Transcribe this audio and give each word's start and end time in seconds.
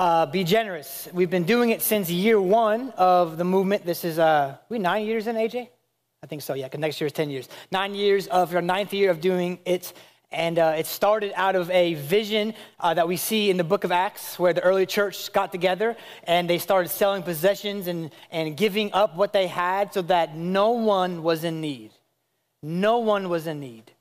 uh, 0.00 0.24
be 0.24 0.44
generous. 0.44 1.08
We've 1.12 1.28
been 1.28 1.44
doing 1.44 1.68
it 1.68 1.82
since 1.82 2.08
year 2.08 2.40
one 2.40 2.88
of 2.96 3.36
the 3.36 3.44
movement. 3.44 3.84
This 3.84 4.02
is, 4.02 4.18
uh, 4.18 4.56
we 4.70 4.78
nine 4.78 5.04
years 5.04 5.26
in, 5.26 5.36
AJ? 5.36 5.68
I 6.22 6.26
think 6.26 6.40
so, 6.40 6.54
yeah, 6.54 6.66
because 6.66 6.80
next 6.80 7.00
year 7.02 7.06
is 7.06 7.12
10 7.12 7.28
years. 7.28 7.50
Nine 7.70 7.94
years 7.94 8.26
of 8.28 8.54
our 8.54 8.62
ninth 8.62 8.94
year 8.94 9.10
of 9.10 9.20
doing 9.20 9.58
it. 9.66 9.92
And 10.32 10.58
uh, 10.58 10.76
it 10.78 10.86
started 10.86 11.34
out 11.36 11.54
of 11.54 11.70
a 11.70 11.94
vision 11.94 12.54
uh, 12.78 12.94
that 12.94 13.08
we 13.08 13.18
see 13.18 13.50
in 13.50 13.58
the 13.58 13.64
book 13.64 13.84
of 13.84 13.92
Acts, 13.92 14.38
where 14.38 14.54
the 14.54 14.62
early 14.62 14.86
church 14.86 15.34
got 15.34 15.52
together 15.52 15.98
and 16.24 16.48
they 16.48 16.56
started 16.56 16.88
selling 16.88 17.22
possessions 17.22 17.86
and, 17.86 18.10
and 18.30 18.56
giving 18.56 18.94
up 18.94 19.16
what 19.16 19.34
they 19.34 19.48
had 19.48 19.92
so 19.92 20.00
that 20.00 20.34
no 20.34 20.70
one 20.70 21.22
was 21.22 21.44
in 21.44 21.60
need. 21.60 21.90
No 22.62 23.00
one 23.00 23.28
was 23.28 23.46
in 23.46 23.60
need. 23.60 23.92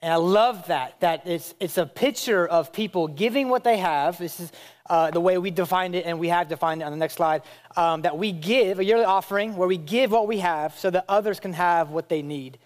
And 0.00 0.12
I 0.12 0.16
love 0.16 0.68
that, 0.68 1.00
that 1.00 1.26
it's, 1.26 1.54
it's 1.58 1.76
a 1.76 1.86
picture 1.86 2.46
of 2.46 2.72
people 2.72 3.08
giving 3.08 3.48
what 3.48 3.64
they 3.64 3.78
have. 3.78 4.18
This 4.18 4.38
is 4.38 4.52
uh, 4.88 5.10
the 5.10 5.20
way 5.20 5.38
we 5.38 5.50
defined 5.50 5.94
it, 5.94 6.06
and 6.06 6.20
we 6.20 6.28
have 6.28 6.48
defined 6.48 6.82
it 6.82 6.84
on 6.84 6.92
the 6.92 6.98
next 6.98 7.14
slide. 7.14 7.42
Um, 7.76 8.02
that 8.02 8.16
we 8.16 8.30
give 8.30 8.78
a 8.78 8.84
yearly 8.84 9.04
offering 9.04 9.56
where 9.56 9.66
we 9.66 9.76
give 9.76 10.12
what 10.12 10.28
we 10.28 10.38
have 10.38 10.78
so 10.78 10.90
that 10.90 11.04
others 11.08 11.40
can 11.40 11.52
have 11.52 11.90
what 11.90 12.08
they 12.08 12.22
need, 12.22 12.58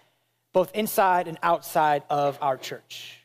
both 0.53 0.71
inside 0.75 1.27
and 1.27 1.39
outside 1.41 2.03
of 2.09 2.37
our 2.39 2.55
church. 2.55 3.19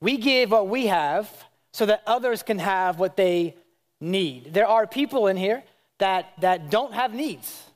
We 0.00 0.16
give 0.16 0.50
what 0.50 0.68
we 0.68 0.86
have 0.86 1.30
so 1.72 1.84
that 1.86 2.02
others 2.06 2.42
can 2.42 2.58
have 2.58 2.98
what 2.98 3.16
they 3.16 3.56
need. 4.00 4.54
There 4.54 4.66
are 4.66 4.86
people 4.86 5.26
in 5.26 5.36
here 5.36 5.62
that, 5.98 6.32
that 6.40 6.70
don't 6.70 6.94
have 6.94 7.12
needs. 7.12 7.69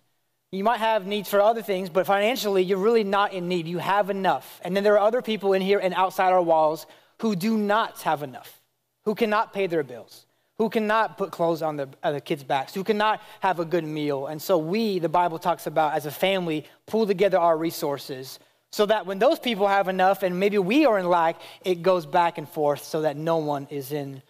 You 0.55 0.63
might 0.63 0.79
have 0.79 1.07
needs 1.07 1.29
for 1.29 1.41
other 1.41 1.63
things, 1.63 1.91
but 1.91 2.07
financially, 2.07 2.63
you're 2.63 2.79
really 2.79 3.05
not 3.05 3.33
in 3.33 3.49
need. 3.49 3.67
You 3.67 3.79
have 3.79 4.09
enough. 4.09 4.61
And 4.65 4.77
then 4.77 4.85
there 4.85 4.95
are 4.95 5.07
other 5.07 5.21
people 5.21 5.53
in 5.53 5.61
here 5.61 5.81
and 5.81 5.93
outside 5.95 6.33
our 6.33 6.43
walls 6.43 6.87
who 7.21 7.35
do 7.35 7.59
not 7.59 8.01
have 8.03 8.23
enough, 8.23 8.63
who 9.05 9.15
cannot 9.15 9.53
pay 9.53 9.67
their 9.67 9.83
bills, 9.83 10.27
who 10.59 10.71
cannot 10.71 11.19
put 11.19 11.33
clothes 11.33 11.61
on 11.61 11.77
their, 11.77 11.89
uh, 12.03 12.21
kids' 12.25 12.45
backs, 12.45 12.73
who 12.73 12.85
cannot 12.85 13.21
have 13.41 13.59
a 13.59 13.65
good 13.65 13.85
meal. 13.85 14.27
And 14.27 14.41
so 14.41 14.57
we, 14.57 15.01
the 15.01 15.09
Bible 15.09 15.39
talks 15.39 15.67
about 15.67 15.95
as 15.95 16.07
a 16.07 16.11
family, 16.13 16.65
pull 16.87 17.07
together 17.07 17.39
our 17.39 17.57
resources 17.57 18.39
so 18.71 18.87
that 18.87 19.07
when 19.07 19.19
those 19.19 19.39
people 19.39 19.67
have 19.67 19.89
enough 19.89 20.23
and 20.23 20.39
maybe 20.39 20.59
we 20.59 20.87
are 20.87 20.99
in 20.99 21.09
lack, 21.09 21.41
it 21.65 21.83
goes 21.83 22.07
back 22.07 22.39
and 22.39 22.49
forth 22.49 22.85
so 22.85 23.03
that 23.03 23.17
no 23.17 23.39
one 23.39 23.67
is 23.71 23.93
in 23.93 24.23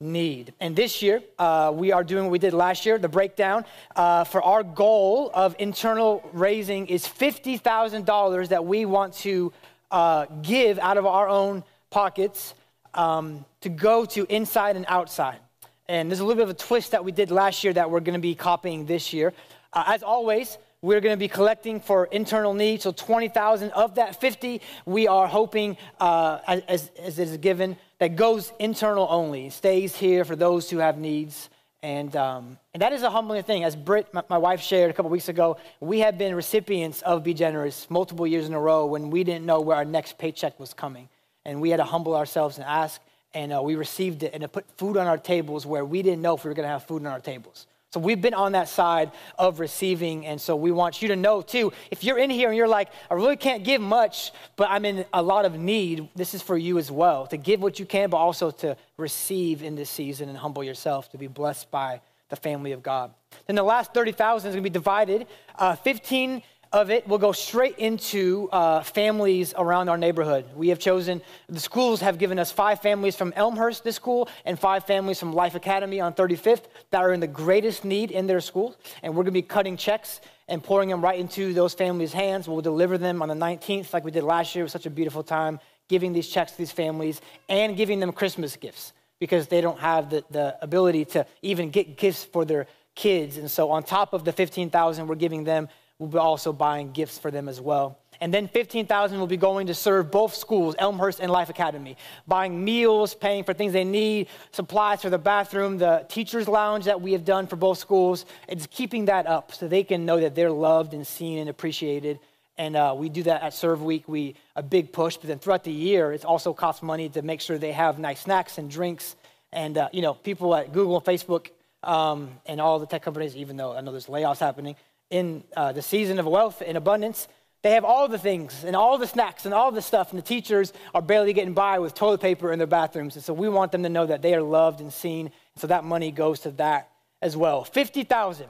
need. 0.00 0.54
And 0.60 0.74
this 0.74 1.02
year, 1.02 1.22
uh, 1.38 1.70
we 1.74 1.92
are 1.92 2.02
doing 2.02 2.24
what 2.24 2.32
we 2.32 2.38
did 2.38 2.54
last 2.54 2.86
year, 2.86 2.98
the 2.98 3.08
breakdown. 3.08 3.66
Uh, 3.94 4.24
for 4.24 4.42
our 4.42 4.62
goal 4.62 5.30
of 5.34 5.54
internal 5.58 6.26
raising 6.32 6.86
is 6.86 7.06
$50,000 7.06 8.48
that 8.48 8.64
we 8.64 8.86
want 8.86 9.12
to 9.14 9.52
uh, 9.90 10.24
give 10.40 10.78
out 10.78 10.96
of 10.96 11.04
our 11.04 11.28
own 11.28 11.62
pockets 11.90 12.54
um, 12.94 13.44
to 13.60 13.68
go 13.68 14.06
to 14.06 14.24
inside 14.34 14.76
and 14.76 14.86
outside. 14.88 15.38
And 15.86 16.10
there's 16.10 16.20
a 16.20 16.24
little 16.24 16.36
bit 16.36 16.44
of 16.44 16.56
a 16.56 16.58
twist 16.58 16.92
that 16.92 17.04
we 17.04 17.12
did 17.12 17.30
last 17.30 17.62
year 17.62 17.74
that 17.74 17.90
we're 17.90 18.00
going 18.00 18.14
to 18.14 18.20
be 18.20 18.34
copying 18.34 18.86
this 18.86 19.12
year. 19.12 19.34
Uh, 19.72 19.84
as 19.86 20.02
always, 20.02 20.56
we're 20.80 21.00
going 21.00 21.12
to 21.12 21.18
be 21.18 21.28
collecting 21.28 21.78
for 21.78 22.06
internal 22.06 22.54
needs. 22.54 22.84
So 22.84 22.92
20,000 22.92 23.70
of 23.72 23.96
that 23.96 24.18
50, 24.18 24.62
we 24.86 25.08
are 25.08 25.26
hoping, 25.26 25.76
uh, 26.00 26.38
as, 26.46 26.90
as 26.98 27.18
it 27.18 27.28
is 27.28 27.36
given, 27.36 27.76
that 28.00 28.16
goes 28.16 28.50
internal 28.58 29.06
only, 29.08 29.50
stays 29.50 29.94
here 29.94 30.24
for 30.24 30.34
those 30.34 30.68
who 30.70 30.78
have 30.78 30.98
needs. 30.98 31.50
And, 31.82 32.14
um, 32.16 32.58
and 32.74 32.82
that 32.82 32.92
is 32.92 33.02
a 33.02 33.10
humbling 33.10 33.42
thing. 33.42 33.62
As 33.62 33.76
Britt, 33.76 34.12
my, 34.12 34.22
my 34.28 34.38
wife, 34.38 34.60
shared 34.60 34.90
a 34.90 34.94
couple 34.94 35.10
weeks 35.10 35.28
ago, 35.28 35.58
we 35.80 36.00
have 36.00 36.16
been 36.16 36.34
recipients 36.34 37.02
of 37.02 37.22
Be 37.22 37.34
Generous 37.34 37.88
multiple 37.90 38.26
years 38.26 38.46
in 38.46 38.54
a 38.54 38.60
row 38.60 38.86
when 38.86 39.10
we 39.10 39.22
didn't 39.22 39.44
know 39.44 39.60
where 39.60 39.76
our 39.76 39.84
next 39.84 40.16
paycheck 40.18 40.58
was 40.58 40.72
coming. 40.72 41.08
And 41.44 41.60
we 41.60 41.70
had 41.70 41.76
to 41.76 41.84
humble 41.84 42.16
ourselves 42.16 42.56
and 42.56 42.66
ask, 42.66 43.00
and 43.34 43.52
uh, 43.52 43.62
we 43.62 43.76
received 43.76 44.22
it, 44.22 44.32
and 44.32 44.42
it 44.42 44.48
put 44.48 44.66
food 44.78 44.96
on 44.96 45.06
our 45.06 45.18
tables 45.18 45.66
where 45.66 45.84
we 45.84 46.02
didn't 46.02 46.22
know 46.22 46.34
if 46.34 46.44
we 46.44 46.48
were 46.48 46.54
going 46.54 46.66
to 46.66 46.72
have 46.72 46.86
food 46.86 47.04
on 47.04 47.12
our 47.12 47.20
tables. 47.20 47.66
So 47.92 47.98
we've 47.98 48.20
been 48.20 48.34
on 48.34 48.52
that 48.52 48.68
side 48.68 49.10
of 49.36 49.58
receiving. 49.58 50.24
And 50.24 50.40
so 50.40 50.54
we 50.54 50.70
want 50.70 51.02
you 51.02 51.08
to 51.08 51.16
know 51.16 51.42
too, 51.42 51.72
if 51.90 52.04
you're 52.04 52.18
in 52.18 52.30
here 52.30 52.48
and 52.48 52.56
you're 52.56 52.68
like, 52.68 52.88
I 53.10 53.14
really 53.14 53.36
can't 53.36 53.64
give 53.64 53.80
much, 53.80 54.32
but 54.54 54.70
I'm 54.70 54.84
in 54.84 55.04
a 55.12 55.20
lot 55.20 55.44
of 55.44 55.58
need, 55.58 56.08
this 56.14 56.32
is 56.32 56.40
for 56.40 56.56
you 56.56 56.78
as 56.78 56.90
well 56.90 57.26
to 57.26 57.36
give 57.36 57.60
what 57.60 57.80
you 57.80 57.86
can, 57.86 58.08
but 58.08 58.18
also 58.18 58.52
to 58.52 58.76
receive 58.96 59.62
in 59.62 59.74
this 59.74 59.90
season 59.90 60.28
and 60.28 60.38
humble 60.38 60.62
yourself 60.62 61.10
to 61.10 61.18
be 61.18 61.26
blessed 61.26 61.68
by 61.72 62.00
the 62.28 62.36
family 62.36 62.70
of 62.70 62.80
God. 62.80 63.12
Then 63.46 63.56
the 63.56 63.64
last 63.64 63.92
30,000 63.92 64.48
is 64.48 64.54
going 64.54 64.62
to 64.62 64.70
be 64.70 64.72
divided. 64.72 65.26
Uh, 65.58 65.74
15 65.74 66.42
of 66.72 66.90
it 66.90 67.06
will 67.08 67.18
go 67.18 67.32
straight 67.32 67.78
into 67.78 68.48
uh, 68.52 68.82
families 68.82 69.52
around 69.56 69.88
our 69.88 69.98
neighborhood. 69.98 70.44
We 70.54 70.68
have 70.68 70.78
chosen, 70.78 71.20
the 71.48 71.58
schools 71.58 72.00
have 72.00 72.16
given 72.16 72.38
us 72.38 72.52
five 72.52 72.80
families 72.80 73.16
from 73.16 73.32
Elmhurst, 73.34 73.82
this 73.82 73.96
school, 73.96 74.28
and 74.44 74.58
five 74.58 74.84
families 74.84 75.18
from 75.18 75.32
Life 75.32 75.56
Academy 75.56 76.00
on 76.00 76.14
35th 76.14 76.64
that 76.90 77.02
are 77.02 77.12
in 77.12 77.18
the 77.18 77.26
greatest 77.26 77.84
need 77.84 78.12
in 78.12 78.28
their 78.28 78.40
school. 78.40 78.76
And 79.02 79.16
we're 79.16 79.24
to 79.24 79.32
be 79.32 79.42
cutting 79.42 79.76
checks 79.76 80.20
and 80.46 80.62
pouring 80.62 80.88
them 80.88 81.02
right 81.02 81.18
into 81.18 81.52
those 81.52 81.74
families' 81.74 82.12
hands. 82.12 82.46
We'll 82.46 82.60
deliver 82.60 82.98
them 82.98 83.20
on 83.20 83.28
the 83.28 83.34
19th, 83.34 83.92
like 83.92 84.04
we 84.04 84.12
did 84.12 84.22
last 84.22 84.54
year. 84.54 84.62
It 84.62 84.66
was 84.66 84.72
such 84.72 84.86
a 84.86 84.90
beautiful 84.90 85.24
time 85.24 85.58
giving 85.88 86.12
these 86.12 86.28
checks 86.28 86.52
to 86.52 86.58
these 86.58 86.70
families 86.70 87.20
and 87.48 87.76
giving 87.76 87.98
them 87.98 88.12
Christmas 88.12 88.54
gifts 88.54 88.92
because 89.18 89.48
they 89.48 89.60
don't 89.60 89.80
have 89.80 90.08
the, 90.08 90.24
the 90.30 90.56
ability 90.62 91.04
to 91.04 91.26
even 91.42 91.70
get 91.70 91.96
gifts 91.96 92.24
for 92.24 92.44
their 92.44 92.68
kids. 92.94 93.36
And 93.38 93.50
so, 93.50 93.70
on 93.70 93.82
top 93.82 94.12
of 94.12 94.24
the 94.24 94.32
15,000 94.32 95.06
we're 95.06 95.14
giving 95.16 95.44
them, 95.44 95.68
we'll 96.00 96.08
be 96.08 96.18
also 96.18 96.52
buying 96.52 96.90
gifts 96.90 97.18
for 97.18 97.30
them 97.30 97.48
as 97.48 97.60
well. 97.60 97.98
And 98.22 98.34
then 98.34 98.48
15,000 98.48 99.18
will 99.18 99.26
be 99.26 99.36
going 99.36 99.68
to 99.68 99.74
serve 99.74 100.10
both 100.10 100.34
schools, 100.34 100.74
Elmhurst 100.78 101.20
and 101.20 101.30
Life 101.30 101.48
Academy, 101.48 101.96
buying 102.26 102.64
meals, 102.64 103.14
paying 103.14 103.44
for 103.44 103.54
things 103.54 103.72
they 103.72 103.84
need, 103.84 104.28
supplies 104.52 105.00
for 105.00 105.08
the 105.08 105.18
bathroom, 105.18 105.78
the 105.78 106.04
teacher's 106.08 106.48
lounge 106.48 106.86
that 106.86 107.00
we 107.00 107.12
have 107.12 107.24
done 107.24 107.46
for 107.46 107.56
both 107.56 107.78
schools. 107.78 108.26
It's 108.48 108.66
keeping 108.66 109.04
that 109.06 109.26
up 109.26 109.52
so 109.52 109.68
they 109.68 109.84
can 109.84 110.04
know 110.04 110.20
that 110.20 110.34
they're 110.34 110.50
loved 110.50 110.92
and 110.92 111.06
seen 111.06 111.38
and 111.38 111.48
appreciated. 111.48 112.18
And 112.58 112.76
uh, 112.76 112.94
we 112.96 113.08
do 113.08 113.22
that 113.22 113.42
at 113.42 113.54
Serve 113.54 113.82
Week, 113.82 114.06
we 114.06 114.34
a 114.54 114.62
big 114.62 114.92
push. 114.92 115.16
But 115.16 115.28
then 115.28 115.38
throughout 115.38 115.64
the 115.64 115.72
year, 115.72 116.12
it 116.12 116.24
also 116.24 116.52
costs 116.52 116.82
money 116.82 117.08
to 117.10 117.22
make 117.22 117.40
sure 117.40 117.56
they 117.56 117.72
have 117.72 117.98
nice 117.98 118.20
snacks 118.20 118.58
and 118.58 118.70
drinks. 118.70 119.16
And 119.52 119.78
uh, 119.78 119.88
you 119.92 120.02
know, 120.02 120.12
people 120.12 120.54
at 120.54 120.72
Google 120.72 120.96
and 120.96 121.04
Facebook 121.04 121.48
um, 121.82 122.28
and 122.44 122.60
all 122.60 122.78
the 122.78 122.86
tech 122.86 123.02
companies, 123.02 123.34
even 123.34 123.56
though 123.56 123.74
I 123.74 123.80
know 123.80 123.92
there's 123.92 124.08
layoffs 124.08 124.40
happening, 124.40 124.76
in 125.10 125.44
uh, 125.56 125.72
the 125.72 125.82
season 125.82 126.18
of 126.18 126.26
wealth 126.26 126.62
and 126.64 126.76
abundance, 126.76 127.28
they 127.62 127.72
have 127.72 127.84
all 127.84 128.08
the 128.08 128.18
things 128.18 128.64
and 128.64 128.74
all 128.74 128.96
the 128.96 129.06
snacks 129.06 129.44
and 129.44 129.52
all 129.52 129.70
the 129.70 129.82
stuff, 129.82 130.10
and 130.10 130.18
the 130.18 130.26
teachers 130.26 130.72
are 130.94 131.02
barely 131.02 131.32
getting 131.32 131.52
by 131.52 131.78
with 131.78 131.94
toilet 131.94 132.20
paper 132.20 132.52
in 132.52 132.58
their 132.58 132.66
bathrooms. 132.66 133.16
And 133.16 133.24
so 133.24 133.34
we 133.34 133.48
want 133.48 133.72
them 133.72 133.82
to 133.82 133.88
know 133.88 134.06
that 134.06 134.22
they 134.22 134.34
are 134.34 134.42
loved 134.42 134.80
and 134.80 134.92
seen. 134.92 135.30
So 135.56 135.66
that 135.66 135.84
money 135.84 136.10
goes 136.10 136.40
to 136.40 136.52
that 136.52 136.90
as 137.20 137.36
well. 137.36 137.64
50,000. 137.64 138.46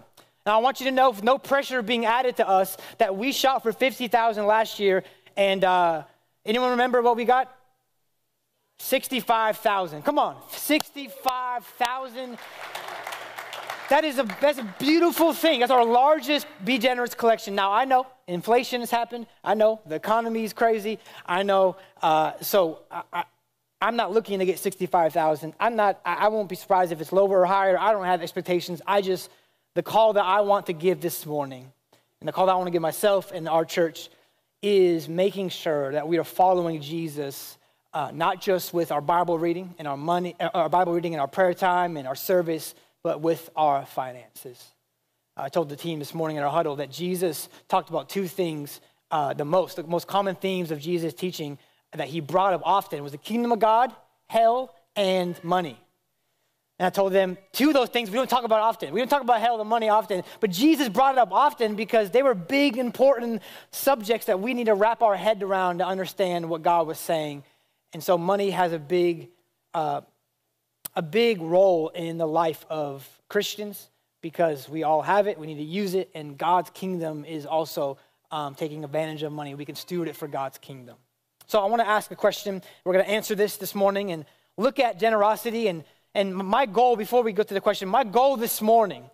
Now 0.47 0.59
I 0.59 0.63
want 0.63 0.81
you 0.81 0.87
to 0.87 0.93
know, 0.93 1.15
no 1.23 1.39
pressure 1.39 1.83
being 1.83 2.05
added 2.07 2.37
to 2.37 2.49
us, 2.49 2.77
that 2.99 3.17
we 3.17 3.33
shot 3.33 3.63
for 3.63 3.73
50,000 3.73 4.47
last 4.47 4.79
year. 4.79 5.03
And 5.37 5.65
uh, 5.65 6.05
anyone 6.45 6.71
remember 6.71 7.03
what 7.03 7.17
we 7.17 7.25
got? 7.25 7.53
65,000. 8.79 10.03
Come 10.03 10.19
on, 10.19 10.37
65,000 10.51 12.39
that 13.91 14.05
is 14.05 14.19
a, 14.19 14.25
that's 14.41 14.59
a 14.59 14.75
beautiful 14.79 15.33
thing. 15.33 15.61
That's 15.61 15.73
our 15.73 15.85
largest 15.85 16.47
Be 16.65 16.79
Generous 16.79 17.15
collection. 17.15 17.57
Now, 17.57 17.73
I 17.73 17.85
know 17.85 18.07
inflation 18.29 18.81
has 18.81 18.91
happened. 18.91 19.27
I 19.43 19.55
know 19.55 19.81
the 19.85 19.97
economy 19.97 20.45
is 20.45 20.53
crazy. 20.53 21.01
I 21.27 21.43
know. 21.43 21.77
Uh, 22.01 22.33
so 22.41 22.81
I, 23.13 23.25
am 23.83 23.97
not 23.97 24.13
looking 24.13 24.39
to 24.39 24.47
get 24.47 24.61
65,000. 24.61 25.55
I'm 25.59 25.75
not, 25.75 26.01
I, 26.05 26.15
I 26.15 26.29
won't 26.29 26.49
be 26.49 26.55
surprised 26.55 26.93
if 26.93 27.01
it's 27.01 27.13
lower 27.13 27.41
or 27.41 27.47
higher. 27.47 27.77
I 27.79 27.91
don't 27.91 28.05
have 28.05 28.23
expectations. 28.23 28.81
I 28.87 29.03
just, 29.03 29.29
the 29.75 29.83
call 29.83 30.13
that 30.13 30.25
I 30.25 30.41
want 30.43 30.67
to 30.67 30.73
give 30.73 31.01
this 31.01 31.27
morning, 31.27 31.71
and 32.21 32.29
the 32.29 32.33
call 32.33 32.47
that 32.47 32.53
I 32.53 32.57
want 32.57 32.69
to 32.69 32.73
give 32.73 32.83
myself 32.83 33.33
and 33.33 33.49
our 33.49 33.65
church 33.65 34.09
is 34.63 35.09
making 35.09 35.49
sure 35.49 35.91
that 35.93 36.07
we 36.07 36.19
are 36.19 36.25
following 36.25 36.81
Jesus, 36.81 37.59
uh, 37.93 38.13
not 38.15 38.41
just 38.41 38.73
with 38.73 38.93
our 38.93 39.01
Bible 39.01 39.37
reading 39.37 39.75
and 39.81 39.89
our 39.89 39.97
money, 39.97 40.37
uh, 40.39 40.51
our 40.55 40.69
Bible 40.69 40.93
reading 40.93 41.15
and 41.15 41.21
our 41.21 41.29
prayer 41.29 41.55
time 41.55 41.97
and 41.97 42.07
our 42.07 42.15
service, 42.15 42.77
but 43.03 43.21
with 43.21 43.51
our 43.57 43.87
finances. 43.87 44.63
I 45.37 45.49
told 45.49 45.69
the 45.69 45.77
team 45.77 45.99
this 45.99 46.15
morning 46.15 46.37
in 46.37 46.43
our 46.43 46.51
huddle 46.51 46.77
that 46.77 46.91
Jesus 46.91 47.49
talked 47.69 47.89
about 47.89 48.09
two 48.09 48.27
things 48.27 48.81
uh, 49.11 49.35
the 49.35 49.45
most, 49.45 49.77
the 49.77 49.83
most 49.83 50.07
common 50.07 50.37
themes 50.37 50.71
of 50.71 50.79
Jesus' 50.79 51.15
teaching 51.15 51.59
that 51.93 52.09
he 52.09 52.21
brought 52.21 52.53
up 52.53 52.63
often 52.65 53.03
was 53.03 53.13
the 53.13 53.19
kingdom 53.19 53.51
of 53.51 53.59
God, 53.59 53.93
hell, 54.29 54.75
and 54.95 55.43
money. 55.43 55.77
And 56.79 56.87
I 56.87 56.91
told 56.91 57.13
them 57.13 57.37
two 57.53 57.69
of 57.69 57.75
those 57.75 57.89
things 57.89 58.09
we 58.09 58.17
don't 58.17 58.31
talk 58.31 58.45
about 58.45 58.61
often. 58.61 58.95
We 58.95 59.01
don't 59.01 59.09
talk 59.09 59.23
about 59.23 59.41
hell 59.41 59.61
and 59.61 59.69
money 59.69 59.89
often, 59.89 60.23
but 60.41 60.51
Jesus 60.51 60.89
brought 60.89 61.17
it 61.17 61.19
up 61.19 61.33
often 61.33 61.75
because 61.75 62.11
they 62.11 62.23
were 62.23 62.35
big, 62.35 62.79
important 62.79 63.43
subjects 63.71 64.27
that 64.27 64.41
we 64.41 64.55
need 64.55 64.65
to 64.65 64.75
wrap 64.75 65.03
our 65.03 65.17
head 65.17 65.43
around 65.43 65.79
to 65.79 65.87
understand 65.87 66.49
what 66.49 66.63
God 66.63 66.87
was 66.87 66.99
saying. 66.99 67.45
And 67.93 68.03
so 68.03 68.17
money 68.17 68.51
has 68.51 68.73
a 68.73 68.79
big 68.79 69.29
uh, 69.75 70.03
a 70.95 71.03
big 71.03 71.41
role 71.41 71.89
in 71.91 72.19
the 72.19 72.27
life 72.27 72.65
of 72.69 73.09
Christians 73.29 73.89
because 74.21 74.69
we 74.69 74.83
all 74.83 75.03
have 75.03 75.27
it, 75.27 75.39
we 75.39 75.47
need 75.47 75.57
to 75.57 75.63
use 75.63 75.95
it, 75.95 76.11
and 76.15 76.37
God's 76.37 76.71
kingdom 76.71 77.25
is 77.25 77.47
also 77.47 77.97
um, 78.31 78.55
taking 78.55 78.85
advantage 78.85 79.23
of 79.23 79.33
money. 79.33 79.55
We 79.55 79.65
can 79.65 79.75
steward 79.75 80.09
it 80.09 80.17
for 80.17 80.29
God's 80.29 80.59
kingdom. 80.59 80.97
So 81.47 81.61
I 81.61 81.67
want 81.67 81.81
to 81.81 81.89
ask 81.89 82.11
a 82.11 82.17
question. 82.17 82.63
We're 82.85 82.93
going 82.93 83.05
to 83.05 83.11
answer 83.11 83.35
this 83.35 83.57
this 83.57 83.75
morning 83.75 84.13
and 84.13 84.25
look 84.57 84.79
at 84.79 84.99
generosity 85.01 85.69
and, 85.69 85.85
And 86.15 86.35
my 86.35 86.67
goal, 86.67 86.97
before 86.97 87.23
we 87.23 87.33
go 87.33 87.45
to 87.45 87.55
the 87.55 87.61
question, 87.61 87.89
my 87.89 88.05
goal 88.05 88.37
this 88.37 88.61
morning, 88.61 89.05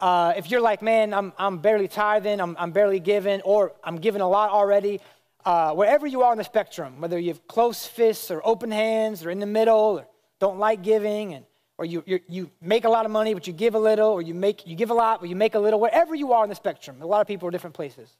uh, 0.00 0.34
if 0.36 0.50
you're 0.50 0.60
like, 0.60 0.82
man, 0.82 1.14
I'm, 1.14 1.32
I'm 1.38 1.58
barely 1.58 1.88
tithing, 1.88 2.40
I'm, 2.40 2.56
I'm 2.58 2.72
barely 2.72 3.00
giving, 3.00 3.40
or 3.42 3.72
I'm 3.82 3.96
giving 3.96 4.20
a 4.20 4.28
lot 4.28 4.50
already, 4.50 5.00
uh, 5.44 5.72
wherever 5.72 6.06
you 6.06 6.22
are 6.22 6.30
on 6.30 6.38
the 6.38 6.44
spectrum, 6.44 7.00
whether 7.00 7.18
you 7.18 7.28
have 7.28 7.46
close 7.48 7.86
fists 7.86 8.30
or 8.30 8.42
open 8.44 8.70
hands 8.70 9.24
or 9.24 9.30
in 9.30 9.40
the 9.40 9.46
middle 9.46 9.96
or 9.98 10.06
don't 10.42 10.58
like 10.58 10.82
giving, 10.82 11.34
and, 11.34 11.44
or 11.78 11.84
you, 11.84 12.02
you 12.04 12.50
make 12.60 12.84
a 12.84 12.88
lot 12.88 13.04
of 13.06 13.12
money 13.12 13.32
but 13.32 13.46
you 13.46 13.52
give 13.52 13.76
a 13.76 13.78
little, 13.78 14.08
or 14.08 14.20
you, 14.20 14.34
make, 14.34 14.66
you 14.66 14.74
give 14.74 14.90
a 14.90 14.94
lot 14.94 15.20
but 15.20 15.28
you 15.28 15.36
make 15.36 15.54
a 15.54 15.58
little, 15.60 15.78
wherever 15.78 16.16
you 16.16 16.32
are 16.32 16.42
on 16.42 16.48
the 16.48 16.54
spectrum, 16.56 17.00
a 17.00 17.06
lot 17.06 17.20
of 17.20 17.28
people 17.28 17.46
are 17.46 17.52
different 17.52 17.76
places. 17.76 18.10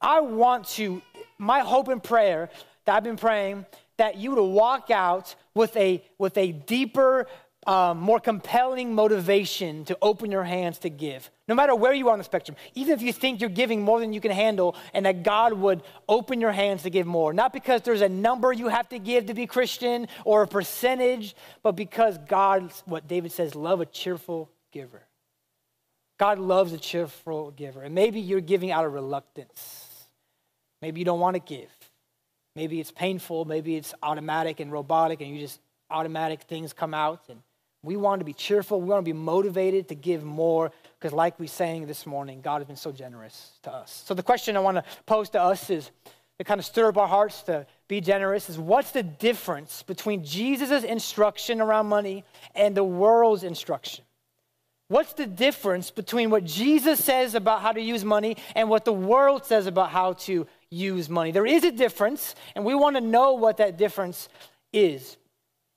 I 0.00 0.20
want 0.20 0.68
to, 0.76 1.02
my 1.36 1.60
hope 1.60 1.88
and 1.88 2.00
prayer 2.00 2.48
that 2.84 2.94
I've 2.94 3.02
been 3.02 3.16
praying, 3.16 3.66
that 3.96 4.18
you 4.18 4.30
would 4.30 4.40
walk 4.40 4.92
out 4.92 5.34
with 5.52 5.76
a, 5.76 6.00
with 6.16 6.38
a 6.38 6.52
deeper, 6.52 7.26
um, 7.66 7.98
more 7.98 8.20
compelling 8.20 8.94
motivation 8.94 9.84
to 9.86 9.98
open 10.00 10.30
your 10.30 10.44
hands 10.44 10.78
to 10.78 10.90
give, 10.90 11.30
no 11.48 11.54
matter 11.54 11.74
where 11.74 11.92
you 11.92 12.08
are 12.08 12.12
on 12.12 12.18
the 12.18 12.24
spectrum. 12.24 12.56
Even 12.74 12.94
if 12.94 13.02
you 13.02 13.12
think 13.12 13.40
you're 13.40 13.50
giving 13.50 13.82
more 13.82 13.98
than 14.00 14.12
you 14.12 14.20
can 14.20 14.30
handle, 14.30 14.76
and 14.94 15.04
that 15.06 15.22
God 15.22 15.52
would 15.54 15.82
open 16.08 16.40
your 16.40 16.52
hands 16.52 16.84
to 16.84 16.90
give 16.90 17.06
more. 17.06 17.32
Not 17.32 17.52
because 17.52 17.82
there's 17.82 18.02
a 18.02 18.08
number 18.08 18.52
you 18.52 18.68
have 18.68 18.88
to 18.90 18.98
give 18.98 19.26
to 19.26 19.34
be 19.34 19.46
Christian 19.46 20.08
or 20.24 20.42
a 20.42 20.46
percentage, 20.48 21.34
but 21.62 21.72
because 21.72 22.18
God, 22.28 22.70
what 22.84 23.08
David 23.08 23.32
says, 23.32 23.54
love 23.54 23.80
a 23.80 23.86
cheerful 23.86 24.50
giver. 24.72 25.02
God 26.18 26.38
loves 26.38 26.72
a 26.72 26.78
cheerful 26.78 27.50
giver. 27.50 27.82
And 27.82 27.94
maybe 27.94 28.20
you're 28.20 28.40
giving 28.40 28.70
out 28.70 28.84
of 28.84 28.92
reluctance. 28.92 29.86
Maybe 30.80 31.00
you 31.00 31.04
don't 31.04 31.20
want 31.20 31.34
to 31.34 31.40
give. 31.40 31.70
Maybe 32.54 32.80
it's 32.80 32.90
painful. 32.90 33.44
Maybe 33.44 33.76
it's 33.76 33.92
automatic 34.02 34.60
and 34.60 34.72
robotic, 34.72 35.20
and 35.20 35.30
you 35.30 35.40
just 35.40 35.60
automatic 35.90 36.42
things 36.42 36.72
come 36.72 36.94
out. 36.94 37.24
And 37.28 37.40
we 37.86 37.96
want 37.96 38.20
to 38.20 38.24
be 38.24 38.32
cheerful. 38.32 38.80
We 38.80 38.88
want 38.88 39.04
to 39.04 39.10
be 39.10 39.18
motivated 39.18 39.88
to 39.88 39.94
give 39.94 40.22
more 40.24 40.72
because, 40.98 41.12
like 41.12 41.38
we 41.40 41.46
sang 41.46 41.86
this 41.86 42.04
morning, 42.04 42.40
God 42.42 42.58
has 42.58 42.66
been 42.66 42.76
so 42.76 42.92
generous 42.92 43.52
to 43.62 43.72
us. 43.72 44.02
So, 44.06 44.12
the 44.12 44.22
question 44.22 44.56
I 44.56 44.60
want 44.60 44.76
to 44.76 44.84
pose 45.06 45.30
to 45.30 45.40
us 45.40 45.70
is 45.70 45.90
to 46.38 46.44
kind 46.44 46.58
of 46.58 46.66
stir 46.66 46.88
up 46.88 46.98
our 46.98 47.08
hearts 47.08 47.42
to 47.44 47.66
be 47.88 48.00
generous 48.00 48.50
is 48.50 48.58
what's 48.58 48.90
the 48.90 49.02
difference 49.02 49.82
between 49.82 50.24
Jesus' 50.24 50.84
instruction 50.84 51.60
around 51.60 51.86
money 51.86 52.24
and 52.54 52.76
the 52.76 52.84
world's 52.84 53.42
instruction? 53.42 54.04
What's 54.88 55.14
the 55.14 55.26
difference 55.26 55.90
between 55.90 56.30
what 56.30 56.44
Jesus 56.44 57.02
says 57.02 57.34
about 57.34 57.62
how 57.62 57.72
to 57.72 57.80
use 57.80 58.04
money 58.04 58.36
and 58.54 58.68
what 58.68 58.84
the 58.84 58.92
world 58.92 59.44
says 59.44 59.66
about 59.66 59.90
how 59.90 60.12
to 60.12 60.46
use 60.70 61.08
money. 61.08 61.30
There 61.30 61.46
is 61.46 61.64
a 61.64 61.72
difference, 61.72 62.34
and 62.54 62.64
we 62.64 62.74
want 62.74 62.96
to 62.96 63.00
know 63.00 63.34
what 63.34 63.58
that 63.58 63.76
difference 63.76 64.28
is. 64.72 65.16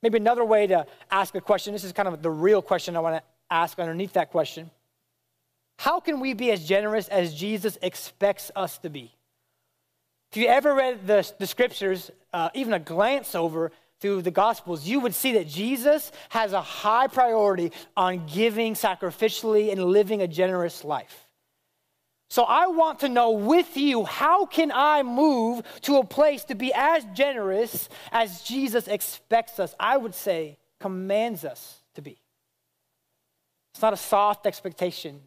Maybe 0.01 0.17
another 0.17 0.45
way 0.45 0.67
to 0.67 0.85
ask 1.11 1.35
a 1.35 1.41
question 1.41 1.73
this 1.73 1.83
is 1.83 1.91
kind 1.91 2.07
of 2.07 2.21
the 2.21 2.29
real 2.29 2.61
question 2.61 2.95
I 2.95 2.99
want 2.99 3.17
to 3.17 3.23
ask 3.49 3.77
underneath 3.79 4.13
that 4.13 4.31
question. 4.31 4.69
How 5.79 5.99
can 5.99 6.19
we 6.19 6.33
be 6.33 6.51
as 6.51 6.65
generous 6.65 7.07
as 7.07 7.33
Jesus 7.33 7.77
expects 7.81 8.51
us 8.55 8.77
to 8.79 8.89
be? 8.89 9.13
If 10.31 10.37
you 10.37 10.47
ever 10.47 10.75
read 10.75 11.07
the, 11.07 11.29
the 11.39 11.47
scriptures, 11.47 12.11
uh, 12.33 12.49
even 12.53 12.73
a 12.73 12.79
glance 12.79 13.33
over 13.33 13.71
through 13.99 14.21
the 14.21 14.31
Gospels, 14.31 14.85
you 14.85 14.99
would 14.99 15.15
see 15.15 15.33
that 15.33 15.47
Jesus 15.47 16.11
has 16.29 16.53
a 16.53 16.61
high 16.61 17.07
priority 17.07 17.71
on 17.97 18.25
giving 18.27 18.73
sacrificially 18.73 19.71
and 19.71 19.83
living 19.83 20.21
a 20.21 20.27
generous 20.27 20.83
life. 20.83 21.28
So 22.29 22.43
I 22.43 22.67
want 22.67 22.99
to 22.99 23.09
know 23.09 23.31
with 23.31 23.75
you, 23.75 24.05
how 24.05 24.45
can 24.45 24.71
I 24.71 25.01
move 25.01 25.63
to 25.81 25.97
a 25.97 26.05
place 26.05 26.43
to 26.45 26.55
be 26.55 26.71
as 26.73 27.03
generous 27.15 27.89
as 28.11 28.43
Jesus 28.43 28.87
expects 28.87 29.59
us? 29.59 29.73
I 29.79 29.97
would 29.97 30.13
say 30.13 30.59
commands 30.79 31.43
us 31.43 31.81
to 31.95 32.03
be. 32.03 32.21
It's 33.73 33.81
not 33.81 33.93
a 33.93 33.97
soft 33.97 34.45
expectation. 34.45 35.21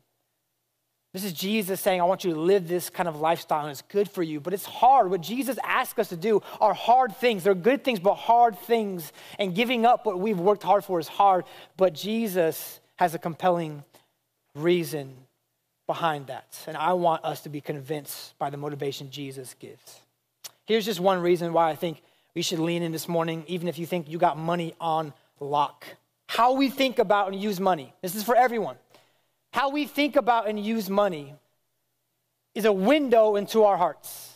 This 1.13 1.25
is 1.25 1.33
Jesus 1.33 1.81
saying, 1.81 2.01
I 2.01 2.05
want 2.05 2.25
you 2.25 2.33
to 2.35 2.41
live 2.41 2.69
this 2.69 2.89
kind 2.89 3.09
of 3.09 3.21
lifestyle 3.21 3.63
and 3.63 3.71
it's 3.71 3.83
good 3.83 4.09
for 4.09 4.23
you, 4.23 4.41
but 4.41 4.55
it's 4.55 4.65
hard. 4.65 5.11
What 5.11 5.21
Jesus 5.21 5.59
asks 5.65 5.99
us 5.99 6.09
to 6.11 6.17
do 6.17 6.41
are 6.61 6.73
hard 6.73 7.17
things. 7.17 7.43
They're 7.45 7.55
good 7.55 7.83
things, 7.83 7.99
but 7.99 8.15
hard 8.15 8.59
things. 8.61 9.13
And 9.39 9.55
giving 9.55 9.85
up 9.85 10.07
what 10.07 10.21
we've 10.21 10.39
worked 10.39 10.63
hard 10.63 10.85
for 10.85 11.01
is 11.01 11.09
hard, 11.09 11.45
but 11.77 11.95
Jesus 11.95 12.81
has 12.97 13.15
a 13.15 13.19
compelling 13.19 13.83
reason 14.55 15.17
behind 15.93 16.29
that. 16.29 16.59
And 16.67 16.75
I 16.75 16.95
want 16.95 17.23
us 17.23 17.43
to 17.43 17.51
be 17.51 17.61
convinced 17.61 18.39
by 18.39 18.49
the 18.49 18.57
motivation 18.57 19.11
Jesus 19.11 19.55
gives. 19.61 20.01
Here's 20.65 20.87
just 20.87 21.01
one 21.01 21.21
reason 21.21 21.53
why 21.53 21.69
I 21.69 21.75
think 21.75 22.01
we 22.35 22.41
should 22.41 22.61
lean 22.61 22.83
in 22.83 22.93
this 22.93 23.09
morning, 23.09 23.45
even 23.47 23.69
if 23.69 23.79
you 23.79 23.85
think 23.85 24.09
you 24.09 24.17
got 24.17 24.39
money 24.39 24.75
on 24.81 25.13
lock. 25.39 25.85
How 26.29 26.55
we 26.55 26.71
think 26.71 26.99
about 26.99 27.31
and 27.31 27.39
use 27.39 27.61
money, 27.61 27.93
this 28.01 28.15
is 28.15 28.23
for 28.23 28.35
everyone. 28.35 28.77
How 29.53 29.69
we 29.69 29.85
think 29.85 30.17
about 30.17 30.49
and 30.49 30.59
use 30.59 30.89
money 30.89 31.35
is 32.55 32.65
a 32.65 32.73
window 32.73 33.37
into 33.37 33.65
our 33.65 33.77
hearts. 33.77 34.33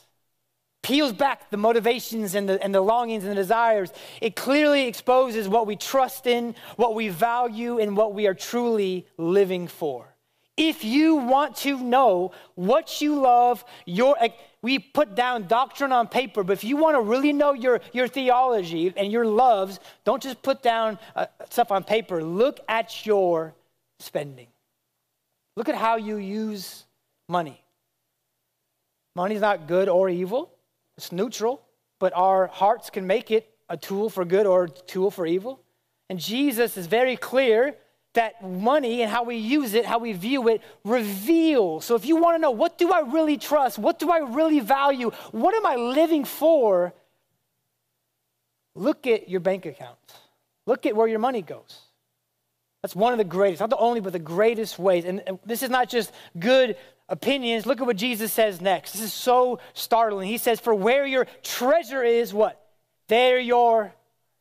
Peels 0.83 1.15
back 1.15 1.49
the 1.49 1.57
motivations 1.57 2.35
and 2.35 2.47
the, 2.47 2.63
and 2.63 2.75
the 2.75 2.83
longings 2.83 3.25
and 3.25 3.33
the 3.33 3.37
desires. 3.37 3.91
It 4.21 4.37
clearly 4.37 4.87
exposes 4.89 5.49
what 5.49 5.67
we 5.67 5.75
trust 5.77 6.27
in, 6.27 6.55
what 6.77 6.95
we 6.95 7.09
value, 7.09 7.79
and 7.79 7.97
what 7.97 8.13
we 8.13 8.27
are 8.27 8.35
truly 8.35 9.07
living 9.17 9.69
for. 9.69 10.16
If 10.57 10.85
you 10.85 11.17
want 11.17 11.57
to 11.57 11.79
know 11.79 12.33
what 12.55 13.01
you 13.03 13.21
love, 13.21 13.65
your 13.85 14.17
we 14.63 14.79
put 14.79 15.15
down 15.15 15.47
doctrine 15.47 15.93
on 15.93 16.09
paper, 16.09 16.43
but 16.43 16.55
if 16.55 16.65
you 16.65 16.77
want 16.77 16.97
to 16.97 17.01
really 17.01 17.33
know 17.33 17.53
your, 17.53 17.81
your 17.93 18.09
theology 18.09 18.93
and 18.97 19.13
your 19.13 19.25
loves, 19.25 19.79
don't 20.05 20.21
just 20.21 20.43
put 20.43 20.63
down 20.63 20.99
uh, 21.15 21.27
stuff 21.51 21.71
on 21.71 21.85
paper. 21.85 22.25
Look 22.25 22.59
at 22.69 23.07
your 23.07 23.55
spending. 24.01 24.49
Look 25.57 25.69
at 25.69 25.77
how 25.77 25.97
you 25.97 26.17
use 26.17 26.85
money. 27.29 27.63
Money's 29.15 29.41
not 29.41 29.69
good 29.69 29.89
or 29.89 30.09
evil, 30.09 30.51
it's 30.97 31.13
neutral, 31.13 31.63
but 32.01 32.13
our 32.15 32.49
hearts 32.49 32.91
can 32.91 33.07
make 33.07 33.31
it 33.31 33.49
a 33.69 33.77
tool 33.77 34.11
for 34.11 34.25
good 34.25 34.47
or 34.47 34.65
a 34.65 34.69
tool 34.69 35.11
for 35.11 35.27
evil. 35.27 35.61
And 36.11 36.19
Jesus 36.19 36.77
is 36.77 36.87
very 36.87 37.17
clear 37.17 37.77
that 38.17 38.43
money 38.43 39.03
and 39.03 39.11
how 39.11 39.23
we 39.23 39.37
use 39.37 39.73
it, 39.73 39.87
how 39.87 39.99
we 39.99 40.13
view 40.13 40.49
it, 40.49 40.61
reveals. 40.85 41.85
So 41.85 41.95
if 41.95 42.05
you 42.05 42.17
want 42.17 42.37
to 42.37 42.39
know 42.39 42.51
what 42.51 42.77
do 42.77 42.93
I 42.93 43.01
really 43.01 43.39
trust? 43.39 43.79
What 43.79 43.99
do 43.99 44.11
I 44.11 44.19
really 44.19 44.61
value? 44.61 45.11
What 45.31 45.55
am 45.55 45.65
I 45.65 45.77
living 45.77 46.25
for? 46.25 46.93
Look 48.75 49.07
at 49.07 49.29
your 49.29 49.41
bank 49.41 49.65
account. 49.65 49.97
Look 50.67 50.85
at 50.85 50.95
where 50.95 51.07
your 51.07 51.19
money 51.19 51.43
goes. 51.43 51.81
That's 52.83 52.95
one 52.95 53.13
of 53.13 53.19
the 53.19 53.25
greatest, 53.25 53.61
not 53.61 53.71
the 53.71 53.77
only, 53.79 54.01
but 54.01 54.13
the 54.13 54.19
greatest 54.19 54.79
ways. 54.79 55.05
And 55.05 55.23
this 55.45 55.63
is 55.63 55.71
not 55.71 55.89
just 55.89 56.13
good 56.39 56.77
opinions. 57.09 57.67
Look 57.67 57.81
at 57.81 57.87
what 57.87 57.97
Jesus 57.97 58.33
says 58.33 58.61
next. 58.61 58.93
This 58.93 59.03
is 59.03 59.13
so 59.13 59.61
startling. 59.73 60.29
He 60.29 60.39
says, 60.39 60.61
For 60.61 60.75
where 60.75 61.07
your 61.07 61.27
treasure 61.43 62.03
is, 62.03 62.35
what? 62.35 62.61
There 63.09 63.39
your 63.39 63.95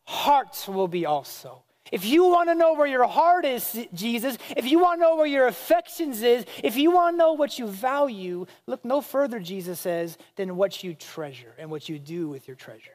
hearts 0.04 0.68
will 0.68 0.88
be 0.88 1.06
also. 1.06 1.65
If 1.92 2.04
you 2.06 2.26
want 2.26 2.50
to 2.50 2.56
know 2.56 2.74
where 2.74 2.88
your 2.88 3.06
heart 3.06 3.46
is, 3.46 3.88
Jesus, 3.94 4.38
if 4.58 4.66
you 4.70 4.80
want 4.80 5.00
to 5.00 5.04
know 5.04 5.16
where 5.16 5.28
your 5.28 5.48
affections 5.48 6.24
is, 6.24 6.46
if 6.64 6.78
you 6.78 6.92
want 6.92 7.14
to 7.14 7.18
know 7.18 7.34
what 7.34 7.60
you 7.60 7.68
value, 7.68 8.48
look 8.66 8.84
no 8.84 9.02
further, 9.02 9.40
Jesus 9.40 9.80
says, 9.80 10.18
than 10.36 10.56
what 10.56 10.84
you 10.84 10.96
treasure 10.96 11.54
and 11.60 11.70
what 11.70 11.88
you 11.88 12.00
do 12.00 12.28
with 12.28 12.48
your 12.48 12.56
treasure. 12.56 12.92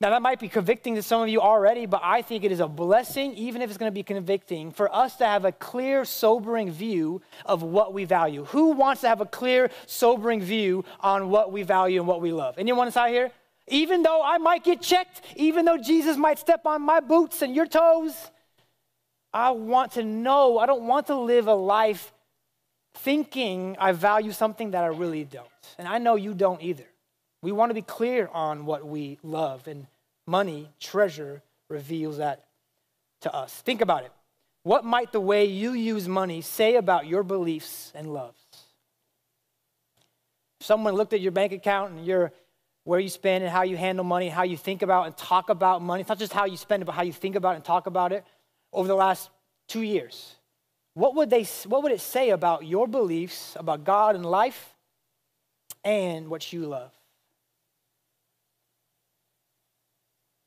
Now, 0.00 0.10
that 0.10 0.22
might 0.22 0.38
be 0.38 0.48
convicting 0.48 0.94
to 0.94 1.02
some 1.02 1.22
of 1.22 1.28
you 1.28 1.40
already, 1.40 1.86
but 1.86 2.00
I 2.04 2.22
think 2.22 2.44
it 2.44 2.52
is 2.52 2.60
a 2.60 2.68
blessing, 2.68 3.34
even 3.34 3.62
if 3.62 3.68
it's 3.68 3.78
going 3.78 3.90
to 3.90 3.94
be 3.94 4.04
convicting, 4.04 4.70
for 4.70 4.94
us 4.94 5.16
to 5.16 5.26
have 5.26 5.44
a 5.44 5.50
clear, 5.50 6.04
sobering 6.04 6.70
view 6.70 7.20
of 7.44 7.64
what 7.64 7.92
we 7.92 8.04
value. 8.04 8.44
Who 8.44 8.70
wants 8.70 9.00
to 9.00 9.08
have 9.08 9.20
a 9.20 9.26
clear, 9.26 9.70
sobering 9.86 10.40
view 10.40 10.84
on 11.00 11.30
what 11.30 11.50
we 11.50 11.64
value 11.64 11.98
and 11.98 12.06
what 12.06 12.20
we 12.20 12.30
love? 12.30 12.58
Anyone 12.58 12.86
inside 12.86 13.10
here? 13.10 13.32
Even 13.70 14.02
though 14.02 14.22
I 14.24 14.38
might 14.38 14.64
get 14.64 14.80
checked, 14.80 15.22
even 15.36 15.64
though 15.64 15.78
Jesus 15.78 16.16
might 16.16 16.38
step 16.38 16.66
on 16.66 16.82
my 16.82 17.00
boots 17.00 17.42
and 17.42 17.54
your 17.54 17.66
toes, 17.66 18.14
I 19.32 19.50
want 19.50 19.92
to 19.92 20.02
know. 20.02 20.58
I 20.58 20.66
don't 20.66 20.86
want 20.86 21.06
to 21.08 21.16
live 21.16 21.46
a 21.46 21.54
life 21.54 22.12
thinking 22.94 23.76
I 23.78 23.92
value 23.92 24.32
something 24.32 24.72
that 24.72 24.84
I 24.84 24.88
really 24.88 25.24
don't. 25.24 25.46
And 25.78 25.86
I 25.86 25.98
know 25.98 26.16
you 26.16 26.34
don't 26.34 26.62
either. 26.62 26.86
We 27.42 27.52
want 27.52 27.70
to 27.70 27.74
be 27.74 27.82
clear 27.82 28.28
on 28.32 28.66
what 28.66 28.86
we 28.86 29.18
love, 29.22 29.68
and 29.68 29.86
money, 30.26 30.70
treasure, 30.80 31.42
reveals 31.68 32.18
that 32.18 32.44
to 33.20 33.32
us. 33.34 33.54
Think 33.62 33.80
about 33.80 34.04
it. 34.04 34.12
What 34.64 34.84
might 34.84 35.12
the 35.12 35.20
way 35.20 35.44
you 35.44 35.72
use 35.72 36.08
money 36.08 36.40
say 36.40 36.74
about 36.74 37.06
your 37.06 37.22
beliefs 37.22 37.92
and 37.94 38.12
loves? 38.12 38.42
If 40.60 40.66
someone 40.66 40.94
looked 40.94 41.12
at 41.12 41.20
your 41.20 41.32
bank 41.32 41.52
account 41.52 41.92
and 41.92 42.04
you're 42.04 42.32
where 42.88 42.98
you 42.98 43.10
spend 43.10 43.44
and 43.44 43.52
how 43.52 43.64
you 43.64 43.76
handle 43.76 44.02
money, 44.02 44.30
how 44.30 44.44
you 44.44 44.56
think 44.56 44.80
about 44.80 45.04
and 45.04 45.14
talk 45.14 45.50
about 45.50 45.82
money. 45.82 46.00
It's 46.00 46.08
not 46.08 46.18
just 46.18 46.32
how 46.32 46.46
you 46.46 46.56
spend 46.56 46.82
it, 46.82 46.86
but 46.86 46.92
how 46.94 47.02
you 47.02 47.12
think 47.12 47.36
about 47.36 47.52
it 47.52 47.56
and 47.56 47.64
talk 47.64 47.86
about 47.86 48.12
it 48.12 48.24
over 48.72 48.88
the 48.88 48.94
last 48.94 49.28
two 49.66 49.82
years. 49.82 50.36
What 50.94 51.14
would, 51.16 51.28
they, 51.28 51.42
what 51.66 51.82
would 51.82 51.92
it 51.92 52.00
say 52.00 52.30
about 52.30 52.64
your 52.64 52.88
beliefs 52.88 53.54
about 53.60 53.84
God 53.84 54.14
and 54.14 54.24
life 54.24 54.74
and 55.84 56.28
what 56.28 56.50
you 56.50 56.64
love? 56.64 56.90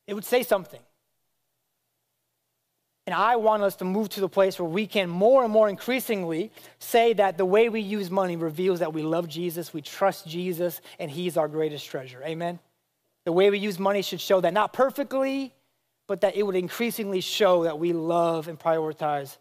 It 0.08 0.16
would 0.16 0.26
say 0.26 0.42
something. 0.42 0.82
And 3.08 3.16
I 3.16 3.36
want 3.36 3.64
us 3.64 3.76
to 3.78 3.86
move 3.86 4.10
to 4.10 4.20
the 4.20 4.30
place 4.30 4.60
where 4.60 4.70
we 4.70 4.86
can 4.86 5.10
more 5.10 5.44
and 5.44 5.52
more 5.52 5.70
increasingly 5.70 6.52
say 6.80 7.14
that 7.14 7.38
the 7.38 7.46
way 7.46 7.68
we 7.68 7.82
use 7.82 8.12
money 8.12 8.36
reveals 8.36 8.80
that 8.80 8.94
we 8.94 9.02
love 9.02 9.28
Jesus, 9.28 9.74
we 9.74 9.82
trust 9.82 10.28
Jesus, 10.28 10.82
and 11.00 11.10
He's 11.10 11.36
our 11.36 11.48
greatest 11.48 11.88
treasure. 11.88 12.22
Amen? 12.24 12.60
The 13.26 13.32
way 13.32 13.50
we 13.50 13.58
use 13.58 13.80
money 13.80 14.02
should 14.02 14.22
show 14.22 14.40
that 14.42 14.54
not 14.54 14.74
perfectly, 14.74 15.54
but 16.08 16.22
that 16.22 16.36
it 16.36 16.44
would 16.44 16.56
increasingly 16.56 17.22
show 17.22 17.64
that 17.64 17.80
we 17.80 17.94
love 17.94 18.48
and 18.48 18.60
prioritize 18.60 19.38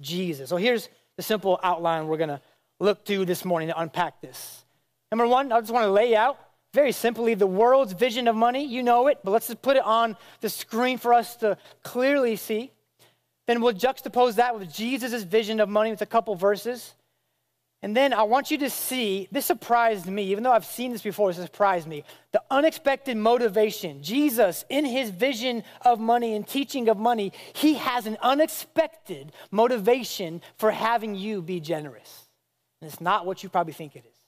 Jesus. 0.00 0.48
So 0.48 0.56
here's 0.56 0.88
the 1.16 1.22
simple 1.22 1.60
outline 1.62 2.06
we're 2.06 2.16
going 2.16 2.28
to 2.30 2.40
look 2.80 3.04
to 3.06 3.24
this 3.24 3.44
morning 3.44 3.68
to 3.68 3.78
unpack 3.78 4.20
this. 4.20 4.64
Number 5.10 5.26
one, 5.26 5.52
I 5.52 5.60
just 5.60 5.72
want 5.72 5.84
to 5.84 5.90
lay 5.90 6.16
out 6.16 6.38
very 6.72 6.92
simply 6.92 7.34
the 7.34 7.46
world's 7.46 7.92
vision 7.92 8.28
of 8.28 8.34
money. 8.34 8.64
You 8.64 8.82
know 8.82 9.08
it, 9.08 9.18
but 9.22 9.30
let's 9.30 9.48
just 9.48 9.60
put 9.62 9.76
it 9.76 9.84
on 9.84 10.16
the 10.40 10.48
screen 10.48 10.96
for 10.96 11.12
us 11.12 11.36
to 11.36 11.58
clearly 11.82 12.36
see. 12.36 12.72
Then 13.46 13.60
we'll 13.60 13.74
juxtapose 13.74 14.36
that 14.36 14.58
with 14.58 14.72
Jesus' 14.72 15.24
vision 15.24 15.60
of 15.60 15.68
money 15.68 15.90
with 15.90 16.02
a 16.02 16.06
couple 16.06 16.34
verses. 16.34 16.94
And 17.84 17.96
then 17.96 18.12
I 18.12 18.22
want 18.22 18.52
you 18.52 18.58
to 18.58 18.70
see 18.70 19.26
this 19.32 19.44
surprised 19.44 20.06
me, 20.06 20.22
even 20.26 20.44
though 20.44 20.52
I've 20.52 20.64
seen 20.64 20.92
this 20.92 21.02
before, 21.02 21.32
this 21.32 21.42
surprised 21.42 21.88
me. 21.88 22.04
The 22.30 22.40
unexpected 22.48 23.16
motivation. 23.16 24.04
Jesus, 24.04 24.64
in 24.68 24.84
his 24.84 25.10
vision 25.10 25.64
of 25.84 25.98
money 25.98 26.36
and 26.36 26.46
teaching 26.46 26.88
of 26.88 26.96
money, 26.96 27.32
he 27.54 27.74
has 27.74 28.06
an 28.06 28.16
unexpected 28.22 29.32
motivation 29.50 30.42
for 30.56 30.70
having 30.70 31.16
you 31.16 31.42
be 31.42 31.58
generous. 31.58 32.28
And 32.80 32.88
it's 32.88 33.00
not 33.00 33.26
what 33.26 33.42
you 33.42 33.48
probably 33.48 33.72
think 33.72 33.96
it 33.96 34.04
is. 34.06 34.18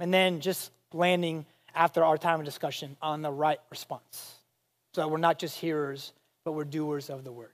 And 0.00 0.12
then 0.12 0.40
just 0.40 0.70
landing 0.94 1.44
after 1.74 2.02
our 2.02 2.16
time 2.16 2.40
of 2.40 2.46
discussion 2.46 2.96
on 3.02 3.20
the 3.20 3.30
right 3.30 3.60
response. 3.70 4.36
So 4.94 5.06
we're 5.06 5.18
not 5.18 5.38
just 5.38 5.58
hearers, 5.58 6.14
but 6.46 6.52
we're 6.52 6.64
doers 6.64 7.10
of 7.10 7.24
the 7.24 7.32
word. 7.32 7.50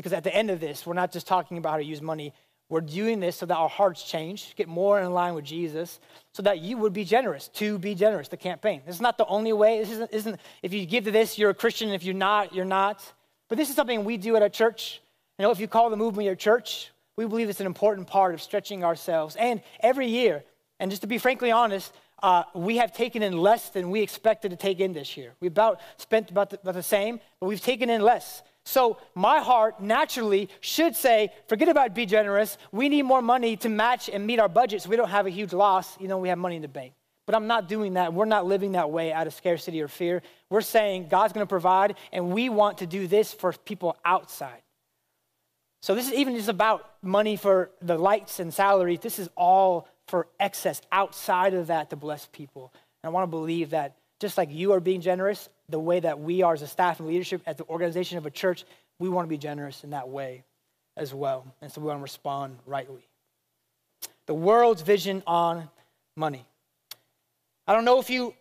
Because 0.00 0.14
at 0.14 0.24
the 0.24 0.34
end 0.34 0.50
of 0.50 0.60
this, 0.60 0.86
we're 0.86 0.94
not 0.94 1.12
just 1.12 1.26
talking 1.26 1.58
about 1.58 1.72
how 1.72 1.76
to 1.76 1.84
use 1.84 2.00
money. 2.00 2.32
We're 2.70 2.80
doing 2.80 3.20
this 3.20 3.36
so 3.36 3.44
that 3.44 3.54
our 3.54 3.68
hearts 3.68 4.02
change, 4.02 4.56
get 4.56 4.66
more 4.66 4.98
in 4.98 5.12
line 5.12 5.34
with 5.34 5.44
Jesus, 5.44 6.00
so 6.32 6.42
that 6.44 6.60
you 6.60 6.78
would 6.78 6.94
be 6.94 7.04
generous, 7.04 7.48
to 7.48 7.78
be 7.78 7.94
generous, 7.94 8.28
the 8.28 8.38
campaign. 8.38 8.80
This 8.86 8.94
is 8.94 9.00
not 9.02 9.18
the 9.18 9.26
only 9.26 9.52
way. 9.52 9.78
This 9.80 9.90
isn't, 9.90 10.10
isn't 10.10 10.40
if 10.62 10.72
you 10.72 10.86
give 10.86 11.04
to 11.04 11.10
this, 11.10 11.36
you're 11.36 11.50
a 11.50 11.54
Christian. 11.54 11.90
If 11.90 12.02
you're 12.02 12.14
not, 12.14 12.54
you're 12.54 12.64
not. 12.64 13.12
But 13.50 13.58
this 13.58 13.68
is 13.68 13.76
something 13.76 14.04
we 14.04 14.16
do 14.16 14.36
at 14.36 14.42
a 14.42 14.48
church. 14.48 15.02
You 15.38 15.42
know, 15.42 15.50
if 15.50 15.60
you 15.60 15.68
call 15.68 15.90
the 15.90 15.98
movement 15.98 16.24
your 16.24 16.34
church, 16.34 16.90
we 17.16 17.26
believe 17.26 17.50
it's 17.50 17.60
an 17.60 17.66
important 17.66 18.06
part 18.06 18.32
of 18.32 18.40
stretching 18.40 18.84
ourselves. 18.84 19.36
And 19.36 19.60
every 19.80 20.06
year, 20.06 20.42
and 20.78 20.90
just 20.90 21.02
to 21.02 21.08
be 21.08 21.18
frankly 21.18 21.50
honest, 21.50 21.92
uh, 22.22 22.44
we 22.54 22.78
have 22.78 22.92
taken 22.92 23.22
in 23.22 23.36
less 23.36 23.68
than 23.68 23.90
we 23.90 24.00
expected 24.00 24.50
to 24.52 24.56
take 24.56 24.80
in 24.80 24.94
this 24.94 25.18
year. 25.18 25.34
We 25.40 25.48
about 25.48 25.80
spent 25.98 26.30
about 26.30 26.48
the, 26.48 26.58
about 26.60 26.74
the 26.74 26.82
same, 26.82 27.20
but 27.38 27.46
we've 27.46 27.60
taken 27.60 27.90
in 27.90 28.00
less. 28.00 28.42
So 28.70 28.98
my 29.16 29.40
heart 29.40 29.82
naturally 29.82 30.48
should 30.60 30.94
say, 30.94 31.32
forget 31.48 31.68
about 31.68 31.92
be 31.92 32.06
generous. 32.06 32.56
We 32.70 32.88
need 32.88 33.02
more 33.02 33.20
money 33.20 33.56
to 33.56 33.68
match 33.68 34.08
and 34.08 34.24
meet 34.24 34.38
our 34.38 34.48
budget 34.48 34.82
so 34.82 34.90
we 34.90 34.94
don't 34.94 35.08
have 35.08 35.26
a 35.26 35.30
huge 35.30 35.52
loss, 35.52 36.00
you 36.00 36.06
know, 36.06 36.18
we 36.18 36.28
have 36.28 36.38
money 36.38 36.54
in 36.54 36.62
the 36.62 36.68
bank. 36.68 36.92
But 37.26 37.34
I'm 37.34 37.48
not 37.48 37.68
doing 37.68 37.94
that. 37.94 38.14
We're 38.14 38.26
not 38.26 38.46
living 38.46 38.72
that 38.72 38.92
way 38.92 39.12
out 39.12 39.26
of 39.26 39.34
scarcity 39.34 39.82
or 39.82 39.88
fear. 39.88 40.22
We're 40.50 40.60
saying 40.60 41.08
God's 41.08 41.32
going 41.32 41.44
to 41.44 41.48
provide, 41.48 41.96
and 42.12 42.30
we 42.30 42.48
want 42.48 42.78
to 42.78 42.86
do 42.86 43.08
this 43.08 43.32
for 43.32 43.52
people 43.52 43.96
outside. 44.04 44.62
So 45.82 45.96
this 45.96 46.06
is 46.06 46.12
even 46.12 46.36
just 46.36 46.48
about 46.48 46.88
money 47.02 47.34
for 47.34 47.72
the 47.82 47.98
lights 47.98 48.38
and 48.38 48.54
salaries. 48.54 49.00
This 49.00 49.18
is 49.18 49.28
all 49.36 49.88
for 50.06 50.28
excess 50.38 50.80
outside 50.92 51.54
of 51.54 51.66
that 51.66 51.90
to 51.90 51.96
bless 51.96 52.26
people. 52.26 52.72
And 53.02 53.10
I 53.10 53.12
want 53.12 53.24
to 53.24 53.30
believe 53.30 53.70
that 53.70 53.96
just 54.20 54.38
like 54.38 54.52
you 54.52 54.72
are 54.74 54.80
being 54.80 55.00
generous, 55.00 55.48
the 55.70 55.80
way 55.80 56.00
that 56.00 56.20
we 56.20 56.42
are 56.42 56.54
as 56.54 56.62
a 56.62 56.66
staff 56.66 57.00
and 57.00 57.08
leadership, 57.08 57.42
as 57.46 57.56
the 57.56 57.64
organization 57.66 58.18
of 58.18 58.26
a 58.26 58.30
church, 58.30 58.64
we 58.98 59.08
want 59.08 59.26
to 59.26 59.30
be 59.30 59.38
generous 59.38 59.84
in 59.84 59.90
that 59.90 60.08
way 60.08 60.44
as 60.96 61.14
well. 61.14 61.46
And 61.62 61.70
so 61.72 61.80
we 61.80 61.86
want 61.86 61.98
to 61.98 62.02
respond 62.02 62.58
rightly. 62.66 63.08
The 64.26 64.34
world's 64.34 64.82
vision 64.82 65.22
on 65.26 65.68
money. 66.16 66.46
I 67.66 67.74
don't 67.74 67.84
know 67.84 68.00
if 68.00 68.10
you 68.10 68.34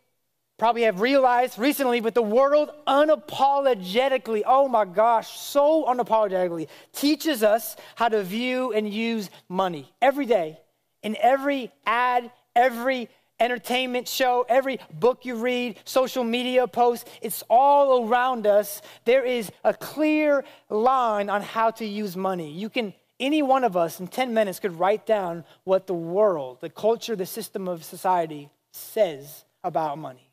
probably 0.58 0.84
have 0.84 1.02
realized 1.02 1.58
recently, 1.58 2.02
but 2.02 2.14
the 2.14 2.22
world 2.22 2.70
unapologetically, 2.86 4.44
oh 4.46 4.68
my 4.68 4.86
gosh, 4.86 5.40
so 5.40 5.86
unapologetically 5.86 6.68
teaches 6.94 7.42
us 7.42 7.76
how 7.96 8.10
to 8.10 8.22
view 8.22 8.74
and 8.74 8.92
use 8.94 9.30
money 9.48 9.92
every 10.02 10.26
day 10.26 10.60
in 11.02 11.16
every 11.22 11.72
ad, 11.86 12.30
every 12.56 13.10
entertainment 13.40 14.08
show, 14.08 14.46
every 14.50 14.80
book 14.94 15.26
you 15.26 15.36
read, 15.36 15.80
social 15.86 16.24
media 16.24 16.68
post, 16.68 17.08
it's 17.22 17.44
all 17.50 18.08
around 18.08 18.46
us. 18.46 18.82
There 19.06 19.26
is 19.26 19.52
a 19.64 19.74
clear 19.74 20.44
line 20.70 21.30
on 21.30 21.42
how 21.42 21.72
to 21.72 21.86
use 21.86 22.16
money. 22.16 22.52
You 22.52 22.70
can, 22.70 22.94
any 23.20 23.42
one 23.42 23.64
of 23.64 23.76
us 23.76 24.00
in 24.00 24.08
10 24.08 24.34
minutes 24.34 24.60
could 24.60 24.78
write 24.78 25.06
down 25.06 25.46
what 25.64 25.88
the 25.88 25.94
world, 25.94 26.60
the 26.62 26.70
culture, 26.70 27.16
the 27.16 27.26
system 27.26 27.68
of 27.68 27.84
society 27.84 28.50
says 28.72 29.46
about 29.64 29.98
money. 29.98 30.30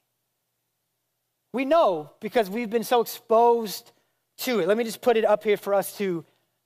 We 1.53 1.65
know 1.65 2.11
because 2.21 2.51
we've 2.51 2.71
been 2.71 2.85
so 2.85 3.01
exposed 3.01 3.93
to 4.39 4.61
it. 4.61 4.69
Let 4.69 4.77
me 4.77 4.85
just 4.85 5.01
put 5.01 5.17
it 5.17 5.25
up 5.25 5.43
here 5.43 5.57
for 5.57 5.75
us 5.75 5.97
to, 5.99 6.25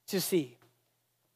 to 0.08 0.20
see. 0.20 0.56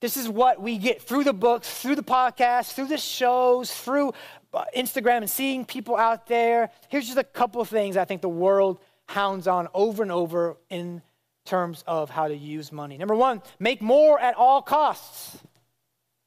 This 0.00 0.16
is 0.16 0.28
what 0.28 0.61
we 0.61 0.76
get 0.76 1.00
through 1.00 1.25
the 1.25 1.32
books, 1.32 1.80
through 1.80 1.94
the 1.94 2.02
podcasts, 2.02 2.75
through 2.75 2.88
the 2.88 2.99
shows, 2.99 3.73
through 3.73 4.12
Uh, 4.54 4.64
Instagram 4.76 5.18
and 5.18 5.30
seeing 5.30 5.64
people 5.64 5.96
out 5.96 6.28
there. 6.28 6.70
Here's 6.88 7.06
just 7.06 7.18
a 7.18 7.25
couple 7.25 7.61
of 7.61 7.68
things 7.68 7.96
I 7.96 8.04
think 8.04 8.23
the 8.23 8.28
world 8.28 8.78
hounds 9.06 9.49
on 9.49 9.68
over 9.75 10.02
and 10.02 10.12
over 10.12 10.56
in 10.70 11.02
terms 11.44 11.82
of 11.87 12.08
how 12.08 12.28
to 12.28 12.37
use 12.37 12.70
money. 12.70 12.96
Number 12.96 13.16
one, 13.16 13.42
make 13.58 13.82
more 13.82 14.18
at 14.18 14.37
all 14.37 14.62
costs. 14.62 15.38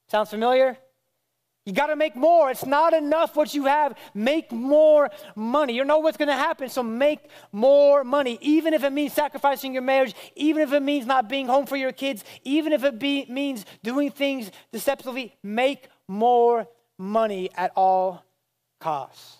Sounds 0.08 0.30
familiar? 0.30 0.76
You 1.64 1.74
got 1.74 1.88
to 1.88 1.96
make 1.96 2.16
more. 2.16 2.50
It's 2.50 2.64
not 2.64 2.94
enough 2.94 3.36
what 3.36 3.52
you 3.52 3.66
have. 3.66 3.96
Make 4.14 4.52
more 4.52 5.10
money. 5.36 5.74
You 5.74 5.84
know 5.84 5.98
what's 5.98 6.16
going 6.16 6.28
to 6.28 6.34
happen, 6.34 6.70
so 6.70 6.82
make 6.82 7.20
more 7.52 8.04
money. 8.04 8.38
Even 8.40 8.72
if 8.72 8.84
it 8.84 8.90
means 8.90 9.12
sacrificing 9.12 9.74
your 9.74 9.82
marriage, 9.82 10.14
even 10.34 10.62
if 10.62 10.72
it 10.72 10.80
means 10.80 11.04
not 11.04 11.28
being 11.28 11.46
home 11.46 11.66
for 11.66 11.76
your 11.76 11.92
kids, 11.92 12.24
even 12.42 12.72
if 12.72 12.84
it 12.84 12.98
be, 12.98 13.26
means 13.28 13.66
doing 13.82 14.10
things 14.10 14.50
deceptively, 14.72 15.34
make 15.42 15.88
more 16.06 16.66
money 16.98 17.50
at 17.56 17.72
all 17.76 18.24
costs. 18.80 19.38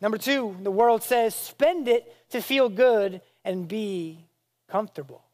Number 0.00 0.18
two, 0.18 0.56
the 0.62 0.70
world 0.70 1.02
says 1.02 1.34
spend 1.34 1.88
it 1.88 2.14
to 2.30 2.40
feel 2.40 2.68
good 2.68 3.20
and 3.44 3.66
be 3.66 4.24
comfortable. 4.68 5.24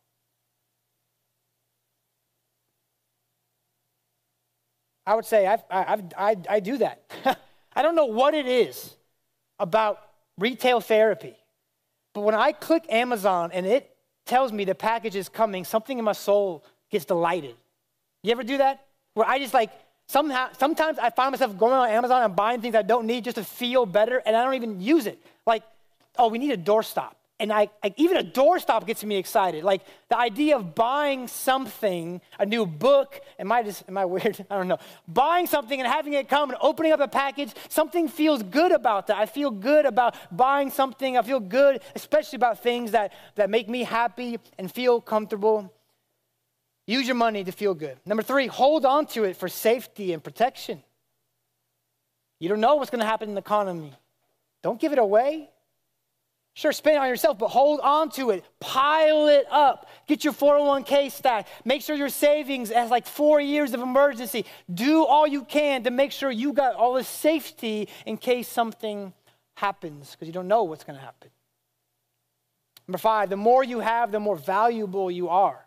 I 5.07 5.15
would 5.15 5.27
say 5.27 5.47
I've, 5.47 5.63
I've, 5.71 6.03
I, 6.17 6.37
I 6.49 6.61
do 6.61 6.79
that. 6.79 7.03
I 7.77 7.83
don't 7.83 7.95
know 7.95 8.07
what 8.07 8.35
it 8.35 8.47
is 8.47 8.95
about 9.59 10.01
retail 10.39 10.81
therapy, 10.81 11.37
but 12.15 12.23
when 12.23 12.35
I 12.35 12.53
click 12.53 12.87
Amazon 12.89 13.51
and 13.53 13.67
it 13.67 13.95
tells 14.25 14.53
me 14.53 14.65
the 14.65 14.75
package 14.75 15.17
is 15.17 15.29
coming, 15.29 15.65
something 15.65 15.99
in 15.99 16.05
my 16.05 16.13
soul 16.13 16.65
gets 16.91 17.05
delighted. 17.05 17.57
You 18.23 18.33
ever 18.33 18.43
do 18.43 18.59
that? 18.59 18.87
Where 19.13 19.29
I 19.29 19.39
just 19.39 19.53
like, 19.53 19.71
somehow, 20.07 20.49
sometimes 20.59 20.99
I 20.99 21.11
find 21.11 21.33
myself 21.33 21.57
going 21.57 21.73
on 21.73 21.89
Amazon 21.89 22.23
and 22.23 22.37
buying 22.37 22.61
things 22.61 22.75
I 22.75 22.83
don't 22.83 23.07
need 23.07 23.25
just 23.25 23.37
to 23.37 23.45
feel 23.45 23.87
better, 23.87 24.23
and 24.25 24.37
I 24.37 24.45
don't 24.45 24.55
even 24.55 24.81
use 24.81 25.07
it. 25.07 25.19
Like, 25.47 25.63
oh, 26.19 26.29
we 26.29 26.39
need 26.39 26.53
a 26.53 26.57
doorstop 26.57 27.13
and 27.41 27.53
I, 27.53 27.69
I, 27.83 27.93
even 27.97 28.17
a 28.17 28.23
doorstop 28.23 28.87
gets 28.87 29.03
me 29.03 29.17
excited. 29.17 29.65
Like 29.65 29.83
the 30.09 30.17
idea 30.17 30.57
of 30.57 30.75
buying 30.75 31.27
something, 31.27 32.21
a 32.39 32.47
new 32.47 32.65
book. 32.65 33.21
Am 33.39 33.51
I 33.51 33.63
just 33.63 33.85
am 33.89 33.99
I 33.99 34.05
weird? 34.15 34.45
I 34.51 34.57
don't 34.57 34.69
know. 34.69 34.79
Buying 35.09 35.47
something 35.47 35.81
and 35.81 35.89
having 35.89 36.13
it 36.13 36.29
come 36.29 36.51
and 36.51 36.59
opening 36.63 36.93
up 36.93 37.01
a 37.01 37.09
package. 37.09 37.53
Something 37.69 38.09
feels 38.09 38.43
good 38.43 38.71
about 38.73 39.09
that. 39.09 39.17
I 39.17 39.27
feel 39.27 39.51
good 39.51 39.85
about 39.85 40.15
buying 40.35 40.71
something. 40.71 41.19
I 41.19 41.23
feel 41.23 41.41
good, 41.41 41.83
especially 41.95 42.37
about 42.37 42.63
things 42.63 42.93
that 42.93 43.13
that 43.35 43.51
make 43.51 43.69
me 43.69 43.83
happy 43.83 44.39
and 44.59 44.71
feel 44.71 45.01
comfortable. 45.01 45.73
Use 46.87 47.07
your 47.07 47.17
money 47.17 47.45
to 47.45 47.53
feel 47.53 47.75
good. 47.75 47.97
Number 48.05 48.23
three, 48.23 48.47
hold 48.47 48.85
on 48.85 49.07
to 49.07 49.25
it 49.25 49.37
for 49.37 49.49
safety 49.49 50.13
and 50.13 50.23
protection. 50.23 50.83
You 52.41 52.49
don't 52.49 52.61
know 52.61 52.77
what's 52.77 52.91
going 52.91 53.01
to 53.01 53.07
happen 53.07 53.29
in 53.29 53.35
the 53.35 53.41
economy. 53.41 53.93
Don't 54.63 54.79
give 54.81 54.93
it 54.93 54.99
away. 54.99 55.49
Sure, 56.57 56.71
spend 56.71 56.97
it 56.97 56.99
on 57.01 57.09
yourself, 57.09 57.37
but 57.39 57.49
hold 57.49 57.81
on 57.81 58.11
to 58.11 58.31
it. 58.31 58.45
Pile 58.61 59.27
it 59.27 59.45
up. 59.51 59.89
Get 60.07 60.23
your 60.23 60.33
401k 60.33 61.11
stacked. 61.11 61.49
Make 61.65 61.83
sure 61.83 61.97
your 61.97 62.09
savings 62.09 62.71
has 62.71 62.91
like 62.91 63.07
four 63.07 63.41
years 63.41 63.73
of 63.75 63.81
emergency. 63.81 64.45
Do 64.73 65.05
all 65.05 65.27
you 65.27 65.43
can 65.45 65.83
to 65.83 65.91
make 65.91 66.13
sure 66.13 66.31
you 66.31 66.53
got 66.53 66.75
all 66.75 66.95
the 66.95 67.03
safety 67.03 67.89
in 68.07 68.19
case 68.19 68.47
something 68.47 69.13
happens, 69.57 70.13
because 70.13 70.29
you 70.29 70.33
don't 70.33 70.49
know 70.49 70.65
what's 70.65 70.85
going 70.85 70.99
to 70.99 71.05
happen. 71.05 71.31
Number 72.87 72.99
five, 72.99 73.31
the 73.31 73.37
more 73.37 73.65
you 73.65 73.81
have, 73.81 74.13
the 74.13 74.21
more 74.21 74.37
valuable 74.37 75.11
you 75.11 75.29
are. 75.31 75.64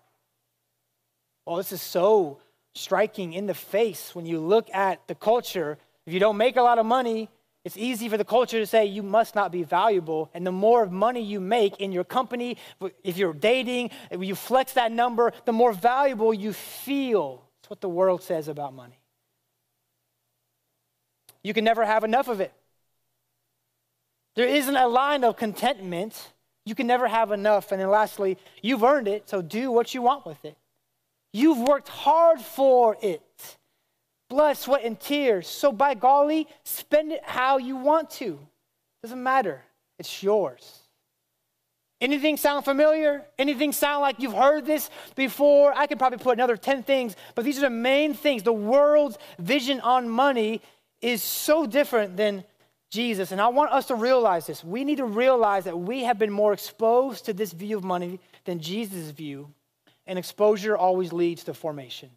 Well, 1.48 1.56
this 1.56 1.72
is 1.72 1.82
so 1.82 2.40
striking 2.76 3.32
in 3.32 3.48
the 3.48 3.54
face 3.54 4.14
when 4.14 4.26
you 4.26 4.42
look 4.42 4.68
at 4.74 5.08
the 5.08 5.16
culture. 5.16 5.78
If 6.06 6.12
you 6.12 6.20
don't 6.20 6.36
make 6.36 6.58
a 6.58 6.62
lot 6.62 6.78
of 6.78 6.86
money, 6.86 7.30
It's 7.68 7.76
easy 7.76 8.08
for 8.08 8.16
the 8.16 8.24
culture 8.24 8.60
to 8.60 8.66
say 8.66 8.86
you 8.86 9.04
must 9.04 9.36
not 9.36 9.52
be 9.52 9.64
valuable. 9.64 10.30
And 10.34 10.48
the 10.48 10.54
more 10.54 10.86
money 10.86 11.22
you 11.22 11.42
make 11.42 11.82
in 11.82 11.92
your 11.92 12.06
company, 12.06 12.56
if 13.04 13.18
you're 13.18 13.34
dating, 13.34 13.90
if 14.10 14.24
you 14.24 14.36
flex 14.36 14.72
that 14.76 14.90
number, 14.90 15.34
the 15.44 15.52
more 15.52 15.74
valuable 15.74 16.34
you 16.34 16.54
feel. 16.54 17.44
That's 17.60 17.70
what 17.70 17.82
the 17.82 17.90
world 17.90 18.24
says 18.24 18.48
about 18.48 18.74
money. 18.74 19.02
You 21.44 21.54
can 21.54 21.66
never 21.66 21.84
have 21.84 22.06
enough 22.06 22.30
of 22.30 22.40
it. 22.40 22.54
There 24.36 24.48
isn't 24.48 24.78
a 24.78 24.88
line 24.88 25.26
of 25.26 25.36
contentment. 25.36 26.32
You 26.64 26.74
can 26.74 26.88
never 26.88 27.10
have 27.10 27.34
enough. 27.34 27.74
And 27.74 27.82
then 27.82 27.90
lastly, 27.90 28.38
you've 28.62 28.84
earned 28.84 29.10
it, 29.10 29.28
so 29.28 29.42
do 29.42 29.72
what 29.72 29.94
you 29.94 30.02
want 30.02 30.26
with 30.26 30.46
it. 30.46 30.56
You've 31.38 31.60
worked 31.60 31.88
hard 31.88 32.42
for 32.42 32.98
it 33.00 33.22
blood, 34.28 34.58
sweat, 34.58 34.84
and 34.84 35.00
tears. 35.00 35.48
So 35.48 35.72
by 35.72 35.94
golly, 35.94 36.48
spend 36.64 37.12
it 37.12 37.22
how 37.24 37.60
you 37.60 37.76
want 37.76 38.10
to. 38.22 38.40
Doesn't 39.04 39.22
matter. 39.22 39.62
It's 40.00 40.24
yours. 40.24 40.80
Anything 42.02 42.38
sound 42.38 42.66
familiar? 42.66 43.24
Anything 43.38 43.72
sound 43.72 44.02
like 44.02 44.20
you've 44.20 44.34
heard 44.34 44.66
this 44.66 44.90
before? 45.16 45.74
I 45.76 45.86
could 45.86 46.00
probably 46.00 46.18
put 46.18 46.34
another 46.34 46.58
10 46.58 46.82
things, 46.82 47.16
but 47.36 47.46
these 47.46 47.60
are 47.60 47.62
the 47.62 47.70
main 47.70 48.16
things. 48.16 48.42
The 48.42 48.52
world's 48.52 49.20
vision 49.38 49.80
on 49.82 50.10
money 50.10 50.62
is 51.02 51.22
so 51.22 51.68
different 51.68 52.18
than 52.18 52.46
Jesus. 52.90 53.32
And 53.32 53.40
I 53.40 53.50
want 53.50 53.72
us 53.72 53.86
to 53.88 53.96
realize 53.96 54.48
this. 54.48 54.64
We 54.64 54.84
need 54.84 54.98
to 54.98 55.06
realize 55.06 55.66
that 55.66 55.78
we 55.78 56.04
have 56.04 56.18
been 56.18 56.32
more 56.32 56.54
exposed 56.54 57.26
to 57.26 57.34
this 57.34 57.54
view 57.54 57.78
of 57.78 57.84
money 57.84 58.20
than 58.46 58.60
Jesus' 58.60 59.12
view, 59.12 59.54
and 60.08 60.18
exposure 60.18 60.76
always 60.78 61.14
leads 61.14 61.44
to 61.46 61.54
formation. 61.54 62.10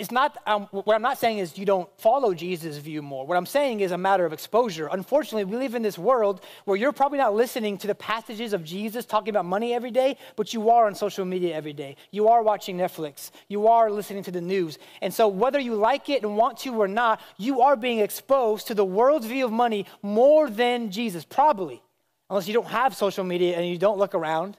it's 0.00 0.10
not, 0.10 0.38
um, 0.46 0.66
what 0.70 0.94
I'm 0.94 1.02
not 1.02 1.18
saying 1.18 1.38
is 1.38 1.58
you 1.58 1.66
don't 1.66 1.86
follow 2.00 2.32
Jesus' 2.32 2.78
view 2.78 3.02
more. 3.02 3.26
What 3.26 3.36
I'm 3.36 3.44
saying 3.44 3.80
is 3.80 3.92
a 3.92 3.98
matter 3.98 4.24
of 4.24 4.32
exposure. 4.32 4.88
Unfortunately, 4.90 5.44
we 5.44 5.58
live 5.58 5.74
in 5.74 5.82
this 5.82 5.98
world 5.98 6.40
where 6.64 6.78
you're 6.78 6.90
probably 6.90 7.18
not 7.18 7.34
listening 7.34 7.76
to 7.78 7.86
the 7.86 7.94
passages 7.94 8.54
of 8.54 8.64
Jesus 8.64 9.04
talking 9.04 9.28
about 9.28 9.44
money 9.44 9.74
every 9.74 9.90
day, 9.90 10.16
but 10.36 10.54
you 10.54 10.70
are 10.70 10.86
on 10.86 10.94
social 10.94 11.26
media 11.26 11.54
every 11.54 11.74
day. 11.74 11.96
You 12.12 12.28
are 12.28 12.42
watching 12.42 12.78
Netflix. 12.78 13.30
You 13.48 13.68
are 13.68 13.90
listening 13.90 14.22
to 14.22 14.30
the 14.30 14.40
news. 14.40 14.78
And 15.02 15.12
so, 15.12 15.28
whether 15.28 15.60
you 15.60 15.74
like 15.74 16.08
it 16.08 16.22
and 16.22 16.34
want 16.34 16.56
to 16.60 16.80
or 16.80 16.88
not, 16.88 17.20
you 17.36 17.60
are 17.60 17.76
being 17.76 17.98
exposed 17.98 18.68
to 18.68 18.74
the 18.74 18.86
world's 18.86 19.26
view 19.26 19.44
of 19.44 19.52
money 19.52 19.84
more 20.02 20.48
than 20.48 20.90
Jesus, 20.90 21.26
probably. 21.26 21.82
Unless 22.30 22.46
you 22.46 22.54
don't 22.54 22.68
have 22.68 22.96
social 22.96 23.24
media 23.24 23.56
and 23.56 23.68
you 23.68 23.76
don't 23.76 23.98
look 23.98 24.14
around. 24.14 24.56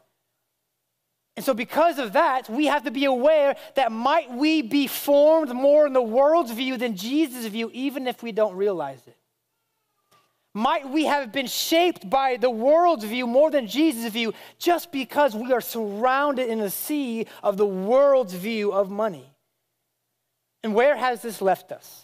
And 1.37 1.45
so, 1.45 1.53
because 1.53 1.97
of 1.97 2.13
that, 2.13 2.49
we 2.49 2.65
have 2.65 2.83
to 2.83 2.91
be 2.91 3.05
aware 3.05 3.55
that 3.75 3.93
might 3.93 4.29
we 4.29 4.61
be 4.61 4.87
formed 4.87 5.53
more 5.53 5.87
in 5.87 5.93
the 5.93 6.01
world's 6.01 6.51
view 6.51 6.75
than 6.75 6.97
Jesus' 6.97 7.45
view, 7.45 7.71
even 7.73 8.05
if 8.05 8.21
we 8.21 8.33
don't 8.33 8.55
realize 8.55 9.01
it? 9.07 9.15
Might 10.53 10.89
we 10.89 11.05
have 11.05 11.31
been 11.31 11.47
shaped 11.47 12.09
by 12.09 12.35
the 12.35 12.49
world's 12.49 13.05
view 13.05 13.25
more 13.25 13.49
than 13.49 13.67
Jesus' 13.67 14.11
view 14.11 14.33
just 14.59 14.91
because 14.91 15.33
we 15.33 15.53
are 15.53 15.61
surrounded 15.61 16.49
in 16.49 16.59
a 16.59 16.69
sea 16.69 17.25
of 17.41 17.55
the 17.55 17.65
world's 17.65 18.33
view 18.33 18.73
of 18.73 18.91
money? 18.91 19.33
And 20.61 20.75
where 20.75 20.97
has 20.97 21.21
this 21.21 21.41
left 21.41 21.71
us? 21.71 22.03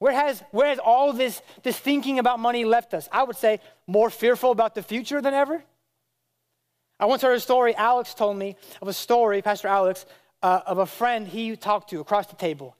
Where 0.00 0.12
has, 0.12 0.42
where 0.50 0.68
has 0.68 0.80
all 0.80 1.12
this, 1.12 1.40
this 1.62 1.78
thinking 1.78 2.18
about 2.18 2.40
money 2.40 2.64
left 2.64 2.92
us? 2.94 3.08
I 3.12 3.22
would 3.22 3.36
say 3.36 3.60
more 3.86 4.10
fearful 4.10 4.50
about 4.50 4.74
the 4.74 4.82
future 4.82 5.22
than 5.22 5.34
ever 5.34 5.62
I 7.00 7.06
once 7.06 7.22
heard 7.22 7.34
a 7.34 7.40
story, 7.40 7.74
Alex 7.74 8.12
told 8.12 8.36
me 8.36 8.56
of 8.82 8.88
a 8.88 8.92
story, 8.92 9.40
Pastor 9.40 9.68
Alex, 9.68 10.04
uh, 10.42 10.60
of 10.66 10.76
a 10.76 10.84
friend 10.84 11.26
he 11.26 11.56
talked 11.56 11.88
to 11.90 12.00
across 12.00 12.26
the 12.26 12.36
table. 12.36 12.76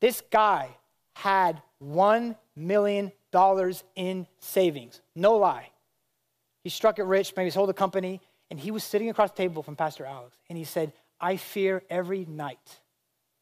This 0.00 0.22
guy 0.30 0.68
had 1.14 1.60
$1 1.84 2.36
million 2.54 3.12
in 3.96 4.26
savings. 4.38 5.00
No 5.16 5.36
lie. 5.36 5.70
He 6.62 6.70
struck 6.70 7.00
it 7.00 7.04
rich, 7.04 7.32
maybe 7.36 7.50
sold 7.50 7.68
a 7.68 7.74
company, 7.74 8.20
and 8.52 8.60
he 8.60 8.70
was 8.70 8.84
sitting 8.84 9.10
across 9.10 9.32
the 9.32 9.36
table 9.36 9.64
from 9.64 9.74
Pastor 9.74 10.06
Alex, 10.06 10.36
and 10.48 10.56
he 10.56 10.64
said, 10.64 10.92
I 11.20 11.36
fear 11.36 11.82
every 11.90 12.24
night 12.24 12.78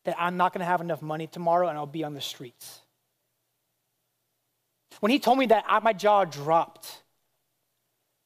that 0.07 0.17
I'm 0.19 0.39
not 0.39 0.55
going 0.55 0.61
to 0.61 0.67
have 0.67 0.81
enough 0.81 1.03
money 1.03 1.27
tomorrow 1.27 1.69
and 1.69 1.77
I'll 1.77 1.87
be 1.87 2.05
on 2.05 2.15
the 2.15 2.21
streets. 2.21 2.81
When 5.01 5.11
he 5.11 5.19
told 5.19 5.39
me 5.39 5.47
that, 5.47 5.65
my 5.83 5.93
jaw 5.93 6.25
dropped 6.25 7.03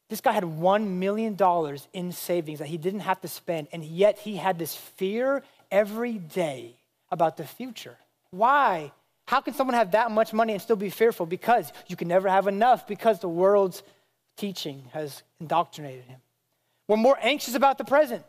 this 0.09 0.21
guy 0.21 0.31
had 0.31 0.43
$1 0.43 0.87
million 0.87 1.37
in 1.93 2.11
savings 2.11 2.59
that 2.59 2.67
he 2.67 2.77
didn't 2.77 3.01
have 3.01 3.21
to 3.21 3.27
spend, 3.27 3.67
and 3.71 3.85
yet 3.85 4.17
he 4.17 4.37
had 4.37 4.57
this 4.57 4.75
fear 4.75 5.43
every 5.69 6.13
day 6.13 6.75
about 7.11 7.37
the 7.37 7.45
future. 7.45 7.95
Why? 8.31 8.91
How 9.27 9.39
can 9.41 9.53
someone 9.53 9.75
have 9.75 9.91
that 9.91 10.09
much 10.09 10.33
money 10.33 10.53
and 10.53 10.61
still 10.61 10.75
be 10.75 10.89
fearful? 10.89 11.27
Because 11.27 11.71
you 11.87 11.95
can 11.95 12.07
never 12.07 12.27
have 12.27 12.47
enough, 12.47 12.87
because 12.87 13.19
the 13.19 13.29
world's 13.29 13.83
teaching 14.35 14.83
has 14.93 15.21
indoctrinated 15.39 16.05
him. 16.05 16.19
We're 16.87 16.97
more 16.97 17.17
anxious 17.21 17.53
about 17.53 17.77
the 17.77 17.85
present, 17.85 18.23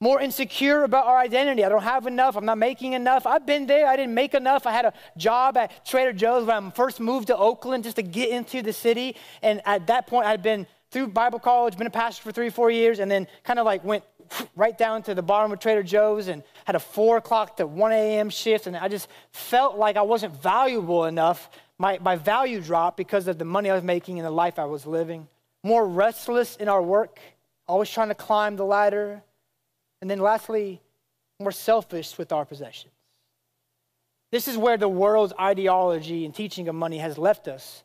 more 0.00 0.20
insecure 0.20 0.84
about 0.84 1.06
our 1.06 1.16
identity. 1.16 1.64
I 1.64 1.68
don't 1.68 1.82
have 1.82 2.06
enough. 2.06 2.36
I'm 2.36 2.44
not 2.44 2.58
making 2.58 2.92
enough. 2.92 3.26
I've 3.26 3.46
been 3.46 3.66
there. 3.66 3.86
I 3.86 3.96
didn't 3.96 4.14
make 4.14 4.34
enough. 4.34 4.66
I 4.66 4.72
had 4.72 4.84
a 4.84 4.92
job 5.16 5.56
at 5.56 5.86
Trader 5.86 6.12
Joe's 6.12 6.46
when 6.46 6.64
I 6.64 6.70
first 6.70 7.00
moved 7.00 7.28
to 7.28 7.36
Oakland 7.36 7.84
just 7.84 7.96
to 7.96 8.02
get 8.02 8.28
into 8.28 8.60
the 8.60 8.72
city. 8.72 9.16
And 9.42 9.62
at 9.64 9.86
that 9.86 10.06
point, 10.06 10.26
I'd 10.26 10.42
been 10.42 10.66
through 10.90 11.08
Bible 11.08 11.38
college, 11.38 11.76
been 11.78 11.86
a 11.86 11.90
pastor 11.90 12.22
for 12.22 12.32
three, 12.32 12.50
four 12.50 12.70
years, 12.70 12.98
and 12.98 13.10
then 13.10 13.26
kind 13.42 13.58
of 13.58 13.64
like 13.64 13.84
went 13.84 14.04
right 14.54 14.76
down 14.76 15.02
to 15.04 15.14
the 15.14 15.22
bottom 15.22 15.50
of 15.50 15.60
Trader 15.60 15.82
Joe's 15.82 16.28
and 16.28 16.42
had 16.64 16.76
a 16.76 16.80
four 16.80 17.16
o'clock 17.16 17.56
to 17.56 17.66
1 17.66 17.92
a.m. 17.92 18.28
shift. 18.28 18.66
And 18.66 18.76
I 18.76 18.88
just 18.88 19.08
felt 19.32 19.78
like 19.78 19.96
I 19.96 20.02
wasn't 20.02 20.40
valuable 20.42 21.06
enough. 21.06 21.48
My, 21.78 21.98
my 22.02 22.16
value 22.16 22.60
dropped 22.60 22.98
because 22.98 23.28
of 23.28 23.38
the 23.38 23.44
money 23.46 23.70
I 23.70 23.74
was 23.74 23.84
making 23.84 24.18
and 24.18 24.26
the 24.26 24.30
life 24.30 24.58
I 24.58 24.64
was 24.66 24.86
living. 24.86 25.26
More 25.62 25.86
restless 25.86 26.56
in 26.56 26.68
our 26.68 26.82
work, 26.82 27.18
always 27.66 27.90
trying 27.90 28.08
to 28.08 28.14
climb 28.14 28.56
the 28.56 28.64
ladder 28.64 29.22
and 30.00 30.10
then 30.10 30.20
lastly, 30.20 30.80
more 31.40 31.52
selfish 31.52 32.16
with 32.18 32.32
our 32.32 32.44
possessions. 32.44 32.92
This 34.32 34.48
is 34.48 34.56
where 34.56 34.76
the 34.76 34.88
world's 34.88 35.32
ideology 35.38 36.24
and 36.24 36.34
teaching 36.34 36.68
of 36.68 36.74
money 36.74 36.98
has 36.98 37.16
left 37.16 37.48
us 37.48 37.82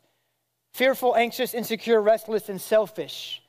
fearful, 0.72 1.14
anxious, 1.14 1.52
insecure, 1.52 2.00
restless, 2.00 2.48
and 2.48 2.60
selfish. 2.60 3.42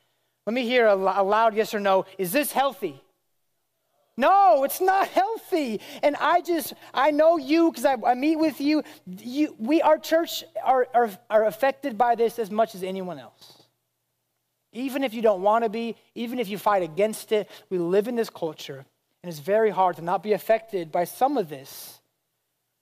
Let 0.46 0.54
me 0.54 0.64
hear 0.64 0.88
a, 0.88 0.96
loud 0.96 1.56
yes 1.56 1.74
or 1.74 1.80
no. 1.80 2.06
Is 2.18 2.32
this 2.32 2.52
healthy? 2.52 3.02
No, 4.16 4.64
it's 4.64 4.82
not 4.82 5.08
healthy. 5.08 5.80
And 6.04 6.16
I 6.18 6.42
just, 6.42 6.74
I 6.94 7.12
know 7.12 7.38
you 7.38 7.72
because 7.72 7.86
I, 7.86 7.96
I, 8.06 8.14
meet 8.14 8.36
with 8.36 8.62
you. 8.62 8.84
you 9.06 9.56
we, 9.58 9.82
our 9.82 9.98
church, 9.98 10.44
are, 10.64 10.88
are, 10.94 11.10
are 11.30 11.46
affected 11.46 11.98
by 11.98 12.16
this 12.16 12.38
as 12.38 12.52
much 12.52 12.76
as 12.76 12.84
anyone 12.84 13.20
else. 13.20 13.63
Even 14.74 15.04
if 15.04 15.14
you 15.14 15.22
don't 15.22 15.42
want 15.42 15.64
to 15.64 15.70
be, 15.70 15.96
even 16.16 16.40
if 16.40 16.50
you 16.50 16.58
fight 16.58 16.84
against 16.84 17.32
it, 17.32 17.50
we 17.70 17.78
live 17.78 18.08
in 18.08 18.16
this 18.16 18.30
culture, 18.30 18.86
and 19.22 19.30
it's 19.30 19.40
very 19.40 19.70
hard 19.70 19.96
to 19.96 20.02
not 20.02 20.24
be 20.24 20.34
affected 20.34 20.92
by 20.92 21.06
some 21.06 21.38
of 21.38 21.48
this. 21.48 22.00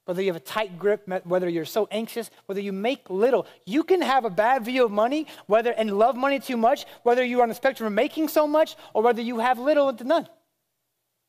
Whether 0.04 0.22
you 0.22 0.28
have 0.28 0.42
a 0.42 0.44
tight 0.44 0.78
grip, 0.78 1.08
whether 1.24 1.48
you're 1.48 1.64
so 1.64 1.86
anxious, 1.92 2.28
whether 2.46 2.60
you 2.60 2.72
make 2.72 3.08
little, 3.08 3.46
you 3.64 3.84
can 3.84 4.00
have 4.00 4.24
a 4.24 4.30
bad 4.30 4.64
view 4.64 4.84
of 4.84 4.90
money, 4.90 5.28
whether 5.46 5.70
and 5.70 5.96
love 5.96 6.16
money 6.16 6.40
too 6.40 6.56
much, 6.56 6.86
whether 7.04 7.24
you're 7.24 7.42
on 7.42 7.48
the 7.48 7.54
spectrum 7.54 7.86
of 7.86 7.92
making 7.92 8.26
so 8.26 8.48
much, 8.48 8.74
or 8.94 9.02
whether 9.02 9.22
you 9.22 9.38
have 9.38 9.60
little 9.60 9.92
to 9.92 10.02
none. 10.02 10.28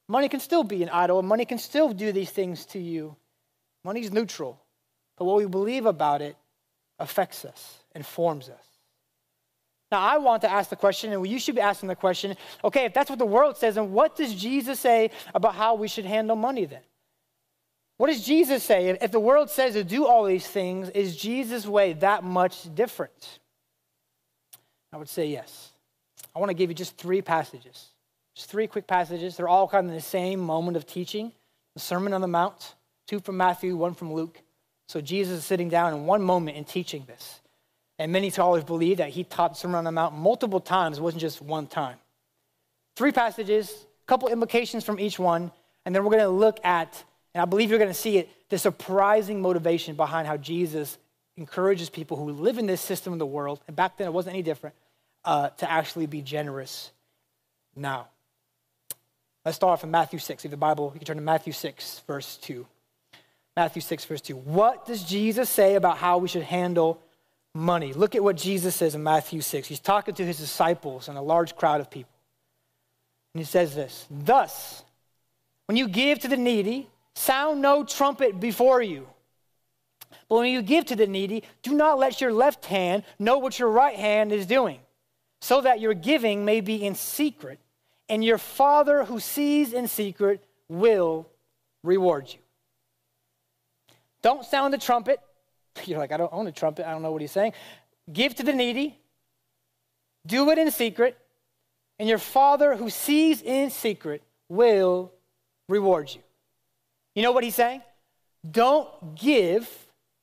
Money 0.07 0.27
can 0.27 0.39
still 0.39 0.63
be 0.63 0.81
an 0.81 0.89
idol, 0.89 1.19
and 1.19 1.27
money 1.27 1.45
can 1.45 1.59
still 1.59 1.93
do 1.93 2.11
these 2.11 2.31
things 2.31 2.65
to 2.67 2.79
you. 2.79 3.15
Money's 3.83 4.11
neutral, 4.11 4.59
but 5.17 5.25
what 5.25 5.37
we 5.37 5.45
believe 5.45 5.85
about 5.85 6.21
it 6.21 6.35
affects 6.99 7.45
us 7.45 7.83
and 7.93 8.05
forms 8.05 8.49
us. 8.49 8.72
Now, 9.93 10.01
I 10.01 10.17
want 10.17 10.41
to 10.41 10.51
ask 10.51 10.71
the 10.71 10.75
question, 10.75 11.13
and 11.13 11.27
you 11.27 11.37
should 11.37 11.53
be 11.53 11.61
asking 11.61 11.87
the 11.87 11.95
question 11.95 12.35
okay, 12.63 12.85
if 12.85 12.95
that's 12.95 13.11
what 13.11 13.19
the 13.19 13.27
world 13.27 13.57
says, 13.57 13.75
then 13.75 13.91
what 13.91 14.15
does 14.15 14.33
Jesus 14.33 14.79
say 14.79 15.11
about 15.35 15.53
how 15.53 15.75
we 15.75 15.87
should 15.87 16.05
handle 16.05 16.35
money 16.35 16.65
then? 16.65 16.81
What 17.97 18.07
does 18.07 18.25
Jesus 18.25 18.63
say? 18.63 18.89
If 18.89 19.11
the 19.11 19.19
world 19.19 19.51
says 19.51 19.73
to 19.73 19.83
do 19.83 20.07
all 20.07 20.25
these 20.25 20.47
things, 20.47 20.89
is 20.89 21.15
Jesus' 21.15 21.67
way 21.67 21.93
that 21.93 22.23
much 22.23 22.73
different? 22.73 23.37
I 24.91 24.97
would 24.97 25.09
say 25.09 25.27
yes. 25.27 25.69
I 26.35 26.39
want 26.39 26.49
to 26.49 26.55
give 26.55 26.71
you 26.71 26.75
just 26.75 26.97
three 26.97 27.21
passages. 27.21 27.89
Just 28.35 28.49
three 28.49 28.65
quick 28.65 28.87
passages. 28.87 29.37
They're 29.37 29.47
all 29.47 29.67
kind 29.67 29.87
of 29.87 29.93
the 29.93 30.01
same 30.01 30.39
moment 30.39 30.75
of 30.75 30.87
teaching 30.87 31.31
the 31.75 31.79
Sermon 31.79 32.13
on 32.13 32.21
the 32.21 32.27
Mount, 32.27 32.73
two 33.05 33.19
from 33.19 33.37
Matthew, 33.37 33.75
one 33.75 33.93
from 33.93 34.11
Luke. 34.11 34.41
So 34.87 35.01
Jesus 35.01 35.37
is 35.37 35.45
sitting 35.45 35.69
down 35.69 35.93
in 35.93 36.07
one 36.07 36.23
moment 36.23 36.57
and 36.57 36.67
teaching 36.67 37.03
this. 37.05 37.41
And 38.03 38.11
many 38.11 38.31
scholars 38.31 38.65
believe 38.65 38.97
that 38.97 39.11
he 39.11 39.23
taught 39.23 39.57
Sermon 39.57 39.77
on 39.77 39.85
the 39.85 39.91
Mount 39.93 40.13
multiple 40.13 40.59
times, 40.59 40.97
it 40.97 41.01
wasn't 41.01 41.21
just 41.21 41.41
one 41.41 41.67
time. 41.67 41.95
Three 42.97 43.13
passages, 43.13 43.71
a 43.71 44.07
couple 44.07 44.27
implications 44.27 44.83
from 44.83 44.99
each 44.99 45.17
one, 45.17 45.53
and 45.85 45.95
then 45.95 46.03
we're 46.03 46.11
going 46.11 46.23
to 46.23 46.27
look 46.27 46.59
at, 46.65 47.01
and 47.33 47.41
I 47.41 47.45
believe 47.45 47.69
you're 47.69 47.79
going 47.79 47.89
to 47.89 47.93
see 47.93 48.17
it, 48.17 48.29
the 48.49 48.57
surprising 48.57 49.41
motivation 49.41 49.95
behind 49.95 50.27
how 50.27 50.35
Jesus 50.35 50.97
encourages 51.37 51.89
people 51.89 52.17
who 52.17 52.31
live 52.31 52.57
in 52.57 52.65
this 52.65 52.81
system 52.81 53.13
of 53.13 53.19
the 53.19 53.25
world, 53.25 53.61
and 53.67 53.75
back 53.77 53.95
then 53.97 54.05
it 54.05 54.11
wasn't 54.11 54.33
any 54.33 54.43
different, 54.43 54.75
uh, 55.23 55.47
to 55.51 55.71
actually 55.71 56.05
be 56.05 56.21
generous 56.21 56.91
now. 57.73 58.09
Let's 59.45 59.55
start 59.55 59.81
off 59.81 59.89
Matthew 59.89 60.19
6. 60.19 60.43
If 60.43 60.51
the 60.51 60.57
Bible, 60.57 60.91
you 60.93 60.99
can 60.99 61.05
turn 61.05 61.15
to 61.15 61.23
Matthew 61.23 61.53
6, 61.53 62.01
verse 62.05 62.35
2. 62.41 62.67
Matthew 63.55 63.81
6, 63.81 64.03
verse 64.03 64.19
2. 64.19 64.35
What 64.35 64.85
does 64.85 65.05
Jesus 65.05 65.49
say 65.49 65.75
about 65.75 65.99
how 65.99 66.17
we 66.17 66.27
should 66.27 66.43
handle 66.43 66.99
money? 67.53 67.93
Look 67.93 68.15
at 68.15 68.23
what 68.23 68.35
Jesus 68.35 68.75
says 68.75 68.95
in 68.95 69.03
Matthew 69.03 69.41
6. 69.41 69.67
He's 69.67 69.79
talking 69.79 70.15
to 70.15 70.25
his 70.25 70.37
disciples 70.37 71.07
and 71.07 71.17
a 71.17 71.21
large 71.21 71.55
crowd 71.55 71.81
of 71.81 71.89
people. 71.89 72.11
And 73.33 73.39
he 73.41 73.45
says 73.45 73.75
this 73.75 74.05
Thus, 74.09 74.83
when 75.67 75.77
you 75.77 75.87
give 75.87 76.19
to 76.19 76.27
the 76.27 76.37
needy, 76.37 76.89
sound 77.15 77.61
no 77.61 77.83
trumpet 77.83 78.39
before 78.39 78.81
you. 78.81 79.07
But 80.29 80.37
when 80.37 80.51
you 80.51 80.61
give 80.61 80.85
to 80.85 80.95
the 80.95 81.07
needy, 81.07 81.43
do 81.61 81.73
not 81.73 81.97
let 81.97 82.21
your 82.21 82.31
left 82.31 82.65
hand 82.65 83.03
know 83.19 83.37
what 83.37 83.59
your 83.59 83.69
right 83.69 83.95
hand 83.95 84.31
is 84.31 84.45
doing, 84.45 84.79
so 85.41 85.61
that 85.61 85.79
your 85.79 85.93
giving 85.93 86.45
may 86.45 86.61
be 86.61 86.83
in 86.85 86.95
secret, 86.95 87.59
and 88.09 88.23
your 88.23 88.37
Father 88.37 89.05
who 89.05 89.19
sees 89.19 89.73
in 89.73 89.87
secret 89.87 90.43
will 90.69 91.27
reward 91.83 92.31
you. 92.31 92.39
Don't 94.21 94.45
sound 94.45 94.73
the 94.73 94.77
trumpet. 94.77 95.19
You're 95.85 95.99
like, 95.99 96.11
I 96.11 96.17
don't 96.17 96.33
own 96.33 96.47
a 96.47 96.51
trumpet. 96.51 96.87
I 96.87 96.91
don't 96.91 97.01
know 97.01 97.11
what 97.11 97.21
he's 97.21 97.31
saying. 97.31 97.53
Give 98.11 98.33
to 98.35 98.43
the 98.43 98.53
needy. 98.53 98.99
Do 100.25 100.49
it 100.51 100.57
in 100.57 100.69
secret. 100.71 101.17
And 101.99 102.09
your 102.09 102.17
Father 102.17 102.75
who 102.75 102.89
sees 102.89 103.41
in 103.41 103.69
secret 103.69 104.23
will 104.49 105.11
reward 105.69 106.13
you. 106.13 106.21
You 107.15 107.23
know 107.23 107.31
what 107.31 107.43
he's 107.43 107.55
saying? 107.55 107.81
Don't 108.49 109.15
give 109.15 109.69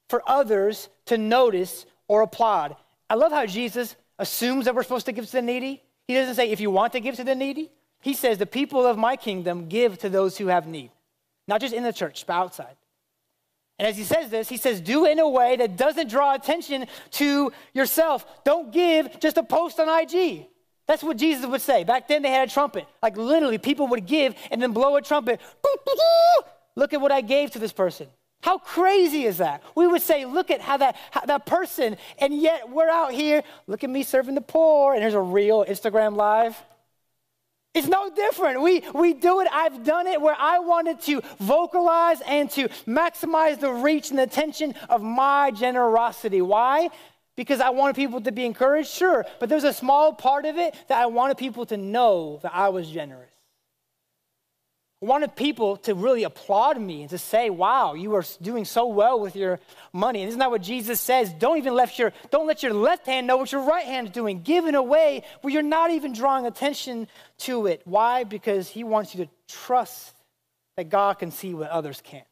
for 0.09 0.23
others 0.27 0.89
to 1.07 1.17
notice 1.17 1.87
or 2.09 2.23
applaud. 2.23 2.77
I 3.09 3.15
love 3.15 3.33
how 3.33 3.47
Jesus 3.47 3.97
assumes 4.19 4.65
that 4.65 4.75
we're 4.75 4.83
supposed 4.83 5.07
to 5.07 5.13
give 5.13 5.27
to 5.27 5.33
the 5.33 5.43
needy. 5.43 5.83
He 6.09 6.15
doesn't 6.15 6.35
say, 6.35 6.51
if 6.51 6.61
you 6.61 6.71
want 6.71 6.93
to 6.93 7.01
give 7.01 7.17
to 7.17 7.25
the 7.25 7.35
needy. 7.35 7.71
He 8.03 8.15
says, 8.15 8.39
the 8.39 8.47
people 8.47 8.87
of 8.87 8.99
my 8.99 9.17
kingdom 9.17 9.69
give 9.69 9.99
to 9.99 10.09
those 10.09 10.39
who 10.39 10.47
have 10.47 10.67
need, 10.67 10.91
not 11.47 11.61
just 11.61 11.75
in 11.75 11.83
the 11.83 11.93
church, 11.93 12.25
but 12.27 12.33
outside. 12.35 12.77
And 13.81 13.87
as 13.87 13.97
he 13.97 14.05
says 14.05 14.29
this, 14.29 14.47
he 14.47 14.59
says, 14.59 14.79
do 14.79 15.07
in 15.07 15.19
a 15.19 15.27
way 15.27 15.57
that 15.57 15.79
doesn't 15.79 16.11
draw 16.11 16.35
attention 16.35 16.85
to 17.13 17.51
yourself. 17.73 18.27
Don't 18.45 18.71
give 18.71 19.19
just 19.21 19.39
a 19.39 19.43
post 19.43 19.81
on 19.81 19.89
IG. 19.89 20.49
That's 20.87 21.03
what 21.03 21.17
Jesus 21.17 21.47
would 21.47 21.63
say. 21.63 21.85
Back 21.85 22.07
then 22.07 22.21
they 22.21 22.29
had 22.29 22.51
a 22.51 22.53
trumpet. 22.53 22.87
Like 23.03 23.17
literally, 23.17 23.57
people 23.57 23.87
would 23.87 24.05
give 24.05 24.35
and 24.51 24.61
then 24.61 24.73
blow 24.73 24.97
a 24.97 25.01
trumpet. 25.01 25.41
Look 26.77 26.93
at 26.93 27.01
what 27.01 27.11
I 27.11 27.23
gave 27.23 27.53
to 27.53 27.59
this 27.59 27.73
person. 27.73 28.09
How 28.43 28.59
crazy 28.59 29.25
is 29.25 29.39
that? 29.39 29.63
We 29.75 29.87
would 29.87 30.03
say, 30.03 30.27
look 30.27 30.51
at 30.51 30.61
how 30.61 30.77
that, 30.79 30.97
how 31.11 31.25
that 31.27 31.45
person, 31.45 31.97
and 32.19 32.35
yet 32.35 32.71
we're 32.71 32.89
out 32.89 33.13
here, 33.13 33.43
look 33.67 33.85
at 33.85 33.91
me 33.91 34.03
serving 34.03 34.35
the 34.35 34.41
poor, 34.41 34.95
and 34.95 35.03
here's 35.03 35.13
a 35.13 35.21
real 35.21 35.65
Instagram 35.65 36.17
live. 36.17 36.57
It's 37.73 37.87
no 37.87 38.11
different. 38.11 38.63
We, 38.63 38.83
we 38.95 39.15
do 39.15 39.41
it. 39.41 39.49
I've 39.53 39.85
done 39.85 40.09
it 40.09 40.21
where 40.21 40.35
I 40.37 40.59
wanted 40.59 41.01
to 41.03 41.23
vocalize 41.39 42.21
and 42.23 42.51
to 42.51 42.69
maximize 42.87 43.61
the 43.61 43.73
reach 43.73 44.11
and 44.11 44.19
the 44.19 44.25
attention 44.25 44.75
of 44.89 45.03
my 45.03 45.53
generosity. 45.53 46.43
Why? 46.43 46.91
Because 47.37 47.61
I 47.61 47.71
wanted 47.71 47.95
people 47.95 48.21
to 48.23 48.33
be 48.33 48.45
encouraged, 48.45 48.89
sure, 48.89 49.25
but 49.39 49.49
there's 49.49 49.65
a 49.65 49.73
small 49.73 50.13
part 50.13 50.47
of 50.47 50.59
it 50.59 50.75
that 50.89 51.01
I 51.01 51.07
wanted 51.07 51.39
people 51.39 51.65
to 51.67 51.77
know 51.77 52.41
that 52.43 52.53
I 52.55 52.71
was 52.71 52.91
generous. 52.91 53.30
Wanted 55.03 55.35
people 55.35 55.79
to 55.79 55.95
really 55.95 56.25
applaud 56.25 56.79
me 56.79 57.01
and 57.01 57.11
to 57.11 57.17
say, 57.17 57.49
wow, 57.49 57.95
you 57.95 58.15
are 58.17 58.25
doing 58.43 58.67
so 58.67 58.87
well 58.87 59.19
with 59.19 59.35
your 59.35 59.59
money. 59.95 60.21
And 60.21 60.29
isn't 60.29 60.39
that 60.39 60.51
what 60.51 60.61
Jesus 60.61 61.01
says? 61.01 61.33
Don't 61.33 61.57
even 61.57 61.75
let 61.75 61.99
your, 61.99 62.13
don't 62.31 62.47
let 62.47 62.63
your 62.63 62.75
left 62.75 63.07
hand 63.07 63.27
know 63.27 63.39
what 63.39 63.51
your 63.51 63.63
right 63.63 63.87
hand 63.87 64.09
is 64.09 64.13
doing. 64.13 64.43
Give 64.43 64.67
it 64.67 64.75
away 64.75 65.23
where 65.41 65.55
you're 65.55 65.63
not 65.63 65.91
even 65.91 66.13
drawing 66.13 66.45
attention 66.45 67.09
to 67.39 67.67
it. 67.67 67.81
Why? 67.87 68.25
Because 68.25 68.69
he 68.69 68.85
wants 68.85 69.15
you 69.15 69.25
to 69.25 69.31
trust 69.49 70.15
that 70.77 70.91
God 70.91 71.19
can 71.19 71.31
see 71.31 71.55
what 71.55 71.71
others 71.71 72.03
can't. 72.05 72.27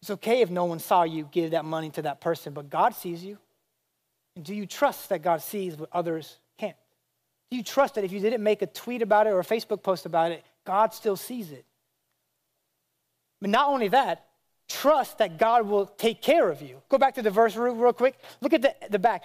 It's 0.00 0.10
okay 0.10 0.40
if 0.40 0.50
no 0.50 0.64
one 0.64 0.80
saw 0.80 1.04
you 1.04 1.28
give 1.30 1.52
that 1.52 1.64
money 1.64 1.90
to 1.90 2.02
that 2.02 2.20
person, 2.20 2.52
but 2.52 2.68
God 2.68 2.96
sees 2.96 3.24
you. 3.24 3.38
And 4.34 4.44
do 4.44 4.54
you 4.54 4.66
trust 4.66 5.10
that 5.10 5.22
God 5.22 5.40
sees 5.40 5.76
what 5.76 5.88
others 5.92 6.38
can't? 6.58 6.76
Do 7.52 7.56
you 7.56 7.62
trust 7.62 7.94
that 7.94 8.02
if 8.02 8.10
you 8.10 8.18
didn't 8.18 8.42
make 8.42 8.62
a 8.62 8.66
tweet 8.66 9.02
about 9.02 9.28
it 9.28 9.30
or 9.30 9.38
a 9.38 9.44
Facebook 9.44 9.84
post 9.84 10.04
about 10.04 10.32
it, 10.32 10.44
God 10.64 10.94
still 10.94 11.16
sees 11.16 11.50
it. 11.50 11.64
But 13.40 13.50
not 13.50 13.68
only 13.68 13.88
that, 13.88 14.26
trust 14.68 15.18
that 15.18 15.38
God 15.38 15.66
will 15.66 15.86
take 15.86 16.22
care 16.22 16.48
of 16.48 16.62
you. 16.62 16.80
Go 16.88 16.98
back 16.98 17.14
to 17.16 17.22
the 17.22 17.30
verse 17.30 17.56
real 17.56 17.92
quick. 17.92 18.18
Look 18.40 18.52
at 18.52 18.62
the, 18.62 18.74
the 18.90 18.98
back. 18.98 19.24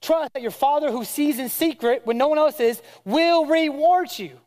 Trust 0.00 0.34
that 0.34 0.42
your 0.42 0.50
Father 0.50 0.90
who 0.90 1.04
sees 1.04 1.38
in 1.38 1.48
secret 1.48 2.02
when 2.04 2.18
no 2.18 2.28
one 2.28 2.38
else 2.38 2.60
is 2.60 2.80
will 3.04 3.46
reward 3.46 4.16
you. 4.18 4.38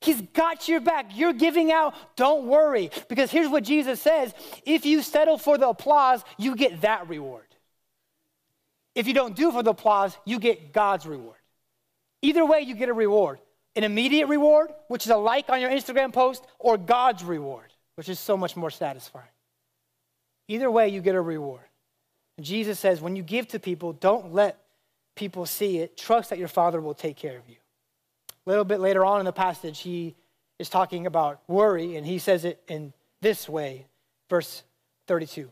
He's 0.00 0.20
got 0.20 0.68
your 0.68 0.80
back. 0.80 1.12
You're 1.14 1.32
giving 1.32 1.72
out. 1.72 1.94
Don't 2.16 2.46
worry. 2.46 2.90
Because 3.08 3.30
here's 3.30 3.48
what 3.48 3.64
Jesus 3.64 4.00
says 4.00 4.34
if 4.64 4.84
you 4.84 5.02
settle 5.02 5.38
for 5.38 5.56
the 5.56 5.68
applause, 5.68 6.22
you 6.36 6.54
get 6.54 6.82
that 6.82 7.08
reward. 7.08 7.44
If 8.94 9.06
you 9.06 9.14
don't 9.14 9.36
do 9.36 9.52
for 9.52 9.62
the 9.62 9.70
applause, 9.70 10.16
you 10.24 10.38
get 10.38 10.72
God's 10.72 11.06
reward. 11.06 11.36
Either 12.22 12.44
way, 12.44 12.60
you 12.60 12.74
get 12.74 12.88
a 12.88 12.94
reward 12.94 13.38
an 13.76 13.84
immediate 13.84 14.26
reward, 14.26 14.72
which 14.88 15.04
is 15.04 15.12
a 15.12 15.16
like 15.16 15.48
on 15.50 15.60
your 15.60 15.70
Instagram 15.70 16.12
post, 16.12 16.44
or 16.58 16.76
God's 16.78 17.22
reward, 17.22 17.72
which 17.94 18.08
is 18.08 18.18
so 18.18 18.36
much 18.36 18.56
more 18.56 18.70
satisfying. 18.70 19.26
Either 20.48 20.70
way, 20.70 20.88
you 20.88 21.00
get 21.00 21.14
a 21.14 21.20
reward. 21.20 21.60
And 22.36 22.46
Jesus 22.46 22.78
says, 22.78 23.00
when 23.00 23.16
you 23.16 23.22
give 23.22 23.48
to 23.48 23.58
people, 23.58 23.92
don't 23.92 24.32
let 24.32 24.58
people 25.14 25.46
see 25.46 25.78
it. 25.78 25.96
Trust 25.96 26.30
that 26.30 26.38
your 26.38 26.48
Father 26.48 26.80
will 26.80 26.94
take 26.94 27.16
care 27.16 27.36
of 27.36 27.48
you. 27.48 27.56
A 28.46 28.50
little 28.50 28.64
bit 28.64 28.80
later 28.80 29.04
on 29.04 29.20
in 29.20 29.26
the 29.26 29.32
passage, 29.32 29.80
he 29.80 30.14
is 30.58 30.68
talking 30.68 31.06
about 31.06 31.40
worry, 31.48 31.96
and 31.96 32.06
he 32.06 32.18
says 32.18 32.44
it 32.44 32.62
in 32.68 32.92
this 33.20 33.48
way, 33.48 33.86
verse 34.30 34.62
32. 35.08 35.50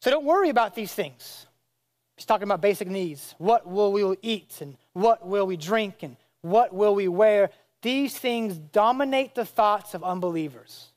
So 0.00 0.10
don't 0.10 0.24
worry 0.24 0.48
about 0.48 0.74
these 0.74 0.92
things. 0.92 1.46
He's 2.16 2.26
talking 2.26 2.44
about 2.44 2.60
basic 2.60 2.88
needs. 2.88 3.34
What 3.38 3.66
will 3.66 3.92
we 3.92 4.16
eat, 4.22 4.60
and 4.60 4.76
what 4.92 5.26
will 5.26 5.46
we 5.46 5.56
drink, 5.56 6.02
and 6.02 6.16
what 6.42 6.74
will 6.74 6.94
we 6.94 7.08
wear? 7.08 7.50
These 7.80 8.16
things 8.16 8.56
dominate 8.56 9.34
the 9.34 9.44
thoughts 9.44 9.94
of 9.94 10.04
unbelievers. 10.04 10.88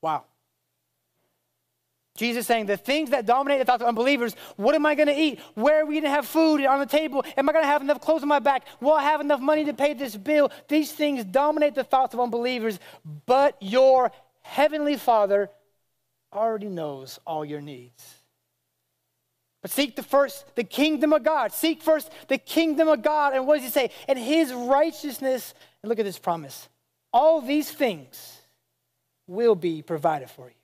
Wow. 0.00 0.24
Jesus 2.16 2.46
saying, 2.46 2.66
the 2.66 2.76
things 2.76 3.10
that 3.10 3.24
dominate 3.24 3.58
the 3.58 3.64
thoughts 3.64 3.82
of 3.82 3.88
unbelievers, 3.88 4.36
what 4.56 4.74
am 4.74 4.84
I 4.84 4.94
going 4.94 5.08
to 5.08 5.18
eat? 5.18 5.40
Where 5.54 5.82
are 5.82 5.86
we 5.86 5.94
going 5.94 6.04
to 6.04 6.10
have 6.10 6.26
food 6.26 6.64
on 6.64 6.78
the 6.78 6.86
table? 6.86 7.24
Am 7.36 7.48
I 7.48 7.52
going 7.52 7.64
to 7.64 7.68
have 7.68 7.80
enough 7.80 8.00
clothes 8.00 8.22
on 8.22 8.28
my 8.28 8.38
back? 8.38 8.66
Will 8.80 8.92
I 8.92 9.02
have 9.02 9.20
enough 9.20 9.40
money 9.40 9.64
to 9.64 9.72
pay 9.72 9.94
this 9.94 10.14
bill? 10.14 10.52
These 10.68 10.92
things 10.92 11.24
dominate 11.24 11.74
the 11.74 11.84
thoughts 11.84 12.12
of 12.12 12.20
unbelievers, 12.20 12.78
but 13.24 13.56
your 13.60 14.12
heavenly 14.42 14.96
Father 14.96 15.48
already 16.32 16.68
knows 16.68 17.18
all 17.26 17.44
your 17.44 17.62
needs. 17.62 18.21
But 19.62 19.70
seek 19.70 19.94
the 19.94 20.02
first 20.02 20.44
the 20.56 20.64
kingdom 20.64 21.12
of 21.12 21.22
God. 21.22 21.52
Seek 21.52 21.82
first 21.82 22.10
the 22.28 22.38
kingdom 22.38 22.88
of 22.88 23.02
God. 23.02 23.32
And 23.32 23.46
what 23.46 23.56
does 23.56 23.64
he 23.64 23.70
say? 23.70 23.90
And 24.08 24.18
his 24.18 24.52
righteousness. 24.52 25.54
And 25.82 25.88
look 25.88 26.00
at 26.00 26.04
this 26.04 26.18
promise. 26.18 26.68
All 27.12 27.40
these 27.40 27.70
things 27.70 28.40
will 29.28 29.54
be 29.54 29.82
provided 29.82 30.28
for 30.28 30.48
you. 30.48 30.54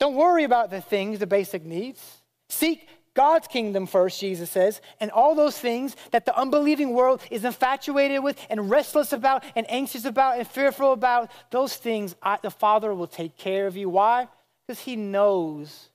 Don't 0.00 0.14
worry 0.14 0.44
about 0.44 0.70
the 0.70 0.80
things, 0.80 1.18
the 1.18 1.26
basic 1.26 1.64
needs. 1.64 2.18
Seek 2.48 2.88
God's 3.14 3.48
kingdom 3.48 3.86
first, 3.86 4.20
Jesus 4.20 4.48
says, 4.48 4.80
and 5.00 5.10
all 5.10 5.34
those 5.34 5.58
things 5.58 5.96
that 6.12 6.24
the 6.24 6.38
unbelieving 6.38 6.94
world 6.94 7.20
is 7.32 7.44
infatuated 7.44 8.22
with 8.22 8.38
and 8.48 8.70
restless 8.70 9.12
about 9.12 9.42
and 9.56 9.68
anxious 9.68 10.04
about 10.04 10.38
and 10.38 10.46
fearful 10.46 10.92
about, 10.92 11.30
those 11.50 11.74
things 11.74 12.14
I, 12.22 12.38
the 12.40 12.50
Father 12.50 12.94
will 12.94 13.08
take 13.08 13.36
care 13.36 13.66
of 13.66 13.76
you. 13.76 13.88
Why? 13.88 14.28
Because 14.66 14.80
He 14.80 14.94
knows 14.94 15.88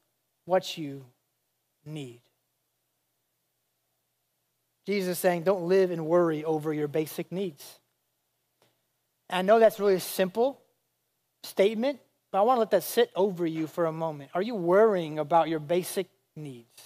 what 0.45 0.77
you 0.77 1.05
need. 1.85 2.21
Jesus 4.85 5.13
is 5.13 5.19
saying, 5.19 5.43
don't 5.43 5.67
live 5.67 5.91
and 5.91 6.05
worry 6.05 6.43
over 6.43 6.73
your 6.73 6.87
basic 6.87 7.31
needs. 7.31 7.79
And 9.29 9.39
I 9.39 9.41
know 9.41 9.59
that's 9.59 9.79
really 9.79 9.95
a 9.95 9.99
simple 9.99 10.59
statement, 11.43 11.99
but 12.31 12.39
I 12.39 12.41
want 12.41 12.57
to 12.57 12.59
let 12.59 12.71
that 12.71 12.83
sit 12.83 13.11
over 13.15 13.45
you 13.45 13.67
for 13.67 13.85
a 13.85 13.91
moment. 13.91 14.31
Are 14.33 14.41
you 14.41 14.55
worrying 14.55 15.19
about 15.19 15.47
your 15.47 15.59
basic 15.59 16.07
needs? 16.35 16.81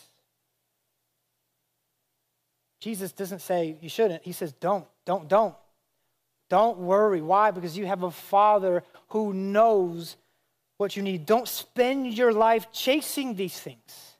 Jesus 2.79 3.11
doesn't 3.11 3.39
say 3.39 3.77
you 3.81 3.89
shouldn't. 3.89 4.23
He 4.23 4.31
says, 4.31 4.53
don't, 4.53 4.85
don't, 5.05 5.27
don't. 5.27 5.55
Don't 6.49 6.77
worry. 6.77 7.21
Why? 7.21 7.51
Because 7.51 7.77
you 7.77 7.87
have 7.87 8.03
a 8.03 8.11
Father 8.11 8.83
who 9.09 9.33
knows 9.33 10.15
what 10.77 10.95
you 10.95 11.03
need. 11.03 11.25
Don't 11.25 11.47
spend 11.47 12.13
your 12.13 12.31
life 12.31 12.71
chasing 12.71 13.35
these 13.35 13.59
things. 13.59 14.15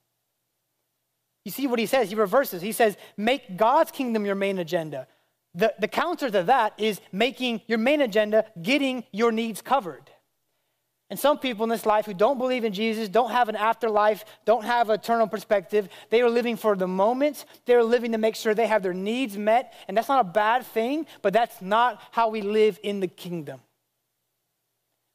You 1.45 1.51
see 1.51 1.67
what 1.67 1.79
he 1.79 1.85
says? 1.85 2.09
He 2.09 2.15
reverses. 2.15 2.61
He 2.61 2.71
says, 2.71 2.97
make 3.15 3.55
God's 3.55 3.91
kingdom 3.91 4.25
your 4.25 4.35
main 4.35 4.57
agenda. 4.59 5.07
The, 5.55 5.73
the 5.79 5.87
counter 5.87 6.29
to 6.29 6.43
that 6.43 6.73
is 6.77 6.99
making 7.11 7.61
your 7.67 7.77
main 7.77 8.01
agenda 8.01 8.45
getting 8.61 9.05
your 9.11 9.31
needs 9.31 9.61
covered. 9.61 10.11
And 11.09 11.17
some 11.17 11.39
people 11.39 11.63
in 11.63 11.69
this 11.69 11.85
life 11.85 12.05
who 12.05 12.13
don't 12.13 12.37
believe 12.37 12.65
in 12.65 12.73
Jesus, 12.73 13.07
don't 13.07 13.31
have 13.31 13.47
an 13.47 13.55
afterlife, 13.55 14.25
don't 14.43 14.65
have 14.65 14.89
eternal 14.89 15.25
perspective, 15.25 15.87
they 16.09 16.21
are 16.21 16.29
living 16.29 16.57
for 16.57 16.75
the 16.75 16.87
moment. 16.87 17.45
They're 17.65 17.83
living 17.83 18.11
to 18.11 18.17
make 18.17 18.35
sure 18.35 18.53
they 18.53 18.67
have 18.67 18.83
their 18.83 18.93
needs 18.93 19.37
met. 19.37 19.73
And 19.87 19.95
that's 19.95 20.09
not 20.09 20.19
a 20.19 20.29
bad 20.29 20.65
thing, 20.65 21.07
but 21.21 21.31
that's 21.31 21.61
not 21.61 22.01
how 22.11 22.27
we 22.27 22.41
live 22.41 22.77
in 22.83 22.99
the 22.99 23.07
kingdom. 23.07 23.61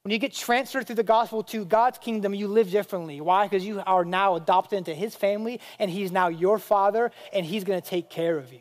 When 0.03 0.11
you 0.11 0.19
get 0.19 0.33
transferred 0.33 0.87
through 0.87 0.97
the 0.97 1.05
gospel 1.05 1.45
to 1.45 1.65
God's 1.65 1.99
kingdom, 1.99 2.35
you 2.35 2.49
live 2.49 2.71
differently. 2.71 3.21
Why? 3.21 3.47
Because 3.47 3.65
you 3.65 3.81
are 3.87 4.05
now 4.05 4.35
adopted 4.35 4.79
into 4.79 4.95
his 4.95 5.15
family, 5.15 5.61
and 5.79 5.91
he's 5.91 6.11
now 6.11 6.29
your 6.29 6.59
father, 6.59 7.13
and 7.33 7.47
he's 7.47 7.63
going 7.63 7.81
to 7.81 7.87
take 7.87 8.11
care 8.11 8.37
of 8.37 8.53
you. 8.53 8.61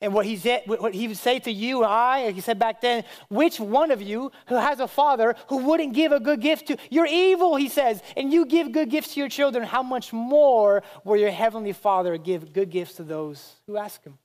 And 0.00 0.12
what, 0.12 0.26
he's 0.26 0.44
at, 0.46 0.66
what 0.66 0.92
he 0.92 1.06
would 1.06 1.16
say 1.16 1.38
to 1.38 1.52
you 1.52 1.84
and 1.84 1.92
I, 1.92 2.24
like 2.24 2.34
he 2.34 2.40
said 2.40 2.58
back 2.58 2.80
then, 2.80 3.04
which 3.28 3.60
one 3.60 3.92
of 3.92 4.02
you 4.02 4.32
who 4.46 4.56
has 4.56 4.80
a 4.80 4.88
father 4.88 5.36
who 5.46 5.58
wouldn't 5.58 5.94
give 5.94 6.10
a 6.10 6.18
good 6.18 6.40
gift 6.40 6.66
to? 6.66 6.76
You're 6.90 7.06
evil, 7.06 7.54
he 7.54 7.68
says, 7.68 8.02
and 8.16 8.32
you 8.32 8.44
give 8.44 8.72
good 8.72 8.90
gifts 8.90 9.14
to 9.14 9.20
your 9.20 9.28
children. 9.28 9.62
How 9.62 9.84
much 9.84 10.12
more 10.12 10.82
will 11.04 11.16
your 11.16 11.30
heavenly 11.30 11.72
father 11.72 12.16
give 12.16 12.52
good 12.52 12.70
gifts 12.70 12.94
to 12.94 13.04
those 13.04 13.54
who 13.68 13.76
ask 13.76 14.02
him? 14.02 14.18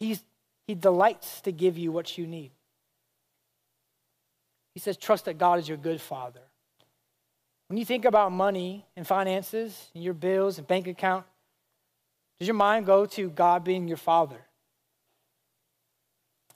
He's, 0.00 0.24
he 0.66 0.74
delights 0.74 1.42
to 1.42 1.52
give 1.52 1.76
you 1.76 1.92
what 1.92 2.16
you 2.16 2.26
need. 2.26 2.52
He 4.76 4.80
says, 4.80 4.98
trust 4.98 5.24
that 5.24 5.38
God 5.38 5.58
is 5.58 5.66
your 5.66 5.78
good 5.78 6.02
father. 6.02 6.42
When 7.68 7.78
you 7.78 7.86
think 7.86 8.04
about 8.04 8.30
money 8.30 8.84
and 8.94 9.06
finances 9.06 9.88
and 9.94 10.04
your 10.04 10.12
bills 10.12 10.58
and 10.58 10.66
bank 10.66 10.86
account, 10.86 11.24
does 12.38 12.46
your 12.46 12.56
mind 12.56 12.84
go 12.84 13.06
to 13.06 13.30
God 13.30 13.64
being 13.64 13.88
your 13.88 13.96
father? 13.96 14.36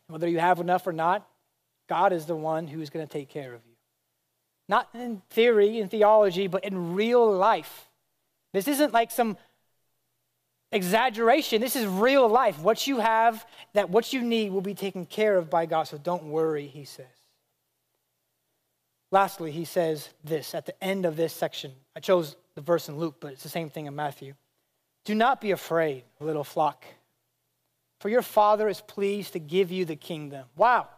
Whether 0.09 0.29
you 0.29 0.39
have 0.39 0.61
enough 0.61 0.87
or 0.87 0.93
not, 0.93 1.27
God 1.89 2.13
is 2.13 2.27
the 2.27 2.37
one 2.37 2.67
who's 2.69 2.91
going 2.91 3.07
to 3.07 3.11
take 3.11 3.31
care 3.31 3.55
of 3.55 3.63
you. 3.67 3.77
Not 4.69 4.91
in 4.93 5.23
theory, 5.31 5.81
in 5.81 5.89
theology, 5.89 6.47
but 6.47 6.63
in 6.63 6.95
real 6.95 7.27
life. 7.27 7.89
This 8.53 8.69
isn't 8.69 8.93
like 8.93 9.11
some 9.11 9.39
exaggeration. 10.73 11.63
This 11.63 11.75
is 11.75 11.87
real 11.87 12.29
life. 12.29 12.59
What 12.59 12.87
you 12.87 12.99
have, 12.99 13.47
that 13.73 13.89
what 13.89 14.13
you 14.13 14.21
need 14.21 14.53
will 14.53 14.61
be 14.61 14.75
taken 14.75 15.07
care 15.07 15.39
of 15.39 15.49
by 15.49 15.65
God. 15.65 15.85
So 15.85 15.97
don't 15.97 16.25
worry, 16.25 16.67
he 16.67 16.85
says. 16.85 17.07
Lastly, 19.11 19.51
he 19.51 19.65
says 19.65 20.11
this 20.23 20.55
at 20.55 20.67
the 20.67 20.85
end 20.85 21.05
of 21.05 21.17
this 21.17 21.33
section. 21.33 21.73
I 21.97 22.01
chose 22.01 22.37
the 22.55 22.61
verse 22.61 22.89
in 22.89 22.97
Luke, 22.97 23.17
but 23.21 23.33
it's 23.33 23.43
the 23.43 23.49
same 23.49 23.71
thing 23.71 23.87
in 23.87 23.95
Matthew. 23.95 24.35
Do 25.05 25.15
not 25.15 25.41
be 25.41 25.51
afraid, 25.51 26.05
little 26.21 26.45
flock 26.45 26.85
for 28.01 28.09
your 28.09 28.23
Father 28.23 28.69
is 28.69 28.81
pleased 28.81 29.35
to 29.35 29.39
give 29.39 29.71
you 29.71 29.85
the 29.85 29.95
kingdom. 29.95 30.47
Wow. 30.57 30.89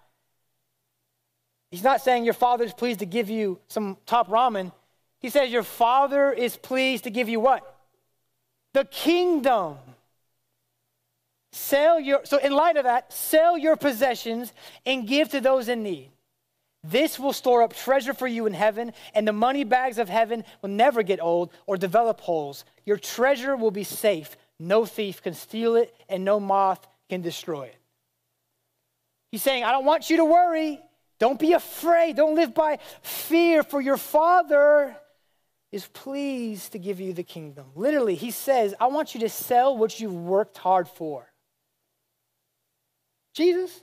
He's 1.70 1.82
not 1.82 2.00
saying 2.00 2.24
your 2.24 2.34
Father 2.34 2.64
is 2.64 2.72
pleased 2.72 3.00
to 3.00 3.06
give 3.06 3.28
you 3.28 3.58
some 3.66 3.96
top 4.06 4.28
ramen. 4.28 4.72
He 5.18 5.28
says 5.28 5.50
your 5.50 5.64
Father 5.64 6.32
is 6.32 6.56
pleased 6.56 7.04
to 7.04 7.10
give 7.10 7.28
you 7.28 7.40
what? 7.40 7.76
The 8.72 8.84
kingdom. 8.84 9.76
Sell 11.50 12.00
your, 12.00 12.20
so 12.24 12.38
in 12.38 12.52
light 12.52 12.76
of 12.76 12.84
that, 12.84 13.12
sell 13.12 13.58
your 13.58 13.76
possessions 13.76 14.52
and 14.86 15.06
give 15.06 15.28
to 15.30 15.40
those 15.40 15.68
in 15.68 15.82
need. 15.82 16.10
This 16.84 17.18
will 17.18 17.32
store 17.32 17.62
up 17.62 17.74
treasure 17.74 18.12
for 18.12 18.26
you 18.26 18.46
in 18.46 18.54
heaven, 18.54 18.92
and 19.14 19.26
the 19.26 19.32
money 19.32 19.62
bags 19.62 19.98
of 19.98 20.08
heaven 20.08 20.44
will 20.62 20.70
never 20.70 21.02
get 21.02 21.20
old 21.20 21.52
or 21.66 21.76
develop 21.76 22.20
holes. 22.20 22.64
Your 22.84 22.96
treasure 22.96 23.56
will 23.56 23.70
be 23.70 23.84
safe. 23.84 24.36
No 24.58 24.84
thief 24.84 25.22
can 25.22 25.34
steal 25.34 25.76
it, 25.76 25.94
and 26.08 26.24
no 26.24 26.40
moth 26.40 26.86
can 27.08 27.20
destroy 27.20 27.64
it. 27.64 27.76
He's 29.30 29.42
saying, 29.42 29.64
I 29.64 29.70
don't 29.70 29.84
want 29.84 30.10
you 30.10 30.18
to 30.18 30.24
worry. 30.24 30.80
Don't 31.18 31.38
be 31.38 31.52
afraid. 31.52 32.16
Don't 32.16 32.34
live 32.34 32.52
by 32.52 32.78
fear, 33.02 33.62
for 33.62 33.80
your 33.80 33.96
Father 33.96 34.96
is 35.70 35.86
pleased 35.86 36.72
to 36.72 36.78
give 36.78 37.00
you 37.00 37.12
the 37.12 37.22
kingdom. 37.22 37.66
Literally, 37.74 38.14
he 38.14 38.30
says, 38.30 38.74
I 38.80 38.88
want 38.88 39.14
you 39.14 39.20
to 39.20 39.28
sell 39.28 39.76
what 39.76 40.00
you've 40.00 40.14
worked 40.14 40.58
hard 40.58 40.88
for. 40.88 41.32
Jesus, 43.34 43.80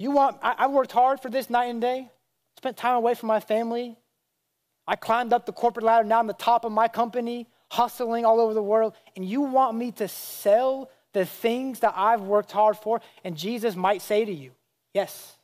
you 0.00 0.10
want, 0.10 0.38
I, 0.42 0.54
I 0.60 0.66
worked 0.68 0.92
hard 0.92 1.20
for 1.20 1.28
this 1.28 1.50
night 1.50 1.66
and 1.66 1.78
day, 1.78 2.08
spent 2.56 2.78
time 2.78 2.96
away 2.96 3.14
from 3.14 3.26
my 3.26 3.38
family. 3.38 3.98
I 4.86 4.96
climbed 4.96 5.34
up 5.34 5.44
the 5.44 5.52
corporate 5.52 5.84
ladder. 5.84 6.04
Now 6.04 6.20
I'm 6.20 6.26
the 6.26 6.32
top 6.32 6.64
of 6.64 6.72
my 6.72 6.88
company, 6.88 7.46
hustling 7.70 8.24
all 8.24 8.40
over 8.40 8.54
the 8.54 8.62
world. 8.62 8.94
And 9.14 9.26
you 9.26 9.42
want 9.42 9.76
me 9.76 9.92
to 9.92 10.08
sell 10.08 10.90
the 11.12 11.26
things 11.26 11.80
that 11.80 11.92
I've 11.94 12.22
worked 12.22 12.50
hard 12.50 12.78
for? 12.78 13.02
And 13.24 13.36
Jesus 13.36 13.76
might 13.76 14.00
say 14.00 14.24
to 14.24 14.32
you, 14.32 14.52
Yes. 14.94 15.36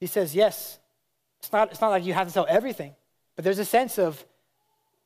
He 0.00 0.06
says, 0.06 0.34
Yes. 0.34 0.80
It's 1.38 1.52
not, 1.52 1.70
it's 1.70 1.80
not 1.80 1.90
like 1.90 2.04
you 2.04 2.12
have 2.12 2.26
to 2.26 2.32
sell 2.32 2.46
everything, 2.48 2.96
but 3.36 3.44
there's 3.44 3.60
a 3.60 3.64
sense 3.64 4.00
of 4.00 4.24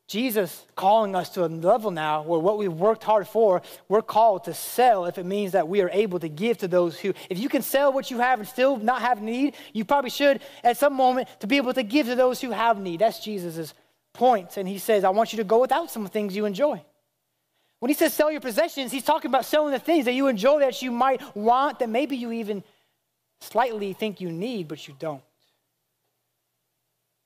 Jesus 0.07 0.67
calling 0.77 1.14
us 1.14 1.31
to 1.31 1.45
a 1.45 1.49
level 1.49 1.90
now 1.90 2.23
where 2.23 2.38
what 2.38 2.59
we've 2.59 2.73
worked 2.73 3.03
hard 3.05 3.27
for, 3.27 3.62
we're 3.88 4.03
called 4.03 4.45
to 4.45 4.55
sell 4.55 5.07
if 5.07 5.17
it 5.17 5.25
means 5.25 5.53
that 5.53 5.67
we 5.67 5.81
are 5.81 5.88
able 5.90 6.21
to 6.21 6.29
give 6.29 6.59
to 6.59 6.69
those 6.69 6.99
who, 6.99 7.14
if 7.31 7.38
you 7.38 7.49
can 7.49 7.62
sell 7.62 7.93
what 7.93 8.11
you 8.11 8.19
have 8.19 8.38
and 8.38 8.47
still 8.47 8.77
not 8.77 9.01
have 9.01 9.23
need, 9.23 9.55
you 9.73 9.85
probably 9.85 10.11
should 10.11 10.43
at 10.62 10.77
some 10.77 10.93
moment 10.93 11.29
to 11.40 11.47
be 11.47 11.57
able 11.57 11.73
to 11.73 11.83
give 11.83 12.07
to 12.07 12.14
those 12.14 12.40
who 12.40 12.51
have 12.51 12.79
need. 12.79 13.01
That's 13.01 13.19
Jesus' 13.19 13.73
points, 14.12 14.59
and 14.59 14.69
he 14.69 14.79
says, 14.79 15.05
I 15.05 15.11
want 15.11 15.33
you 15.33 15.38
to 15.38 15.45
go 15.45 15.61
without 15.61 15.90
some 15.90 16.07
things 16.07 16.37
you 16.37 16.45
enjoy. 16.45 16.85
When 17.81 17.88
he 17.88 17.95
says 17.95 18.12
sell 18.14 18.31
your 18.31 18.40
possessions, 18.40 18.93
he's 18.93 19.05
talking 19.05 19.31
about 19.31 19.47
selling 19.47 19.73
the 19.73 19.79
things 19.79 20.05
that 20.05 20.12
you 20.12 20.29
enjoy 20.29 20.61
that 20.61 20.81
you 20.83 20.90
might 20.90 21.21
want, 21.35 21.79
that 21.79 21.88
maybe 21.88 22.17
you 22.17 22.33
even 22.33 22.62
slightly 23.40 23.93
think 23.95 24.21
you 24.21 24.31
need, 24.31 24.69
but 24.69 24.87
you 24.87 24.95
don't. 24.99 25.23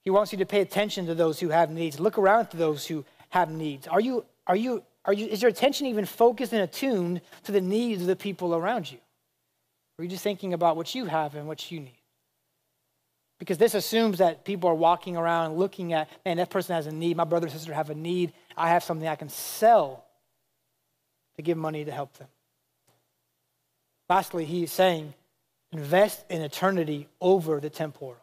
He 0.05 0.11
wants 0.11 0.33
you 0.33 0.39
to 0.39 0.47
pay 0.47 0.61
attention 0.61 1.07
to 1.07 1.15
those 1.15 1.41
who 1.41 1.49
have 1.49 1.71
needs. 1.71 2.01
Look 2.01 2.19
around 2.19 2.49
to 2.49 2.57
those 2.57 2.87
who 2.87 3.05
have 3.31 3.51
needs. 3.51 3.87
Are 3.87 4.01
you, 4.01 4.25
are 4.47 4.57
you, 4.57 4.83
are 5.05 5.13
you, 5.13 5.27
is 5.27 5.43
your 5.43 5.51
attention 5.51 5.87
even 5.87 6.05
focused 6.05 6.53
and 6.53 6.63
attuned 6.63 7.21
to 7.45 7.53
the 7.53 7.61
needs 7.61 8.03
of 8.03 8.09
the 8.09 8.17
people 8.17 8.55
around 8.55 8.91
you? 8.91 8.99
Or 9.99 10.03
are 10.03 10.05
you 10.05 10.11
just 10.11 10.23
thinking 10.23 10.55
about 10.55 10.77
what 10.77 10.95
you 10.95 11.07
have 11.07 11.35
and 11.35 11.47
what 11.47 11.71
you 11.71 11.81
need? 11.81 11.93
Because 13.39 13.59
this 13.59 13.75
assumes 13.75 14.19
that 14.19 14.45
people 14.45 14.69
are 14.69 14.75
walking 14.75 15.17
around 15.17 15.57
looking 15.57 15.93
at, 15.93 16.09
man, 16.25 16.39
that 16.39 16.51
person 16.51 16.75
has 16.75 16.87
a 16.87 16.93
need. 16.93 17.17
My 17.17 17.25
brother 17.25 17.47
or 17.47 17.51
sister 17.51 17.73
have 17.73 17.91
a 17.91 17.95
need. 17.95 18.33
I 18.57 18.71
have 18.71 18.83
something 18.83 19.07
I 19.07 19.17
can 19.17 19.29
sell 19.29 20.05
to 21.37 21.43
give 21.43 21.57
money 21.57 21.85
to 21.85 21.93
help 21.93 22.15
them. 22.15 22.29
Lastly, 24.09 24.45
he's 24.45 24.73
saying, 24.73 25.15
invest 25.71 26.25
in 26.31 26.43
eternity 26.43 27.09
over 27.21 27.61
the 27.61 27.71
temporal. 27.71 28.17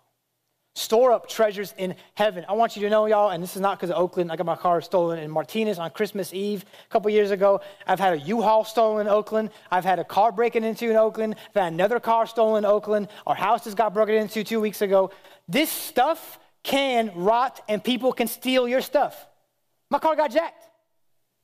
Store 0.78 1.14
up 1.14 1.30
treasures 1.30 1.74
in 1.78 1.96
heaven. 2.16 2.46
I 2.50 2.54
want 2.54 2.76
you 2.76 2.82
to 2.82 2.90
know, 2.90 3.06
y'all, 3.06 3.30
and 3.30 3.42
this 3.42 3.56
is 3.56 3.62
not 3.62 3.78
because 3.80 3.92
of 3.92 3.96
Oakland. 3.96 4.30
I 4.30 4.36
got 4.36 4.46
my 4.46 4.58
car 4.58 4.82
stolen 4.82 5.20
in 5.20 5.32
Martinez 5.32 5.80
on 5.80 5.90
Christmas 5.92 6.34
Eve 6.34 6.66
a 6.86 6.92
couple 6.92 7.10
years 7.12 7.32
ago. 7.32 7.62
I've 7.88 8.00
had 8.00 8.12
a 8.12 8.18
U-Haul 8.18 8.66
stolen 8.66 9.08
in 9.08 9.14
Oakland. 9.14 9.52
I've 9.72 9.86
had 9.86 10.00
a 10.00 10.04
car 10.04 10.34
broken 10.34 10.66
into 10.66 10.90
in 10.90 10.98
Oakland. 10.98 11.36
I've 11.56 11.62
had 11.64 11.72
another 11.72 12.02
car 12.02 12.28
stolen 12.28 12.66
in 12.66 12.70
Oakland. 12.70 13.08
Our 13.26 13.36
house 13.36 13.64
just 13.64 13.78
got 13.78 13.94
broken 13.94 14.16
into 14.16 14.44
two 14.44 14.60
weeks 14.60 14.82
ago. 14.82 15.12
This 15.48 15.72
stuff 15.72 16.40
can 16.62 17.10
rot 17.16 17.62
and 17.70 17.82
people 17.82 18.12
can 18.12 18.28
steal 18.28 18.68
your 18.68 18.82
stuff. 18.82 19.28
My 19.90 20.00
car 20.00 20.18
got 20.18 20.32
jacked. 20.32 20.68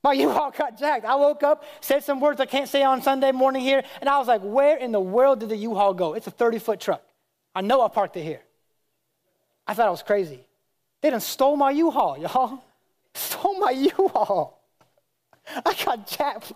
My 0.03 0.11
U-Haul 0.25 0.51
got 0.51 0.77
jacked. 0.77 1.05
I 1.05 1.15
woke 1.15 1.41
up, 1.41 1.63
said 1.79 2.03
some 2.03 2.19
words 2.19 2.41
I 2.41 2.47
can't 2.47 2.67
say 2.67 2.83
on 2.83 3.01
Sunday 3.01 3.31
morning 3.31 3.61
here, 3.61 3.81
and 4.01 4.09
I 4.09 4.19
was 4.19 4.27
like, 4.27 4.41
where 4.41 4.75
in 4.75 4.91
the 4.91 4.99
world 4.99 5.39
did 5.39 5.47
the 5.47 5.57
U-Haul 5.57 5.93
go? 5.93 6.15
It's 6.15 6.27
a 6.27 6.31
30-foot 6.31 6.81
truck. 6.81 7.01
I 7.55 7.61
know 7.61 7.81
I 7.81 7.87
parked 7.87 8.17
it 8.17 8.23
here. 8.23 8.41
I 9.67 9.73
thought 9.73 9.87
I 9.87 9.91
was 9.91 10.03
crazy. 10.03 10.45
They 11.01 11.09
done 11.09 11.21
stole 11.21 11.55
my 11.55 11.71
U-Haul, 11.71 12.17
y'all. 12.17 12.63
Stole 13.13 13.59
my 13.59 13.71
U-Haul. 13.71 14.57
I 15.65 15.75
got 15.83 16.07
jacked. 16.07 16.53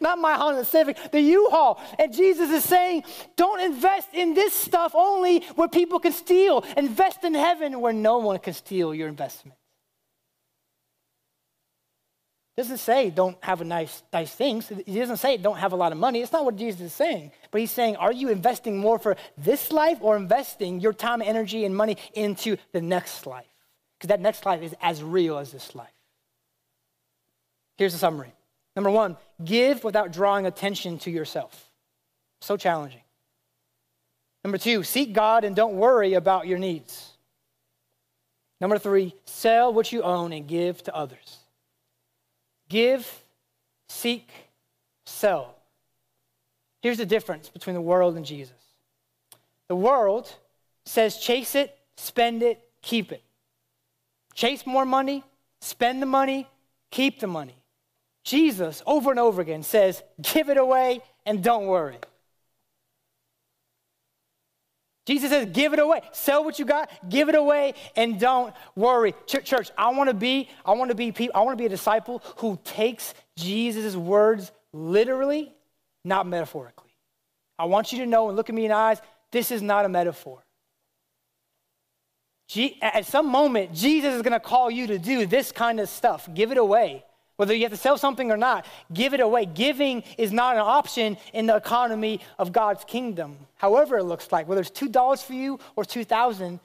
not 0.00 0.18
my 0.18 0.34
Honda 0.34 0.64
Civic, 0.64 0.96
the 1.12 1.20
U-Haul. 1.20 1.78
And 1.98 2.14
Jesus 2.14 2.48
is 2.50 2.64
saying, 2.64 3.04
don't 3.36 3.60
invest 3.60 4.08
in 4.14 4.32
this 4.32 4.54
stuff 4.54 4.92
only 4.94 5.40
where 5.56 5.68
people 5.68 5.98
can 5.98 6.12
steal. 6.12 6.64
Invest 6.78 7.24
in 7.24 7.34
heaven 7.34 7.80
where 7.80 7.92
no 7.92 8.18
one 8.18 8.38
can 8.38 8.54
steal 8.54 8.94
your 8.94 9.08
investment 9.08 9.58
doesn't 12.58 12.78
say 12.78 13.08
don't 13.08 13.36
have 13.40 13.60
a 13.60 13.64
nice, 13.64 14.02
nice 14.12 14.34
things. 14.34 14.68
He 14.84 14.98
doesn't 14.98 15.18
say 15.18 15.36
don't 15.36 15.58
have 15.58 15.70
a 15.70 15.76
lot 15.76 15.92
of 15.92 15.98
money. 15.98 16.20
It's 16.20 16.32
not 16.32 16.44
what 16.44 16.56
Jesus 16.56 16.80
is 16.80 16.92
saying. 16.92 17.30
But 17.52 17.60
he's 17.60 17.70
saying, 17.70 17.94
are 17.94 18.10
you 18.10 18.30
investing 18.30 18.76
more 18.76 18.98
for 18.98 19.16
this 19.36 19.70
life 19.70 19.98
or 20.00 20.16
investing 20.16 20.80
your 20.80 20.92
time, 20.92 21.22
energy, 21.22 21.64
and 21.64 21.76
money 21.76 21.96
into 22.14 22.56
the 22.72 22.80
next 22.80 23.28
life? 23.28 23.46
Because 23.96 24.08
that 24.08 24.20
next 24.20 24.44
life 24.44 24.60
is 24.60 24.74
as 24.82 25.04
real 25.04 25.38
as 25.38 25.52
this 25.52 25.76
life. 25.76 25.86
Here's 27.76 27.92
the 27.92 27.98
summary. 28.00 28.32
Number 28.74 28.90
one, 28.90 29.16
give 29.44 29.84
without 29.84 30.12
drawing 30.12 30.44
attention 30.44 30.98
to 31.00 31.12
yourself. 31.12 31.70
So 32.40 32.56
challenging. 32.56 33.02
Number 34.42 34.58
two, 34.58 34.82
seek 34.82 35.12
God 35.12 35.44
and 35.44 35.54
don't 35.54 35.74
worry 35.74 36.14
about 36.14 36.48
your 36.48 36.58
needs. 36.58 37.12
Number 38.60 38.78
three, 38.78 39.14
sell 39.26 39.72
what 39.72 39.92
you 39.92 40.02
own 40.02 40.32
and 40.32 40.48
give 40.48 40.82
to 40.82 40.94
others. 40.94 41.37
Give, 42.68 43.08
seek, 43.88 44.30
sell. 45.06 45.54
Here's 46.82 46.98
the 46.98 47.06
difference 47.06 47.48
between 47.48 47.74
the 47.74 47.80
world 47.80 48.16
and 48.16 48.24
Jesus 48.24 48.52
the 49.68 49.76
world 49.76 50.34
says 50.86 51.18
chase 51.18 51.54
it, 51.54 51.76
spend 51.96 52.42
it, 52.42 52.60
keep 52.82 53.12
it. 53.12 53.22
Chase 54.34 54.66
more 54.66 54.86
money, 54.86 55.24
spend 55.60 56.00
the 56.00 56.06
money, 56.06 56.46
keep 56.90 57.20
the 57.20 57.26
money. 57.26 57.56
Jesus, 58.24 58.82
over 58.86 59.10
and 59.10 59.20
over 59.20 59.40
again, 59.40 59.62
says, 59.62 60.02
Give 60.20 60.48
it 60.48 60.56
away 60.56 61.00
and 61.26 61.42
don't 61.42 61.66
worry. 61.66 61.96
Jesus 65.08 65.30
says, 65.30 65.48
give 65.54 65.72
it 65.72 65.78
away. 65.78 66.02
Sell 66.12 66.44
what 66.44 66.58
you 66.58 66.66
got, 66.66 66.90
give 67.08 67.30
it 67.30 67.34
away, 67.34 67.72
and 67.96 68.20
don't 68.20 68.54
worry. 68.76 69.14
Church, 69.26 69.70
I 69.78 69.88
want 69.88 70.10
to 70.10 70.14
be, 70.14 70.50
I 70.66 70.72
want 70.72 70.90
to 70.90 70.94
be 70.94 71.30
I 71.34 71.40
want 71.40 71.56
to 71.56 71.62
be 71.62 71.64
a 71.64 71.70
disciple 71.70 72.22
who 72.36 72.60
takes 72.62 73.14
Jesus' 73.34 73.96
words 73.96 74.52
literally, 74.74 75.50
not 76.04 76.26
metaphorically. 76.26 76.90
I 77.58 77.64
want 77.64 77.90
you 77.90 78.00
to 78.00 78.06
know 78.06 78.28
and 78.28 78.36
look 78.36 78.50
at 78.50 78.54
me 78.54 78.66
in 78.66 78.68
the 78.68 78.76
eyes, 78.76 79.00
this 79.32 79.50
is 79.50 79.62
not 79.62 79.86
a 79.86 79.88
metaphor. 79.88 80.44
At 82.82 83.06
some 83.06 83.28
moment, 83.28 83.72
Jesus 83.72 84.14
is 84.14 84.20
going 84.20 84.34
to 84.34 84.40
call 84.40 84.70
you 84.70 84.88
to 84.88 84.98
do 84.98 85.24
this 85.24 85.52
kind 85.52 85.80
of 85.80 85.88
stuff. 85.88 86.28
Give 86.34 86.52
it 86.52 86.58
away. 86.58 87.02
Whether 87.38 87.54
you 87.54 87.62
have 87.62 87.70
to 87.70 87.78
sell 87.78 87.96
something 87.96 88.32
or 88.32 88.36
not, 88.36 88.66
give 88.92 89.14
it 89.14 89.20
away. 89.20 89.46
Giving 89.46 90.02
is 90.18 90.32
not 90.32 90.56
an 90.56 90.62
option 90.62 91.16
in 91.32 91.46
the 91.46 91.54
economy 91.54 92.20
of 92.36 92.50
God's 92.50 92.84
kingdom. 92.84 93.36
However 93.54 93.96
it 93.96 94.04
looks 94.04 94.32
like, 94.32 94.48
whether 94.48 94.60
it's 94.60 94.72
$2 94.72 95.24
for 95.24 95.32
you 95.34 95.60
or 95.76 95.84
2000 95.84 96.58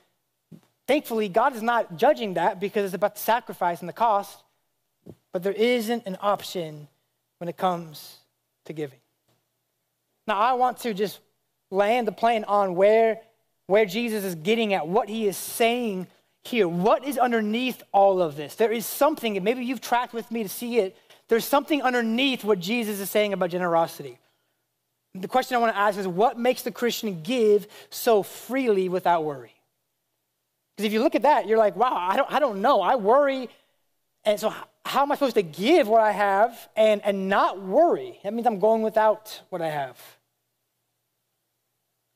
thankfully 0.88 1.30
God 1.30 1.56
is 1.56 1.62
not 1.62 1.96
judging 1.96 2.34
that 2.34 2.60
because 2.60 2.86
it's 2.86 2.96
about 2.96 3.14
the 3.14 3.22
sacrifice 3.22 3.82
and 3.82 3.88
the 3.88 3.94
cost. 3.94 4.44
But 5.32 5.44
there 5.44 5.54
isn't 5.54 6.08
an 6.08 6.18
option 6.20 6.88
when 7.38 7.48
it 7.48 7.56
comes 7.56 8.18
to 8.66 8.74
giving. 8.74 9.00
Now 10.26 10.40
I 10.40 10.54
want 10.54 10.80
to 10.80 10.96
just 10.96 11.20
land 11.70 12.08
the 12.08 12.12
plane 12.12 12.46
on 12.46 12.74
where 12.74 13.22
where 13.68 13.86
Jesus 13.86 14.24
is 14.24 14.36
getting 14.36 14.74
at, 14.74 14.88
what 14.88 15.08
he 15.08 15.28
is 15.28 15.38
saying 15.38 16.08
here. 16.44 16.68
What 16.68 17.06
is 17.06 17.18
underneath 17.18 17.82
all 17.92 18.22
of 18.22 18.36
this? 18.36 18.56
There 18.56 18.72
is 18.72 18.86
something, 18.86 19.38
and 19.38 19.44
maybe 19.44 19.64
you've 19.64 19.82
tracked 19.82 20.14
with 20.14 20.30
me 20.32 20.44
to 20.44 20.50
see 20.50 20.80
it. 20.80 20.98
There's 21.30 21.46
something 21.46 21.82
underneath 21.82 22.44
what 22.44 22.60
Jesus 22.60 23.00
is 23.00 23.10
saying 23.10 23.34
about 23.34 23.50
generosity. 23.50 24.20
The 25.16 25.28
question 25.28 25.56
I 25.56 25.60
want 25.60 25.74
to 25.74 25.80
ask 25.80 25.98
is 25.98 26.08
what 26.08 26.38
makes 26.38 26.64
the 26.64 26.72
Christian 26.72 27.22
give 27.22 27.68
so 27.90 28.24
freely 28.24 28.90
without 28.90 29.24
worry? 29.24 29.54
Because 30.76 30.88
if 30.88 30.94
you 30.94 31.02
look 31.02 31.16
at 31.16 31.22
that, 31.22 31.48
you're 31.48 31.58
like, 31.58 31.76
wow, 31.76 31.96
I 31.96 32.18
don't, 32.18 32.32
I 32.32 32.40
don't 32.40 32.62
know. 32.62 32.82
I 32.82 32.96
worry. 32.96 33.48
And 34.26 34.40
so, 34.40 34.54
how 34.86 35.04
am 35.04 35.12
I 35.12 35.16
supposed 35.16 35.36
to 35.36 35.44
give 35.44 35.88
what 35.88 36.02
I 36.02 36.12
have 36.12 36.70
and, 36.76 37.02
and 37.06 37.30
not 37.30 37.62
worry? 37.62 38.20
That 38.24 38.34
means 38.34 38.48
I'm 38.48 38.60
going 38.60 38.82
without 38.82 39.42
what 39.50 39.62
I 39.62 39.70
have. 39.70 40.00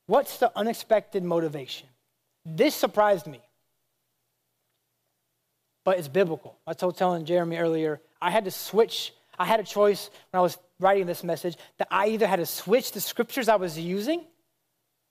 What's 0.08 0.38
the 0.38 0.52
unexpected 0.56 1.24
motivation? 1.24 1.88
This 2.46 2.74
surprised 2.74 3.28
me 3.28 3.42
but 5.88 5.98
it's 5.98 6.10
biblical. 6.10 6.58
I 6.68 6.74
told 6.74 6.98
telling 6.98 7.24
Jeremy 7.24 7.56
earlier, 7.56 8.02
I 8.22 8.30
had 8.30 8.44
to 8.44 8.52
switch. 8.52 9.14
I 9.40 9.46
had 9.46 9.62
a 9.62 9.64
choice 9.64 10.10
when 10.32 10.40
I 10.40 10.42
was 10.42 10.58
writing 10.82 11.06
this 11.06 11.24
message 11.24 11.56
that 11.78 11.88
I 11.90 12.10
either 12.10 12.28
had 12.28 12.40
to 12.40 12.46
switch 12.46 12.92
the 12.92 13.00
scriptures 13.00 13.48
I 13.48 13.56
was 13.56 13.80
using 13.80 14.26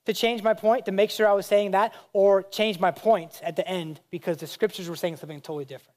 to 0.05 0.13
change 0.13 0.43
my 0.43 0.53
point, 0.53 0.85
to 0.85 0.93
make 0.93 1.11
sure 1.11 1.27
I 1.27 1.33
was 1.33 1.47
saying 1.47 1.71
that, 1.71 1.95
or 2.13 2.43
change 2.43 2.79
my 2.79 2.91
point 2.91 3.41
at 3.43 3.57
the 3.57 3.67
end 3.67 4.01
because 4.11 4.37
the 4.37 4.47
scriptures 4.47 4.87
were 4.87 4.97
saying 4.97 5.17
something 5.17 5.41
totally 5.41 5.65
different. 5.65 5.97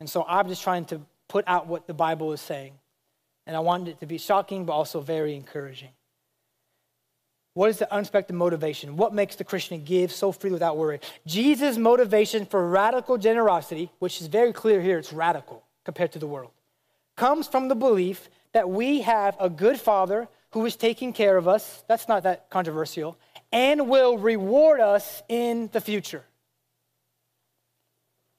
And 0.00 0.08
so 0.08 0.24
I'm 0.26 0.48
just 0.48 0.62
trying 0.62 0.86
to 0.86 1.02
put 1.28 1.44
out 1.46 1.66
what 1.66 1.86
the 1.86 1.92
Bible 1.92 2.32
is 2.32 2.40
saying. 2.40 2.72
And 3.46 3.54
I 3.54 3.60
wanted 3.60 3.88
it 3.88 4.00
to 4.00 4.06
be 4.06 4.16
shocking, 4.16 4.64
but 4.64 4.72
also 4.72 5.02
very 5.02 5.36
encouraging. 5.36 5.90
What 7.58 7.70
is 7.70 7.78
the 7.78 7.92
unexpected 7.92 8.34
motivation? 8.34 8.96
What 8.96 9.12
makes 9.12 9.34
the 9.34 9.42
Christian 9.42 9.82
give 9.82 10.12
so 10.12 10.30
freely 10.30 10.52
without 10.52 10.76
worry? 10.76 11.00
Jesus' 11.26 11.76
motivation 11.76 12.46
for 12.46 12.64
radical 12.64 13.18
generosity, 13.18 13.90
which 13.98 14.20
is 14.20 14.28
very 14.28 14.52
clear 14.52 14.80
here, 14.80 14.96
it's 14.96 15.12
radical 15.12 15.64
compared 15.84 16.12
to 16.12 16.20
the 16.20 16.26
world, 16.28 16.52
comes 17.16 17.48
from 17.48 17.66
the 17.66 17.74
belief 17.74 18.30
that 18.52 18.70
we 18.70 19.00
have 19.00 19.36
a 19.40 19.50
good 19.50 19.80
father 19.80 20.28
who 20.52 20.64
is 20.66 20.76
taking 20.76 21.12
care 21.12 21.36
of 21.36 21.48
us. 21.48 21.82
That's 21.88 22.06
not 22.06 22.22
that 22.22 22.48
controversial, 22.48 23.18
and 23.50 23.88
will 23.88 24.16
reward 24.18 24.78
us 24.78 25.20
in 25.28 25.68
the 25.72 25.80
future. 25.80 26.22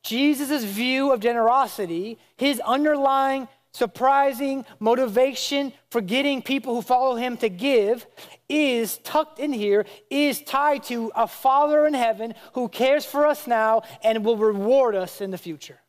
Jesus' 0.01 0.63
view 0.63 1.11
of 1.11 1.19
generosity, 1.19 2.19
his 2.37 2.61
underlying 2.61 3.49
surprising 3.71 4.65
motivation 4.79 5.73
for 5.89 6.01
getting 6.01 6.41
people 6.41 6.75
who 6.75 6.81
follow 6.81 7.15
him 7.15 7.37
to 7.37 7.49
give 7.49 8.05
is 8.47 8.97
tucked 8.99 9.39
in 9.39 9.53
here, 9.53 9.85
is 10.09 10.41
tied 10.41 10.83
to 10.83 11.11
a 11.15 11.27
Father 11.27 11.85
in 11.85 11.93
heaven 11.93 12.33
who 12.53 12.67
cares 12.67 13.05
for 13.05 13.25
us 13.25 13.47
now 13.47 13.83
and 14.03 14.25
will 14.25 14.37
reward 14.37 14.95
us 14.95 15.21
in 15.21 15.31
the 15.31 15.37
future. 15.37 15.79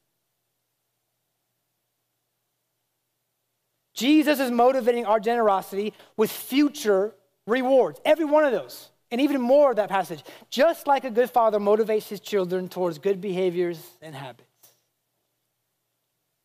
Jesus 3.95 4.41
is 4.41 4.51
motivating 4.51 5.05
our 5.05 5.21
generosity 5.21 5.93
with 6.17 6.31
future 6.31 7.15
rewards, 7.47 8.01
every 8.05 8.25
one 8.25 8.45
of 8.45 8.53
those. 8.53 8.89
And 9.11 9.21
even 9.21 9.41
more 9.41 9.71
of 9.71 9.77
that 9.77 9.89
passage, 9.89 10.23
just 10.51 10.87
like 10.87 11.05
a 11.05 11.11
good 11.11 11.31
father 11.31 11.59
motivates 11.59 12.09
his 12.09 12.21
children 12.21 12.69
towards 12.69 12.99
good 12.99 13.21
behaviors 13.21 13.81
and 14.01 14.15
habits. 14.15 14.50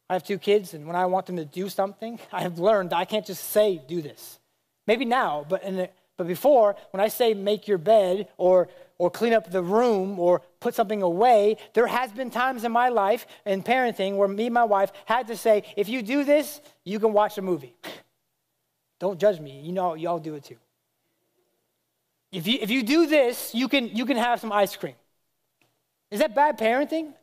I 0.09 0.13
have 0.13 0.23
two 0.23 0.37
kids, 0.37 0.73
and 0.73 0.85
when 0.85 0.95
I 0.95 1.05
want 1.07 1.25
them 1.25 1.37
to 1.37 1.45
do 1.45 1.69
something, 1.69 2.19
I 2.31 2.41
have 2.41 2.59
learned 2.59 2.93
I 2.93 3.05
can't 3.05 3.25
just 3.25 3.49
say, 3.51 3.81
do 3.87 4.01
this. 4.01 4.39
Maybe 4.87 5.05
now, 5.05 5.45
but, 5.49 5.63
the, 5.63 5.89
but 6.17 6.27
before, 6.27 6.75
when 6.91 7.01
I 7.01 7.07
say 7.07 7.33
make 7.33 7.67
your 7.67 7.79
bed 7.79 8.27
or, 8.37 8.69
or 8.99 9.09
clean 9.09 9.33
up 9.33 9.49
the 9.49 9.63
room 9.63 10.19
or 10.19 10.41
put 10.59 10.75
something 10.75 11.01
away, 11.01 11.57
there 11.73 11.87
has 11.87 12.11
been 12.11 12.29
times 12.29 12.63
in 12.63 12.71
my 12.71 12.89
life 12.89 13.25
in 13.45 13.63
parenting 13.63 14.15
where 14.15 14.27
me 14.27 14.45
and 14.45 14.53
my 14.53 14.63
wife 14.63 14.91
had 15.05 15.27
to 15.27 15.37
say, 15.37 15.63
if 15.75 15.89
you 15.89 16.03
do 16.03 16.23
this, 16.23 16.61
you 16.83 16.99
can 16.99 17.13
watch 17.13 17.37
a 17.39 17.41
movie. 17.41 17.75
Don't 18.99 19.19
judge 19.19 19.39
me. 19.39 19.59
You 19.59 19.73
know, 19.73 19.95
y'all 19.95 20.19
do 20.19 20.35
it 20.35 20.43
too. 20.43 20.57
If 22.31 22.47
you, 22.47 22.59
if 22.61 22.69
you 22.69 22.83
do 22.83 23.07
this, 23.07 23.55
you 23.55 23.67
can, 23.67 23.87
you 23.95 24.05
can 24.05 24.17
have 24.17 24.39
some 24.39 24.51
ice 24.51 24.75
cream. 24.75 24.95
Is 26.11 26.19
that 26.19 26.35
bad 26.35 26.59
parenting? 26.59 27.13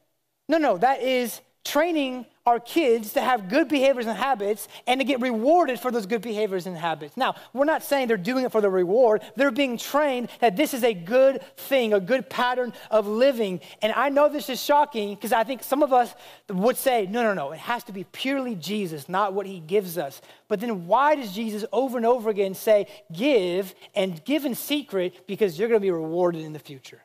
No, 0.49 0.59
no, 0.59 0.79
that 0.79 1.03
is 1.03 1.41
training 1.65 2.27
our 2.45 2.59
kids 2.59 3.13
to 3.13 3.21
have 3.21 3.49
good 3.49 3.69
behaviors 3.69 4.07
and 4.07 4.19
habits 4.19 4.67
and 4.87 5.01
to 5.01 5.05
get 5.05 5.21
rewarded 5.21 5.79
for 5.79 5.93
those 5.93 6.07
good 6.07 6.23
behaviors 6.23 6.67
and 6.67 6.77
habits. 6.77 7.17
Now, 7.17 7.37
we're 7.53 7.65
not 7.65 7.85
saying 7.85 8.09
they're 8.09 8.17
doing 8.17 8.45
it 8.45 8.51
for 8.51 8.61
the 8.61 8.69
reward. 8.69 9.23
They're 9.37 9.53
being 9.53 9.79
trained 9.79 10.29
that 10.41 10.57
this 10.57 10.75
is 10.75 10.83
a 10.83 10.93
good 10.93 11.43
thing, 11.57 11.93
a 11.93 12.01
good 12.01 12.29
pattern 12.29 12.73
of 12.91 13.07
living. 13.07 13.61
And 13.81 13.93
I 13.93 14.09
know 14.09 14.29
this 14.29 14.49
is 14.49 14.61
shocking 14.61 15.15
because 15.15 15.33
I 15.33 15.45
think 15.45 15.63
some 15.63 15.85
of 15.85 15.93
us 15.93 16.15
would 16.49 16.77
say, 16.77 17.07
no, 17.07 17.23
no, 17.23 17.33
no, 17.33 17.53
it 17.53 17.61
has 17.61 17.85
to 17.85 17.93
be 17.93 18.05
purely 18.05 18.57
Jesus, 18.57 19.09
not 19.09 19.35
what 19.35 19.47
he 19.47 19.61
gives 19.61 19.97
us. 19.97 20.21
But 20.49 20.59
then 20.59 20.87
why 20.89 21.15
does 21.15 21.33
Jesus 21.33 21.65
over 21.73 21.97
and 21.97 22.05
over 22.05 22.29
again 22.29 22.55
say, 22.55 22.89
give 23.13 23.75
and 23.95 24.23
give 24.25 24.45
in 24.45 24.57
secret 24.57 25.27
because 25.29 25.59
you're 25.59 25.69
going 25.69 25.81
to 25.81 25.85
be 25.85 25.93
rewarded 25.93 26.43
in 26.43 26.53
the 26.53 26.59
future? 26.59 27.03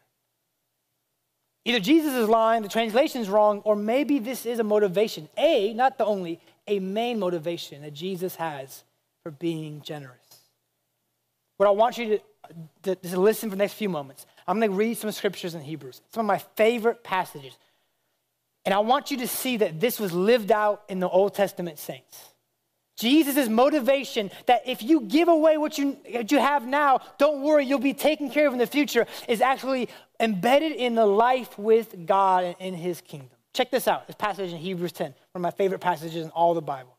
Either 1.67 1.81
Jesus 1.81 2.13
is 2.13 2.29
lying, 2.29 2.63
the 2.63 2.69
translation 2.69 3.19
is 3.19 3.27
wrong, 3.27 3.59
or 3.65 3.75
maybe 3.75 4.19
this 4.19 4.45
is 4.45 4.59
a 4.59 4.63
motivation. 4.63 5.27
A, 5.37 5.73
not 5.73 5.97
the 5.97 6.05
only, 6.05 6.39
a 6.65 6.79
main 6.79 7.19
motivation 7.19 7.81
that 7.81 7.93
Jesus 7.93 8.37
has 8.37 8.85
for 9.21 9.31
being 9.31 9.81
generous. 9.81 10.15
What 11.57 11.67
I 11.67 11.71
want 11.71 11.97
you 11.97 12.21
to, 12.83 12.95
to, 12.95 13.09
to 13.09 13.19
listen 13.19 13.49
for 13.49 13.57
the 13.57 13.59
next 13.59 13.73
few 13.73 13.89
moments, 13.89 14.25
I'm 14.47 14.59
going 14.59 14.71
to 14.71 14.77
read 14.77 14.95
some 14.95 15.11
scriptures 15.11 15.55
in 15.55 15.61
Hebrews, 15.61 15.99
some 16.13 16.21
of 16.21 16.27
my 16.27 16.37
favorite 16.55 17.03
passages. 17.03 17.57
And 18.63 18.73
I 18.73 18.79
want 18.79 19.11
you 19.11 19.17
to 19.17 19.27
see 19.27 19.57
that 19.57 19.81
this 19.81 19.99
was 19.99 20.13
lived 20.13 20.53
out 20.53 20.83
in 20.87 21.01
the 21.01 21.09
Old 21.09 21.35
Testament 21.35 21.79
saints. 21.79 22.29
Jesus' 22.97 23.47
motivation 23.47 24.31
that 24.47 24.63
if 24.65 24.81
you 24.81 25.01
give 25.01 25.27
away 25.27 25.57
what 25.57 25.77
you, 25.77 25.97
what 26.09 26.31
you 26.31 26.39
have 26.39 26.65
now, 26.65 26.99
don't 27.19 27.41
worry, 27.41 27.63
you'll 27.63 27.77
be 27.77 27.93
taken 27.93 28.29
care 28.31 28.47
of 28.47 28.53
in 28.53 28.59
the 28.59 28.65
future, 28.65 29.05
is 29.27 29.39
actually 29.39 29.87
embedded 30.19 30.71
in 30.73 30.95
the 30.95 31.05
life 31.05 31.57
with 31.57 32.05
God 32.05 32.43
and 32.43 32.55
in 32.59 32.73
his 32.73 33.01
kingdom. 33.01 33.29
Check 33.53 33.71
this 33.71 33.87
out 33.87 34.07
this 34.07 34.15
passage 34.15 34.51
in 34.51 34.57
Hebrews 34.57 34.91
10, 34.91 35.07
one 35.07 35.15
of 35.35 35.41
my 35.41 35.51
favorite 35.51 35.79
passages 35.79 36.23
in 36.23 36.29
all 36.31 36.53
the 36.53 36.61
Bible. 36.61 36.95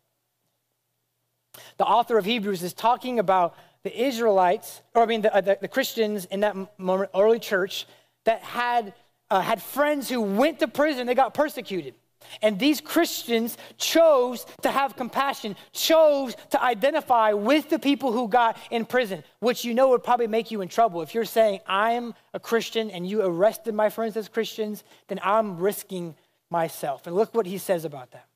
The 1.77 1.85
author 1.85 2.19
of 2.19 2.25
Hebrews 2.25 2.63
is 2.63 2.73
talking 2.73 3.19
about 3.19 3.57
the 3.85 4.07
Israelites, 4.07 4.83
or 4.95 5.03
I 5.03 5.07
mean 5.07 5.23
the, 5.23 5.35
uh, 5.35 5.41
the, 5.41 5.59
the 5.61 5.69
Christians 5.69 6.25
in 6.27 6.41
that 6.41 6.57
moment, 6.79 7.11
early 7.15 7.39
church, 7.39 7.87
that 8.25 8.43
had, 8.43 8.93
uh, 9.31 9.41
had 9.41 9.63
friends 9.63 10.09
who 10.09 10.21
went 10.21 10.59
to 10.61 10.69
prison, 10.69 11.07
they 11.07 11.15
got 11.15 11.35
persecuted. 11.35 11.95
And 12.43 12.59
these 12.59 12.81
Christians 12.81 13.57
chose 13.77 14.47
to 14.63 14.71
have 14.71 14.97
compassion, 14.97 15.57
chose 15.73 16.37
to 16.51 16.63
identify 16.63 17.33
with 17.33 17.69
the 17.69 17.79
people 17.79 18.13
who 18.13 18.29
got 18.29 18.57
in 18.71 18.85
prison, 18.85 19.25
which 19.41 19.65
you 19.65 19.75
know 19.75 19.91
would 19.91 20.05
probably 20.05 20.27
make 20.27 20.51
you 20.51 20.61
in 20.61 20.69
trouble. 20.69 21.03
If 21.03 21.15
you're 21.15 21.25
saying, 21.25 21.61
I'm 21.67 22.15
a 22.35 22.41
Christian 22.41 22.91
and 22.91 23.07
you 23.09 23.23
arrested 23.23 23.75
my 23.75 23.91
friends 23.91 24.17
as 24.17 24.29
Christians, 24.29 24.85
then 25.09 25.21
I'm 25.23 25.59
risking 25.59 26.15
myself. 26.51 27.07
And 27.07 27.17
look 27.17 27.35
what 27.35 27.47
he 27.47 27.59
says 27.59 27.85
about 27.85 28.13
that. 28.13 28.27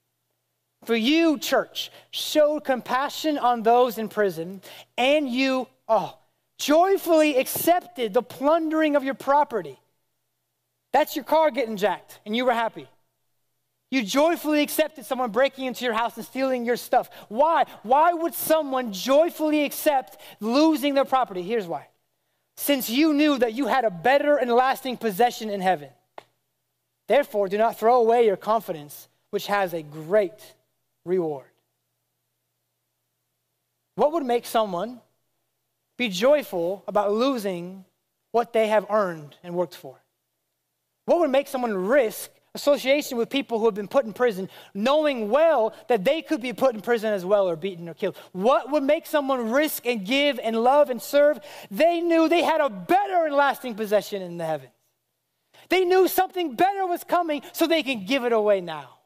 For 0.84 0.96
you, 0.96 1.38
church, 1.38 1.90
showed 2.10 2.64
compassion 2.64 3.38
on 3.38 3.62
those 3.62 3.98
in 3.98 4.08
prison, 4.08 4.62
and 4.98 5.28
you, 5.28 5.68
oh, 5.88 6.18
joyfully 6.58 7.36
accepted 7.36 8.12
the 8.12 8.22
plundering 8.22 8.96
of 8.96 9.04
your 9.04 9.14
property. 9.14 9.78
That's 10.92 11.14
your 11.14 11.24
car 11.24 11.50
getting 11.50 11.76
jacked, 11.76 12.20
and 12.26 12.36
you 12.36 12.44
were 12.44 12.52
happy. 12.52 12.88
You 13.92 14.02
joyfully 14.02 14.62
accepted 14.62 15.04
someone 15.04 15.32
breaking 15.32 15.66
into 15.66 15.84
your 15.84 15.92
house 15.92 16.16
and 16.16 16.24
stealing 16.24 16.64
your 16.64 16.78
stuff. 16.78 17.10
Why? 17.28 17.66
Why 17.82 18.14
would 18.14 18.32
someone 18.32 18.90
joyfully 18.90 19.66
accept 19.66 20.18
losing 20.40 20.94
their 20.94 21.04
property? 21.04 21.42
Here's 21.42 21.66
why. 21.66 21.88
Since 22.56 22.88
you 22.88 23.12
knew 23.12 23.36
that 23.38 23.52
you 23.52 23.66
had 23.66 23.84
a 23.84 23.90
better 23.90 24.38
and 24.38 24.50
lasting 24.50 24.96
possession 24.96 25.50
in 25.50 25.60
heaven. 25.60 25.90
Therefore, 27.06 27.48
do 27.48 27.58
not 27.58 27.78
throw 27.78 27.96
away 27.96 28.24
your 28.24 28.38
confidence, 28.38 29.08
which 29.28 29.46
has 29.48 29.74
a 29.74 29.82
great 29.82 30.54
reward. 31.04 31.50
What 33.96 34.12
would 34.12 34.24
make 34.24 34.46
someone 34.46 35.02
be 35.98 36.08
joyful 36.08 36.82
about 36.88 37.12
losing 37.12 37.84
what 38.30 38.54
they 38.54 38.68
have 38.68 38.86
earned 38.88 39.36
and 39.42 39.54
worked 39.54 39.76
for? 39.76 40.02
What 41.04 41.18
would 41.18 41.30
make 41.30 41.46
someone 41.46 41.74
risk 41.76 42.30
association 42.54 43.16
with 43.16 43.30
people 43.30 43.58
who 43.58 43.64
have 43.64 43.74
been 43.74 43.88
put 43.88 44.04
in 44.04 44.12
prison, 44.12 44.48
knowing 44.74 45.30
well 45.30 45.74
that 45.88 46.04
they 46.04 46.20
could 46.22 46.42
be 46.42 46.52
put 46.52 46.74
in 46.74 46.80
prison 46.80 47.12
as 47.12 47.24
well 47.24 47.48
or 47.48 47.56
beaten 47.56 47.88
or 47.88 47.94
killed? 47.94 48.16
What 48.32 48.70
would 48.70 48.82
make 48.82 49.06
someone 49.06 49.50
risk 49.50 49.86
and 49.86 50.04
give 50.04 50.38
and 50.38 50.56
love 50.62 50.90
and 50.90 51.00
serve? 51.00 51.40
They 51.70 52.00
knew 52.00 52.28
they 52.28 52.42
had 52.42 52.60
a 52.60 52.68
better 52.68 53.26
and 53.26 53.34
lasting 53.34 53.74
possession 53.74 54.22
in 54.22 54.36
the 54.36 54.44
heavens. 54.44 54.72
They 55.68 55.84
knew 55.84 56.08
something 56.08 56.54
better 56.54 56.86
was 56.86 57.04
coming 57.04 57.42
so 57.52 57.66
they 57.66 57.82
can 57.82 58.04
give 58.04 58.24
it 58.24 58.32
away 58.32 58.60
now. 58.60 58.98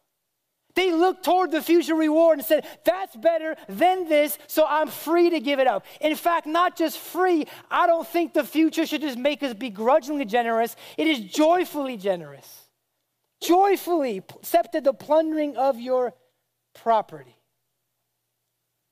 They 0.75 0.93
looked 0.93 1.25
toward 1.25 1.53
the 1.53 1.63
future 1.63 1.95
reward 1.95 2.39
and 2.39 2.47
said, 2.47 2.67
That's 2.85 3.17
better 3.17 3.57
than 3.69 4.09
this, 4.09 4.37
so 4.47 4.67
I'm 4.69 4.89
free 4.89 5.31
to 5.31 5.41
give 5.41 5.59
it 5.59 5.67
up. 5.67 5.87
In 6.01 6.15
fact, 6.17 6.47
not 6.47 6.77
just 6.77 6.99
free, 6.99 7.47
I 7.71 7.87
don't 7.87 8.07
think 8.07 8.35
the 8.35 8.45
future 8.45 8.85
should 8.85 9.01
just 9.01 9.17
make 9.17 9.43
us 9.43 9.55
begrudgingly 9.55 10.27
generous, 10.27 10.77
it 10.99 11.07
is 11.07 11.21
joyfully 11.21 11.97
generous. 11.97 12.66
Joyfully 13.41 14.19
accepted 14.19 14.85
the 14.85 14.93
plundering 14.93 15.57
of 15.57 15.79
your 15.79 16.15
property. 16.75 17.37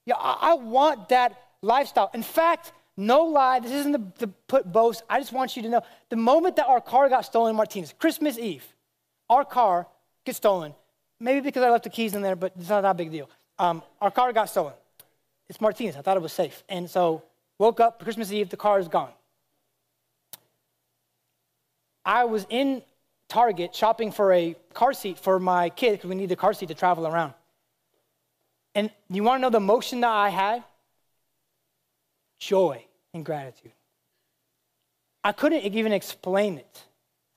Yeah, 0.07 0.17
I, 0.17 0.51
I 0.51 0.55
want 0.55 1.09
that 1.09 1.41
lifestyle. 1.63 2.11
In 2.15 2.23
fact, 2.23 2.73
no 2.97 3.25
lie, 3.25 3.61
this 3.61 3.73
isn't 3.73 4.19
to 4.19 4.27
put 4.27 4.71
boast. 4.71 5.03
I 5.09 5.19
just 5.19 5.33
want 5.33 5.57
you 5.57 5.63
to 5.63 5.69
know 5.69 5.83
the 6.11 6.17
moment 6.17 6.57
that 6.57 6.67
our 6.67 6.81
car 6.81 7.09
got 7.09 7.23
stolen 7.23 7.51
in 7.51 7.57
Martinez, 7.57 7.95
Christmas 7.99 8.39
Eve, 8.39 8.65
our 9.29 9.45
car 9.45 9.87
gets 10.25 10.39
stolen. 10.39 10.75
Maybe 11.19 11.41
because 11.41 11.63
I 11.63 11.71
left 11.71 11.85
the 11.85 11.91
keys 11.91 12.15
in 12.15 12.23
there, 12.23 12.37
but 12.37 12.53
it's 12.59 12.69
not 12.69 12.83
that 12.83 12.97
big 12.97 13.11
deal. 13.11 13.31
Um, 13.59 13.83
our 14.01 14.11
car 14.11 14.33
got 14.33 14.49
stolen. 14.49 14.75
It's 15.49 15.61
Martinez. 15.61 15.97
I 15.97 16.03
thought 16.03 16.17
it 16.17 16.23
was 16.23 16.33
safe. 16.33 16.63
And 16.69 16.89
so 16.89 17.23
woke 17.59 17.81
up 17.81 18.03
Christmas 18.03 18.31
Eve, 18.33 18.49
the 18.49 18.57
car 18.57 18.79
is 18.79 18.89
gone. 18.89 19.11
I 22.05 22.25
was 22.25 22.47
in 22.51 22.83
Target 23.29 23.75
shopping 23.75 24.13
for 24.13 24.33
a 24.33 24.55
car 24.73 24.93
seat 24.93 25.19
for 25.19 25.39
my 25.39 25.71
kid 25.71 25.93
because 25.93 26.09
we 26.09 26.15
need 26.15 26.29
the 26.29 26.37
car 26.37 26.53
seat 26.53 26.69
to 26.69 26.75
travel 26.75 27.07
around. 27.07 27.35
And 28.75 28.91
you 29.09 29.23
want 29.23 29.39
to 29.39 29.43
know 29.43 29.51
the 29.51 29.59
emotion 29.59 30.01
that 30.01 30.11
I 30.11 30.29
had? 30.29 30.65
Joy 32.39 32.85
and 33.13 33.25
gratitude. 33.25 33.73
I 35.23 35.33
couldn't 35.33 35.63
even 35.63 35.93
explain 35.93 36.59
it. 36.59 36.85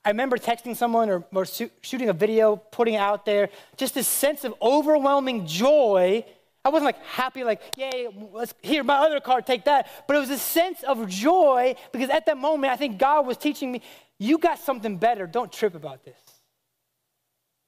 I 0.03 0.09
remember 0.09 0.37
texting 0.37 0.75
someone 0.75 1.09
or, 1.09 1.25
or 1.33 1.45
shooting 1.81 2.09
a 2.09 2.13
video, 2.13 2.55
putting 2.55 2.95
it 2.95 2.99
out 2.99 3.25
there, 3.25 3.49
just 3.75 3.93
this 3.93 4.07
sense 4.07 4.43
of 4.43 4.53
overwhelming 4.61 5.45
joy. 5.45 6.25
I 6.63 6.69
wasn't 6.69 6.85
like 6.85 7.03
happy, 7.03 7.43
like, 7.43 7.61
yay, 7.75 8.07
let's 8.31 8.53
here, 8.61 8.83
my 8.83 8.95
other 8.95 9.19
car, 9.19 9.41
take 9.41 9.65
that. 9.65 9.89
But 10.07 10.15
it 10.15 10.19
was 10.19 10.29
a 10.29 10.37
sense 10.37 10.83
of 10.83 11.07
joy 11.07 11.75
because 11.91 12.09
at 12.09 12.25
that 12.25 12.37
moment, 12.37 12.71
I 12.71 12.77
think 12.77 12.97
God 12.97 13.25
was 13.25 13.37
teaching 13.37 13.71
me, 13.71 13.81
you 14.19 14.37
got 14.37 14.59
something 14.59 14.97
better. 14.97 15.27
Don't 15.27 15.51
trip 15.51 15.75
about 15.75 16.03
this. 16.03 16.17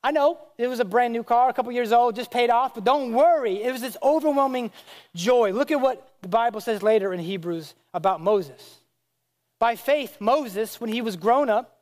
I 0.02 0.12
know 0.12 0.40
it 0.58 0.68
was 0.68 0.80
a 0.80 0.86
brand 0.86 1.12
new 1.12 1.24
car, 1.24 1.50
a 1.50 1.54
couple 1.54 1.72
years 1.72 1.92
old, 1.92 2.16
just 2.16 2.32
paid 2.32 2.50
off, 2.50 2.74
but 2.74 2.86
don't 2.86 3.14
worry. 3.14 3.62
It 3.62 3.72
was 3.72 3.82
this 3.82 3.98
overwhelming 4.02 4.72
joy. 5.14 5.52
Look 5.52 5.72
at 5.72 5.82
what 5.82 6.14
the 6.22 6.30
Bible 6.30 6.62
says 6.62 6.82
later 6.82 7.14
in 7.14 7.20
Hebrews 7.20 7.76
about 7.94 8.22
Moses. 8.22 8.78
By 9.60 9.76
faith, 9.76 10.18
Moses, 10.22 10.80
when 10.80 10.90
he 10.90 11.02
was 11.02 11.18
grown 11.18 11.50
up, 11.50 11.80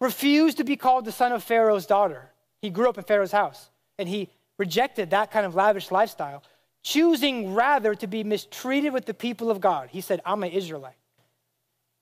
refused 0.00 0.56
to 0.56 0.64
be 0.64 0.76
called 0.76 1.04
the 1.04 1.12
son 1.12 1.30
of 1.30 1.44
Pharaoh's 1.44 1.86
daughter. 1.86 2.30
He 2.60 2.70
grew 2.70 2.88
up 2.88 2.98
in 2.98 3.04
Pharaoh's 3.04 3.32
house 3.32 3.70
and 3.98 4.08
he 4.08 4.30
rejected 4.58 5.10
that 5.10 5.30
kind 5.30 5.46
of 5.46 5.54
lavish 5.54 5.92
lifestyle, 5.92 6.42
choosing 6.82 7.54
rather 7.54 7.94
to 7.94 8.06
be 8.06 8.24
mistreated 8.24 8.92
with 8.92 9.06
the 9.06 9.14
people 9.14 9.50
of 9.50 9.60
God. 9.60 9.90
He 9.90 10.00
said, 10.00 10.20
I'm 10.24 10.42
an 10.42 10.50
Israelite. 10.50 10.94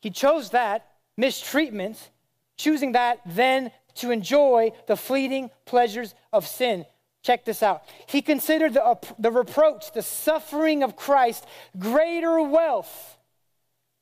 He 0.00 0.10
chose 0.10 0.50
that 0.50 0.86
mistreatment, 1.18 2.10
choosing 2.56 2.92
that 2.92 3.20
then 3.26 3.70
to 3.96 4.10
enjoy 4.10 4.72
the 4.86 4.96
fleeting 4.96 5.50
pleasures 5.66 6.14
of 6.32 6.46
sin. 6.46 6.86
Check 7.22 7.44
this 7.44 7.62
out. 7.62 7.82
He 8.06 8.22
considered 8.22 8.72
the, 8.74 8.96
the 9.18 9.30
reproach, 9.30 9.92
the 9.92 10.02
suffering 10.02 10.82
of 10.82 10.96
Christ, 10.96 11.44
greater 11.78 12.40
wealth 12.40 13.18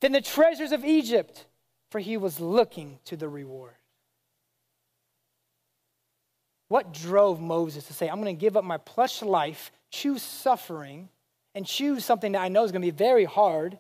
than 0.01 0.13
the 0.13 0.21
treasures 0.21 0.71
of 0.71 0.85
Egypt, 0.85 1.47
for 1.91 1.99
he 1.99 2.17
was 2.17 2.39
looking 2.39 2.99
to 3.07 3.17
the 3.17 3.29
reward. 3.29 3.75
What 6.69 6.93
drove 6.93 7.41
Moses 7.41 7.87
to 7.87 7.95
say, 7.95 8.09
I'm 8.09 8.21
going 8.21 8.37
to 8.37 8.41
give 8.41 8.57
up 8.57 8.65
my 8.65 8.77
plush 8.77 9.23
life, 9.23 9.71
choose 9.91 10.23
suffering, 10.23 11.09
and 11.55 11.65
choose 11.65 12.05
something 12.05 12.33
that 12.33 12.43
I 12.43 12.49
know 12.49 12.65
is 12.65 12.73
going 12.73 12.83
to 12.83 12.93
be 12.93 12.97
very 12.97 13.25
hard, 13.25 13.79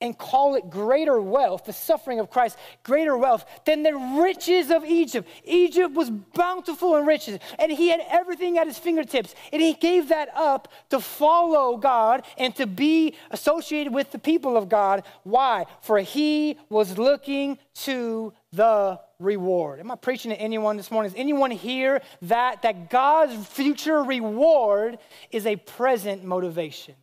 and 0.00 0.16
call 0.16 0.54
it 0.54 0.70
greater 0.70 1.20
wealth, 1.20 1.64
the 1.64 1.72
suffering 1.72 2.20
of 2.20 2.30
Christ, 2.30 2.56
greater 2.82 3.16
wealth 3.16 3.44
than 3.64 3.82
the 3.82 3.94
riches 3.94 4.70
of 4.70 4.84
Egypt. 4.84 5.28
Egypt 5.44 5.94
was 5.94 6.10
bountiful 6.10 6.96
in 6.96 7.06
riches, 7.06 7.38
and 7.58 7.70
he 7.70 7.88
had 7.88 8.00
everything 8.08 8.58
at 8.58 8.66
his 8.66 8.78
fingertips. 8.78 9.34
And 9.52 9.60
he 9.60 9.74
gave 9.74 10.08
that 10.08 10.30
up 10.34 10.68
to 10.90 11.00
follow 11.00 11.76
God 11.76 12.24
and 12.38 12.54
to 12.56 12.66
be 12.66 13.14
associated 13.30 13.92
with 13.92 14.10
the 14.10 14.18
people 14.18 14.56
of 14.56 14.68
God. 14.68 15.04
Why? 15.24 15.66
For 15.82 15.98
he 15.98 16.58
was 16.68 16.96
looking 16.96 17.58
to 17.74 18.32
the 18.52 19.00
reward. 19.18 19.80
Am 19.80 19.90
I 19.90 19.96
preaching 19.96 20.30
to 20.30 20.40
anyone 20.40 20.76
this 20.76 20.90
morning? 20.90 21.12
Is 21.12 21.18
anyone 21.18 21.50
here 21.50 22.00
that, 22.22 22.62
that 22.62 22.90
God's 22.90 23.46
future 23.46 24.02
reward 24.02 24.98
is 25.30 25.46
a 25.46 25.56
present 25.56 26.24
motivation? 26.24 26.94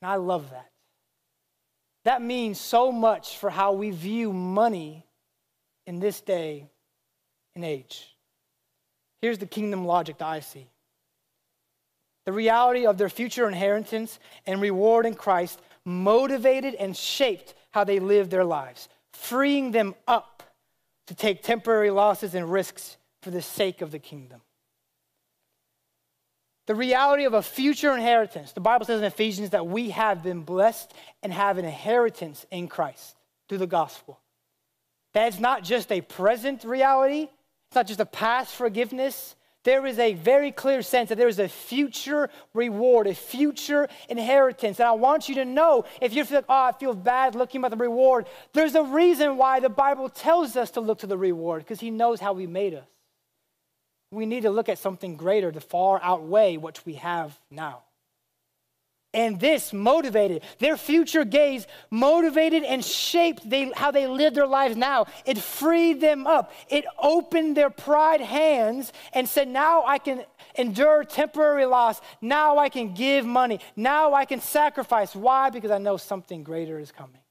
And 0.00 0.10
I 0.10 0.16
love 0.16 0.50
that. 0.50 0.70
That 2.06 2.22
means 2.22 2.60
so 2.60 2.92
much 2.92 3.36
for 3.36 3.50
how 3.50 3.72
we 3.72 3.90
view 3.90 4.32
money 4.32 5.04
in 5.88 5.98
this 5.98 6.20
day 6.20 6.68
and 7.56 7.64
age. 7.64 8.16
Here's 9.20 9.38
the 9.38 9.46
kingdom 9.46 9.84
logic 9.84 10.18
that 10.18 10.28
I 10.28 10.38
see 10.38 10.68
the 12.24 12.32
reality 12.32 12.86
of 12.86 12.96
their 12.96 13.08
future 13.08 13.48
inheritance 13.48 14.20
and 14.46 14.60
reward 14.60 15.04
in 15.04 15.14
Christ 15.14 15.60
motivated 15.84 16.76
and 16.76 16.96
shaped 16.96 17.54
how 17.72 17.82
they 17.82 17.98
lived 17.98 18.30
their 18.30 18.44
lives, 18.44 18.88
freeing 19.12 19.72
them 19.72 19.96
up 20.06 20.44
to 21.08 21.14
take 21.16 21.42
temporary 21.42 21.90
losses 21.90 22.36
and 22.36 22.52
risks 22.52 22.98
for 23.20 23.32
the 23.32 23.42
sake 23.42 23.82
of 23.82 23.90
the 23.90 23.98
kingdom 23.98 24.42
the 26.66 26.74
reality 26.74 27.24
of 27.24 27.34
a 27.34 27.42
future 27.42 27.94
inheritance. 27.94 28.52
The 28.52 28.60
Bible 28.60 28.86
says 28.86 28.98
in 29.00 29.04
Ephesians 29.04 29.50
that 29.50 29.66
we 29.66 29.90
have 29.90 30.22
been 30.22 30.42
blessed 30.42 30.92
and 31.22 31.32
have 31.32 31.58
an 31.58 31.64
inheritance 31.64 32.44
in 32.50 32.68
Christ 32.68 33.16
through 33.48 33.58
the 33.58 33.66
gospel. 33.66 34.20
That's 35.14 35.38
not 35.38 35.64
just 35.64 35.90
a 35.92 36.00
present 36.00 36.64
reality, 36.64 37.28
it's 37.68 37.74
not 37.74 37.86
just 37.86 38.00
a 38.00 38.06
past 38.06 38.54
forgiveness. 38.54 39.34
There 39.64 39.84
is 39.84 39.98
a 39.98 40.14
very 40.14 40.52
clear 40.52 40.80
sense 40.80 41.08
that 41.08 41.18
there 41.18 41.26
is 41.26 41.40
a 41.40 41.48
future 41.48 42.30
reward, 42.54 43.08
a 43.08 43.14
future 43.16 43.88
inheritance. 44.08 44.78
And 44.78 44.88
I 44.88 44.92
want 44.92 45.28
you 45.28 45.34
to 45.36 45.44
know 45.44 45.84
if 46.00 46.14
you 46.14 46.24
feel 46.24 46.38
like, 46.38 46.44
oh, 46.48 46.66
I 46.66 46.72
feel 46.72 46.94
bad 46.94 47.34
looking 47.34 47.64
at 47.64 47.72
the 47.72 47.76
reward, 47.76 48.26
there's 48.52 48.76
a 48.76 48.84
reason 48.84 49.36
why 49.36 49.58
the 49.58 49.68
Bible 49.68 50.08
tells 50.08 50.54
us 50.54 50.70
to 50.72 50.80
look 50.80 51.00
to 51.00 51.08
the 51.08 51.18
reward 51.18 51.64
because 51.64 51.80
He 51.80 51.90
knows 51.90 52.20
how 52.20 52.36
He 52.36 52.46
made 52.46 52.74
us 52.74 52.86
we 54.10 54.26
need 54.26 54.42
to 54.42 54.50
look 54.50 54.68
at 54.68 54.78
something 54.78 55.16
greater 55.16 55.50
to 55.50 55.60
far 55.60 56.00
outweigh 56.02 56.56
what 56.56 56.84
we 56.86 56.94
have 56.94 57.38
now. 57.50 57.82
And 59.14 59.40
this 59.40 59.72
motivated 59.72 60.42
their 60.58 60.76
future 60.76 61.24
gaze, 61.24 61.66
motivated 61.90 62.64
and 62.64 62.84
shaped 62.84 63.48
they, 63.48 63.70
how 63.74 63.90
they 63.90 64.06
live 64.06 64.34
their 64.34 64.46
lives 64.46 64.76
now. 64.76 65.06
It 65.24 65.38
freed 65.38 66.02
them 66.02 66.26
up. 66.26 66.52
It 66.68 66.84
opened 67.02 67.56
their 67.56 67.70
pride 67.70 68.20
hands 68.20 68.92
and 69.14 69.26
said, 69.26 69.48
Now 69.48 69.84
I 69.86 69.96
can 69.98 70.24
endure 70.54 71.02
temporary 71.04 71.64
loss. 71.64 71.98
Now 72.20 72.58
I 72.58 72.68
can 72.68 72.92
give 72.92 73.24
money. 73.24 73.60
Now 73.74 74.12
I 74.12 74.26
can 74.26 74.42
sacrifice. 74.42 75.16
Why? 75.16 75.48
Because 75.48 75.70
I 75.70 75.78
know 75.78 75.96
something 75.96 76.42
greater 76.42 76.78
is 76.78 76.92
coming. 76.92 77.22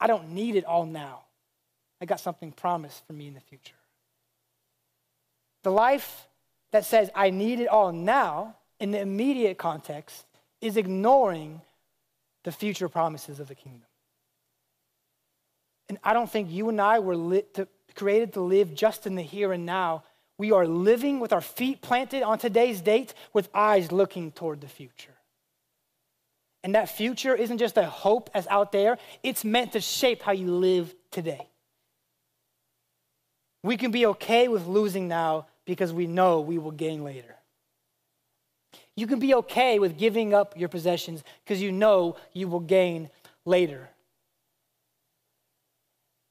I 0.00 0.08
don't 0.08 0.30
need 0.30 0.56
it 0.56 0.64
all 0.64 0.86
now. 0.86 1.20
I 2.00 2.04
got 2.04 2.18
something 2.18 2.50
promised 2.50 3.06
for 3.06 3.12
me 3.12 3.28
in 3.28 3.34
the 3.34 3.40
future. 3.40 3.76
The 5.62 5.70
life 5.70 6.28
that 6.72 6.84
says, 6.84 7.10
I 7.14 7.30
need 7.30 7.60
it 7.60 7.68
all 7.68 7.92
now, 7.92 8.56
in 8.80 8.90
the 8.90 9.00
immediate 9.00 9.58
context, 9.58 10.24
is 10.60 10.76
ignoring 10.76 11.60
the 12.44 12.52
future 12.52 12.88
promises 12.88 13.38
of 13.38 13.48
the 13.48 13.54
kingdom. 13.54 13.86
And 15.88 15.98
I 16.02 16.12
don't 16.12 16.30
think 16.30 16.50
you 16.50 16.68
and 16.68 16.80
I 16.80 16.98
were 16.98 17.42
to, 17.54 17.68
created 17.94 18.32
to 18.34 18.40
live 18.40 18.74
just 18.74 19.06
in 19.06 19.14
the 19.14 19.22
here 19.22 19.52
and 19.52 19.66
now. 19.66 20.04
We 20.38 20.50
are 20.50 20.66
living 20.66 21.20
with 21.20 21.32
our 21.32 21.40
feet 21.40 21.82
planted 21.82 22.22
on 22.22 22.38
today's 22.38 22.80
date 22.80 23.14
with 23.32 23.48
eyes 23.54 23.92
looking 23.92 24.32
toward 24.32 24.60
the 24.60 24.68
future. 24.68 25.14
And 26.64 26.74
that 26.74 26.88
future 26.88 27.34
isn't 27.34 27.58
just 27.58 27.76
a 27.76 27.84
hope 27.84 28.30
as 28.34 28.46
out 28.48 28.72
there, 28.72 28.98
it's 29.22 29.44
meant 29.44 29.72
to 29.72 29.80
shape 29.80 30.22
how 30.22 30.32
you 30.32 30.50
live 30.50 30.94
today. 31.10 31.48
We 33.62 33.76
can 33.76 33.90
be 33.90 34.06
okay 34.06 34.48
with 34.48 34.66
losing 34.66 35.08
now 35.08 35.46
because 35.66 35.92
we 35.92 36.06
know 36.06 36.40
we 36.40 36.58
will 36.58 36.70
gain 36.70 37.04
later. 37.04 37.36
You 38.96 39.06
can 39.06 39.18
be 39.18 39.34
okay 39.34 39.78
with 39.78 39.96
giving 39.96 40.34
up 40.34 40.54
your 40.56 40.68
possessions 40.68 41.22
because 41.44 41.62
you 41.62 41.72
know 41.72 42.16
you 42.32 42.48
will 42.48 42.60
gain 42.60 43.10
later. 43.44 43.88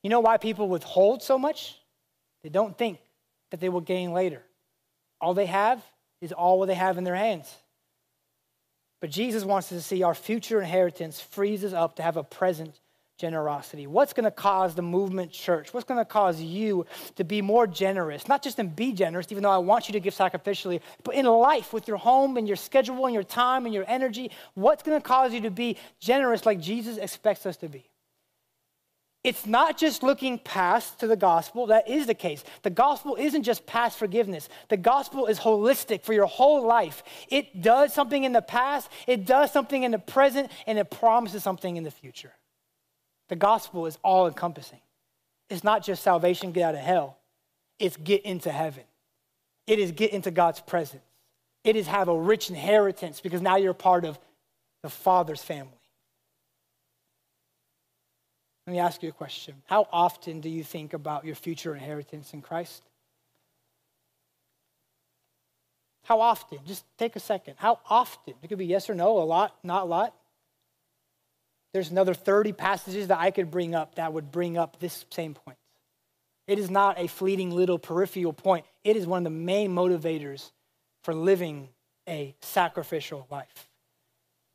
You 0.04 0.10
know 0.10 0.20
why 0.20 0.38
people 0.38 0.68
withhold 0.68 1.24
so 1.24 1.38
much? 1.38 1.78
They 2.44 2.50
don't 2.50 2.78
think 2.78 3.00
that 3.52 3.60
they 3.60 3.70
will 3.70 3.82
gain 3.82 4.14
later. 4.14 4.42
All 5.20 5.34
they 5.34 5.46
have 5.46 5.84
is 6.22 6.32
all 6.32 6.60
what 6.60 6.68
they 6.68 6.76
have 6.76 6.98
in 6.98 7.04
their 7.04 7.16
hands. 7.16 7.54
But 9.00 9.10
Jesus 9.10 9.44
wants 9.44 9.72
us 9.72 9.78
to 9.80 9.84
see 9.84 10.04
our 10.04 10.14
future 10.14 10.62
inheritance 10.62 11.20
frees 11.20 11.64
us 11.64 11.74
up 11.74 11.96
to 11.96 12.04
have 12.04 12.18
a 12.18 12.24
present 12.24 12.80
generosity. 13.22 13.86
What's 13.86 14.12
going 14.12 14.26
to 14.26 14.32
cause 14.32 14.74
the 14.74 14.82
movement 14.82 15.32
church? 15.32 15.74
What's 15.74 15.86
going 15.86 16.00
to 16.00 16.06
cause 16.06 16.42
you 16.42 16.88
to 17.16 17.24
be 17.24 17.42
more 17.42 17.68
generous? 17.68 18.28
Not 18.28 18.42
just 18.42 18.58
in 18.60 18.70
be 18.70 18.92
generous, 18.92 19.28
even 19.30 19.44
though 19.44 19.52
I 19.52 19.60
want 19.60 19.88
you 19.88 19.94
to 19.94 20.00
give 20.00 20.16
sacrificially, 20.16 20.82
but 21.04 21.14
in 21.14 21.26
life 21.28 21.72
with 21.72 21.88
your 21.88 21.98
home 21.98 22.36
and 22.38 22.48
your 22.48 22.58
schedule 22.58 23.06
and 23.06 23.14
your 23.14 23.24
time 23.24 23.66
and 23.66 23.74
your 23.74 23.86
energy. 23.88 24.32
What's 24.56 24.82
going 24.84 25.00
to 25.00 25.08
cause 25.08 25.34
you 25.34 25.42
to 25.42 25.52
be 25.52 25.78
generous 26.00 26.46
like 26.46 26.60
Jesus 26.60 26.98
expects 26.98 27.46
us 27.46 27.58
to 27.58 27.70
be? 27.70 27.86
It's 29.24 29.46
not 29.46 29.78
just 29.78 30.02
looking 30.02 30.40
past 30.40 31.00
to 31.02 31.08
the 31.08 31.16
gospel. 31.16 31.68
That 31.68 31.88
is 31.88 32.08
the 32.08 32.16
case. 32.16 32.44
The 32.64 32.72
gospel 32.72 33.16
isn't 33.20 33.44
just 33.44 33.68
past 33.68 34.00
forgiveness. 34.00 34.50
The 34.70 34.78
gospel 34.78 35.28
is 35.28 35.40
holistic 35.40 36.02
for 36.02 36.14
your 36.14 36.26
whole 36.26 36.66
life. 36.66 37.04
It 37.30 37.62
does 37.62 37.94
something 37.94 38.24
in 38.24 38.34
the 38.34 38.42
past, 38.42 38.90
it 39.06 39.28
does 39.28 39.52
something 39.54 39.84
in 39.84 39.92
the 39.92 40.00
present, 40.00 40.52
and 40.66 40.80
it 40.80 40.90
promises 40.90 41.44
something 41.44 41.78
in 41.78 41.84
the 41.84 41.92
future. 41.92 42.34
The 43.32 43.38
gospel 43.38 43.86
is 43.86 43.98
all 44.04 44.28
encompassing. 44.28 44.82
It's 45.50 45.64
not 45.64 45.86
just 45.86 46.04
salvation, 46.04 46.52
get 46.52 46.64
out 46.64 46.76
of 46.76 46.82
hell, 46.82 47.18
it's 47.80 47.96
get 47.96 48.24
into 48.24 48.52
heaven. 48.52 48.84
It 49.68 49.80
is 49.80 49.94
get 49.94 50.12
into 50.12 50.32
God's 50.32 50.60
presence. 50.60 51.02
It 51.64 51.78
is 51.78 51.88
have 51.88 52.10
a 52.10 52.18
rich 52.18 52.50
inheritance 52.50 53.22
because 53.22 53.42
now 53.42 53.56
you're 53.56 53.74
part 53.74 54.04
of 54.04 54.20
the 54.84 54.90
Father's 54.90 55.42
family. 55.42 55.72
Let 58.68 58.74
me 58.74 58.80
ask 58.80 59.02
you 59.02 59.10
a 59.10 59.14
question. 59.14 59.56
How 59.66 59.88
often 59.94 60.42
do 60.42 60.50
you 60.50 60.64
think 60.64 60.94
about 60.94 61.24
your 61.24 61.36
future 61.36 61.74
inheritance 61.74 62.34
in 62.34 62.42
Christ? 62.42 62.84
How 66.04 66.20
often? 66.20 66.60
Just 66.66 66.84
take 66.98 67.16
a 67.16 67.22
second. 67.22 67.54
How 67.58 67.80
often? 67.90 68.34
It 68.44 68.50
could 68.50 68.58
be 68.58 68.66
yes 68.66 68.90
or 68.90 68.94
no, 68.94 69.20
a 69.20 69.24
lot, 69.24 69.56
not 69.64 69.84
a 69.84 69.86
lot. 69.86 70.14
There's 71.74 71.92
another 71.92 72.14
30 72.14 72.54
passages 72.54 73.08
that 73.08 73.20
I 73.20 73.32
could 73.32 73.50
bring 73.50 73.76
up 73.76 73.96
that 73.96 74.14
would 74.14 74.32
bring 74.32 74.58
up 74.58 74.80
this 74.80 75.06
same 75.10 75.34
point. 75.34 75.58
It 76.48 76.60
is 76.60 76.70
not 76.70 77.00
a 77.00 77.08
fleeting 77.08 77.52
little 77.52 77.80
peripheral 77.80 78.34
point, 78.34 78.66
it 78.84 78.96
is 78.96 79.06
one 79.08 79.20
of 79.20 79.24
the 79.24 79.40
main 79.40 79.72
motivators 79.72 80.52
for 81.04 81.14
living 81.14 81.70
a 82.08 82.36
sacrificial 82.42 83.28
life 83.30 83.70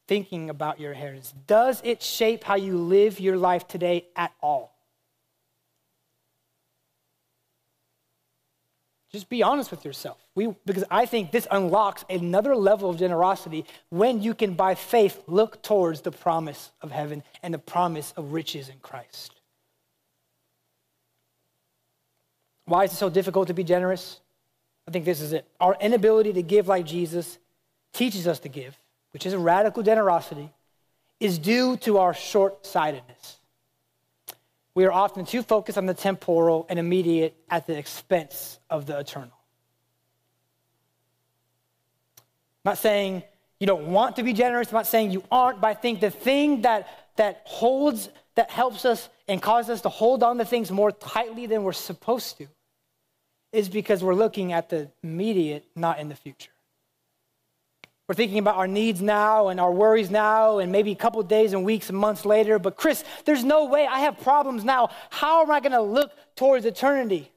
thinking 0.09 0.51
about 0.51 0.81
your 0.81 0.93
inheritance? 0.93 1.35
Does 1.47 1.81
it 1.85 2.03
shape 2.03 2.45
how 2.45 2.57
you 2.57 2.77
live 2.77 3.21
your 3.21 3.37
life 3.37 3.67
today 3.67 4.07
at 4.15 4.33
all? 4.41 4.76
Just 9.13 9.29
be 9.29 9.43
honest 9.43 9.71
with 9.71 9.85
yourself. 9.85 10.19
We, 10.35 10.55
because 10.67 10.85
I 10.91 11.07
think 11.07 11.31
this 11.31 11.47
unlocks 11.51 12.05
another 12.11 12.57
level 12.57 12.91
of 12.91 12.99
generosity 12.99 13.65
when 13.89 14.23
you 14.23 14.35
can, 14.35 14.55
by 14.55 14.75
faith, 14.75 15.23
look 15.27 15.63
towards 15.63 16.01
the 16.01 16.11
promise 16.11 16.73
of 16.83 16.91
heaven 16.91 17.23
and 17.43 17.55
the 17.55 17.59
promise 17.59 18.13
of 18.17 18.33
riches 18.33 18.69
in 18.69 18.77
Christ. 18.83 19.33
Why 22.65 22.85
is 22.85 22.93
it 22.93 22.97
so 22.97 23.09
difficult 23.09 23.47
to 23.49 23.55
be 23.55 23.65
generous? 23.65 24.21
I 24.89 24.91
think 24.91 25.05
this 25.05 25.21
is 25.21 25.33
it. 25.33 25.47
Our 25.61 25.77
inability 25.81 26.33
to 26.33 26.43
give 26.43 26.67
like 26.67 26.85
Jesus 26.85 27.39
teaches 27.93 28.27
us 28.27 28.41
to 28.41 28.49
give 28.49 28.77
which 29.17 29.25
is 29.25 29.33
a 29.33 29.39
radical 29.39 29.83
generosity, 29.83 30.51
is 31.21 31.39
due 31.39 31.79
to 31.79 31.97
our 31.97 32.13
short 32.13 32.67
sightedness. 32.67 33.36
We 34.77 34.85
are 34.85 34.93
often 34.93 35.25
too 35.25 35.43
focused 35.43 35.79
on 35.79 35.87
the 35.87 35.95
temporal 35.95 36.67
and 36.69 36.79
immediate 36.79 37.35
at 37.49 37.67
the 37.67 37.79
expense 37.79 38.59
of 38.69 38.85
the 38.85 38.99
eternal. 38.99 39.33
I'm 42.63 42.73
not 42.73 42.79
saying 42.79 43.23
you 43.59 43.67
don't 43.67 43.87
want 43.87 44.17
to 44.17 44.23
be 44.23 44.35
generous, 44.35 44.69
I'm 44.69 44.75
not 44.75 44.87
saying 44.87 45.13
you 45.13 45.25
aren't, 45.31 45.63
but 45.63 45.69
I 45.69 45.75
think 45.75 46.01
the 46.01 46.11
thing 46.11 46.61
that, 46.61 46.91
that 47.17 47.41
holds, 47.47 48.11
that 48.35 48.51
helps 48.51 48.85
us 48.85 49.09
and 49.27 49.41
causes 49.41 49.71
us 49.71 49.81
to 49.81 49.89
hold 49.89 50.23
on 50.23 50.37
to 50.37 50.45
things 50.45 50.71
more 50.71 50.93
tightly 50.93 51.47
than 51.47 51.63
we're 51.63 51.73
supposed 51.73 52.37
to 52.37 52.47
is 53.53 53.71
because 53.71 54.05
we're 54.05 54.13
looking 54.13 54.53
at 54.53 54.69
the 54.69 54.91
immediate, 55.03 55.65
not 55.75 56.01
in 56.01 56.11
the 56.11 56.15
future. 56.15 56.51
We're 58.09 58.15
thinking 58.15 58.39
about 58.39 58.57
our 58.57 58.69
needs 58.69 59.03
now 59.03 59.49
and 59.49 59.59
our 59.59 59.73
worries 59.73 60.11
now, 60.11 60.59
and 60.59 60.71
maybe 60.71 60.93
a 60.93 60.97
couple 60.97 61.21
days 61.25 61.53
and 61.53 61.65
weeks 61.65 61.89
and 61.89 61.99
months 61.99 62.25
later. 62.25 62.59
But, 62.61 62.77
Chris, 62.77 63.03
there's 63.25 63.43
no 63.43 63.65
way 63.65 63.85
I 63.85 64.01
have 64.01 64.21
problems 64.21 64.65
now. 64.65 64.91
How 65.11 65.43
am 65.43 65.51
I 65.51 65.59
going 65.59 65.73
to 65.73 65.83
look 65.83 66.13
towards 66.37 66.65
eternity? 66.67 67.33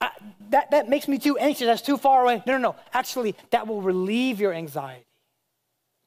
I, 0.00 0.10
that, 0.50 0.70
that 0.70 0.88
makes 0.88 1.08
me 1.08 1.18
too 1.18 1.36
anxious. 1.38 1.66
That's 1.66 1.82
too 1.82 1.96
far 1.96 2.22
away. 2.22 2.42
No, 2.46 2.52
no, 2.52 2.58
no. 2.58 2.76
Actually, 2.92 3.34
that 3.50 3.66
will 3.66 3.82
relieve 3.82 4.40
your 4.40 4.52
anxiety. 4.52 5.06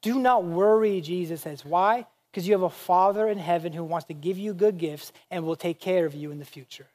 Do 0.02 0.20
not 0.20 0.46
worry, 0.46 1.02
Jesus 1.02 1.42
says. 1.42 1.66
Why? 1.66 2.06
Because 2.32 2.48
you 2.48 2.54
have 2.54 2.62
a 2.62 2.70
Father 2.70 3.28
in 3.28 3.38
heaven 3.38 3.74
who 3.74 3.84
wants 3.84 4.08
to 4.08 4.14
give 4.14 4.38
you 4.38 4.54
good 4.54 4.78
gifts 4.78 5.12
and 5.30 5.44
will 5.44 5.56
take 5.58 5.82
care 5.82 6.06
of 6.06 6.16
you 6.16 6.32
in 6.32 6.40
the 6.40 6.46
future. 6.46 6.88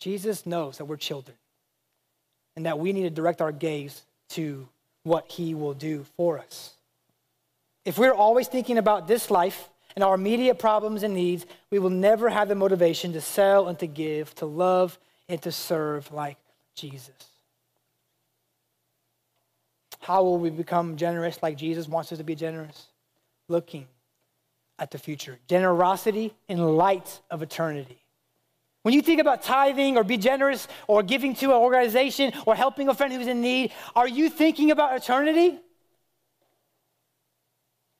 Jesus 0.00 0.46
knows 0.46 0.78
that 0.78 0.86
we're 0.86 0.96
children 0.96 1.36
and 2.56 2.66
that 2.66 2.80
we 2.80 2.92
need 2.92 3.02
to 3.02 3.10
direct 3.10 3.40
our 3.40 3.52
gaze 3.52 4.02
to 4.34 4.68
what 5.02 5.30
he 5.30 5.54
will 5.54 5.74
do 5.74 6.04
for 6.16 6.38
us. 6.38 6.74
If 7.84 7.98
we're 7.98 8.14
always 8.14 8.48
thinking 8.48 8.78
about 8.78 9.08
this 9.08 9.30
life 9.30 9.68
and 9.94 10.04
our 10.04 10.14
immediate 10.14 10.58
problems 10.58 11.02
and 11.02 11.14
needs, 11.14 11.44
we 11.70 11.78
will 11.78 11.90
never 11.90 12.28
have 12.28 12.48
the 12.48 12.54
motivation 12.54 13.12
to 13.14 13.20
sell 13.20 13.68
and 13.68 13.78
to 13.80 13.86
give, 13.86 14.34
to 14.36 14.46
love 14.46 14.98
and 15.28 15.40
to 15.42 15.52
serve 15.52 16.12
like 16.12 16.38
Jesus. 16.74 17.10
How 20.00 20.22
will 20.22 20.38
we 20.38 20.50
become 20.50 20.96
generous 20.96 21.42
like 21.42 21.56
Jesus 21.56 21.88
wants 21.88 22.10
us 22.12 22.18
to 22.18 22.24
be 22.24 22.34
generous? 22.34 22.86
Looking 23.48 23.86
at 24.78 24.90
the 24.90 24.98
future. 24.98 25.38
Generosity 25.48 26.34
in 26.48 26.58
light 26.58 27.20
of 27.30 27.42
eternity. 27.42 28.01
When 28.82 28.94
you 28.94 29.02
think 29.02 29.20
about 29.20 29.42
tithing 29.42 29.96
or 29.96 30.04
be 30.04 30.16
generous 30.16 30.66
or 30.88 31.02
giving 31.02 31.34
to 31.36 31.46
an 31.46 31.52
organization 31.52 32.32
or 32.46 32.54
helping 32.54 32.88
a 32.88 32.94
friend 32.94 33.12
who's 33.12 33.28
in 33.28 33.40
need, 33.40 33.72
are 33.94 34.08
you 34.08 34.28
thinking 34.28 34.70
about 34.70 34.96
eternity? 34.96 35.60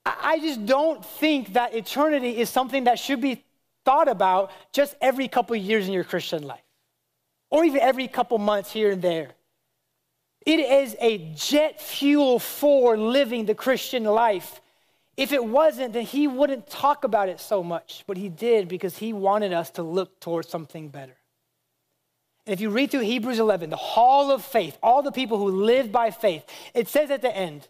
I 0.04 0.40
just 0.40 0.66
don't 0.66 1.04
think 1.04 1.52
that 1.52 1.74
eternity 1.74 2.38
is 2.38 2.50
something 2.50 2.84
that 2.84 2.98
should 2.98 3.20
be 3.20 3.44
thought 3.84 4.08
about 4.08 4.50
just 4.72 4.96
every 5.00 5.28
couple 5.28 5.54
years 5.54 5.86
in 5.86 5.92
your 5.92 6.04
Christian 6.04 6.42
life 6.42 6.62
or 7.50 7.64
even 7.64 7.80
every 7.80 8.08
couple 8.08 8.38
months 8.38 8.72
here 8.72 8.92
and 8.92 9.02
there. 9.02 9.32
It 10.44 10.58
is 10.58 10.96
a 10.98 11.18
jet 11.36 11.80
fuel 11.80 12.38
for 12.38 12.96
living 12.96 13.44
the 13.44 13.54
Christian 13.54 14.04
life. 14.04 14.61
If 15.16 15.32
it 15.32 15.44
wasn't, 15.44 15.92
then 15.92 16.04
he 16.04 16.26
wouldn't 16.26 16.68
talk 16.68 17.04
about 17.04 17.28
it 17.28 17.38
so 17.38 17.62
much, 17.62 18.04
but 18.06 18.16
he 18.16 18.28
did 18.28 18.68
because 18.68 18.96
he 18.96 19.12
wanted 19.12 19.52
us 19.52 19.70
to 19.72 19.82
look 19.82 20.20
towards 20.20 20.48
something 20.48 20.88
better. 20.88 21.16
And 22.46 22.54
if 22.54 22.60
you 22.60 22.70
read 22.70 22.90
through 22.90 23.00
Hebrews 23.00 23.38
11, 23.38 23.70
the 23.70 23.76
hall 23.76 24.32
of 24.32 24.44
faith, 24.44 24.76
all 24.82 25.02
the 25.02 25.12
people 25.12 25.38
who 25.38 25.50
live 25.50 25.92
by 25.92 26.10
faith, 26.10 26.44
it 26.74 26.88
says 26.88 27.10
at 27.10 27.22
the 27.22 27.34
end, 27.34 27.68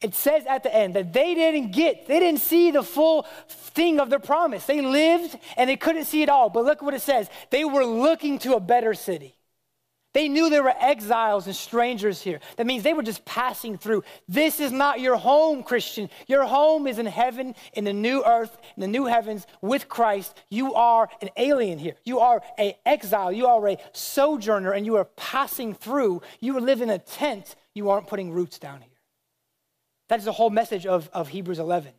it 0.00 0.14
says 0.14 0.44
at 0.46 0.64
the 0.64 0.74
end 0.74 0.94
that 0.94 1.12
they 1.12 1.34
didn't 1.34 1.70
get, 1.70 2.08
they 2.08 2.18
didn't 2.18 2.40
see 2.40 2.72
the 2.72 2.82
full 2.82 3.26
thing 3.48 4.00
of 4.00 4.10
their 4.10 4.18
promise. 4.18 4.66
They 4.66 4.80
lived 4.80 5.38
and 5.56 5.70
they 5.70 5.76
couldn't 5.76 6.06
see 6.06 6.22
it 6.22 6.28
all. 6.28 6.50
But 6.50 6.64
look 6.64 6.82
what 6.82 6.94
it 6.94 7.02
says. 7.02 7.28
They 7.50 7.64
were 7.64 7.84
looking 7.84 8.40
to 8.40 8.54
a 8.54 8.60
better 8.60 8.94
city. 8.94 9.36
They 10.14 10.28
knew 10.28 10.50
there 10.50 10.62
were 10.62 10.74
exiles 10.78 11.46
and 11.46 11.56
strangers 11.56 12.20
here. 12.20 12.40
That 12.56 12.66
means 12.66 12.82
they 12.82 12.92
were 12.92 13.02
just 13.02 13.24
passing 13.24 13.78
through. 13.78 14.04
This 14.28 14.60
is 14.60 14.70
not 14.70 15.00
your 15.00 15.16
home, 15.16 15.62
Christian. 15.62 16.10
Your 16.26 16.44
home 16.44 16.86
is 16.86 16.98
in 16.98 17.06
heaven, 17.06 17.54
in 17.72 17.84
the 17.84 17.94
new 17.94 18.22
earth, 18.24 18.58
in 18.76 18.82
the 18.82 18.88
new 18.88 19.06
heavens 19.06 19.46
with 19.62 19.88
Christ. 19.88 20.38
You 20.50 20.74
are 20.74 21.08
an 21.22 21.30
alien 21.38 21.78
here. 21.78 21.94
You 22.04 22.20
are 22.20 22.42
an 22.58 22.74
exile. 22.84 23.32
You 23.32 23.46
are 23.46 23.68
a 23.68 23.78
sojourner, 23.92 24.72
and 24.72 24.84
you 24.84 24.96
are 24.96 25.06
passing 25.16 25.72
through. 25.72 26.20
You 26.40 26.60
live 26.60 26.82
in 26.82 26.90
a 26.90 26.98
tent. 26.98 27.56
You 27.74 27.88
aren't 27.88 28.06
putting 28.06 28.32
roots 28.32 28.58
down 28.58 28.82
here. 28.82 28.88
That 30.08 30.18
is 30.18 30.26
the 30.26 30.32
whole 30.32 30.50
message 30.50 30.84
of, 30.84 31.08
of 31.14 31.28
Hebrews 31.28 31.58
11. 31.58 31.92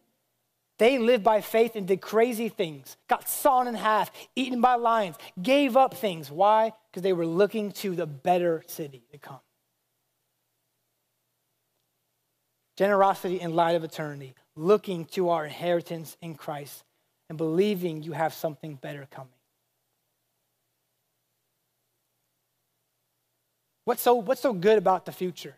They 0.80 0.97
lived 0.97 1.24
by 1.24 1.41
faith 1.41 1.76
and 1.76 1.88
did 1.88 2.01
crazy 2.01 2.49
things, 2.49 2.97
got 3.07 3.30
sawn 3.30 3.67
in 3.67 3.76
half, 3.76 4.11
eaten 4.36 4.59
by 4.59 4.76
lions, 4.76 5.17
gave 5.41 5.78
up 5.78 5.93
things. 5.93 6.32
Why? 6.32 6.74
Because 6.89 7.03
they 7.03 7.13
were 7.13 7.28
looking 7.28 7.71
to 7.74 7.95
the 7.95 8.07
better 8.07 8.63
city 8.67 9.03
to 9.11 9.17
come. 9.17 9.39
Generosity 12.76 13.39
in 13.39 13.55
light 13.55 13.76
of 13.76 13.84
eternity, 13.84 14.34
looking 14.55 15.05
to 15.05 15.30
our 15.30 15.45
inheritance 15.45 16.17
in 16.21 16.34
Christ 16.34 16.84
and 17.30 17.38
believing 17.38 18.01
you 18.01 18.13
have 18.13 18.34
something 18.34 18.76
better 18.76 19.07
coming. 19.11 19.30
What's 23.86 24.01
so, 24.01 24.15
what's 24.15 24.41
so 24.41 24.53
good 24.53 24.80
about 24.80 25.05
the 25.05 25.11
future? 25.11 25.55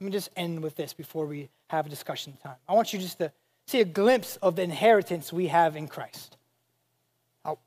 Let 0.00 0.06
me 0.06 0.12
just 0.12 0.30
end 0.34 0.62
with 0.62 0.76
this 0.76 0.94
before 0.94 1.26
we 1.26 1.50
have 1.68 1.86
a 1.86 1.88
discussion 1.90 2.38
time. 2.42 2.56
I 2.66 2.72
want 2.72 2.92
you 2.92 2.98
just 2.98 3.18
to 3.18 3.32
see 3.66 3.80
a 3.80 3.84
glimpse 3.84 4.36
of 4.36 4.56
the 4.56 4.62
inheritance 4.62 5.32
we 5.32 5.48
have 5.48 5.76
in 5.76 5.88
Christ. 5.88 6.36
Now, 7.44 7.58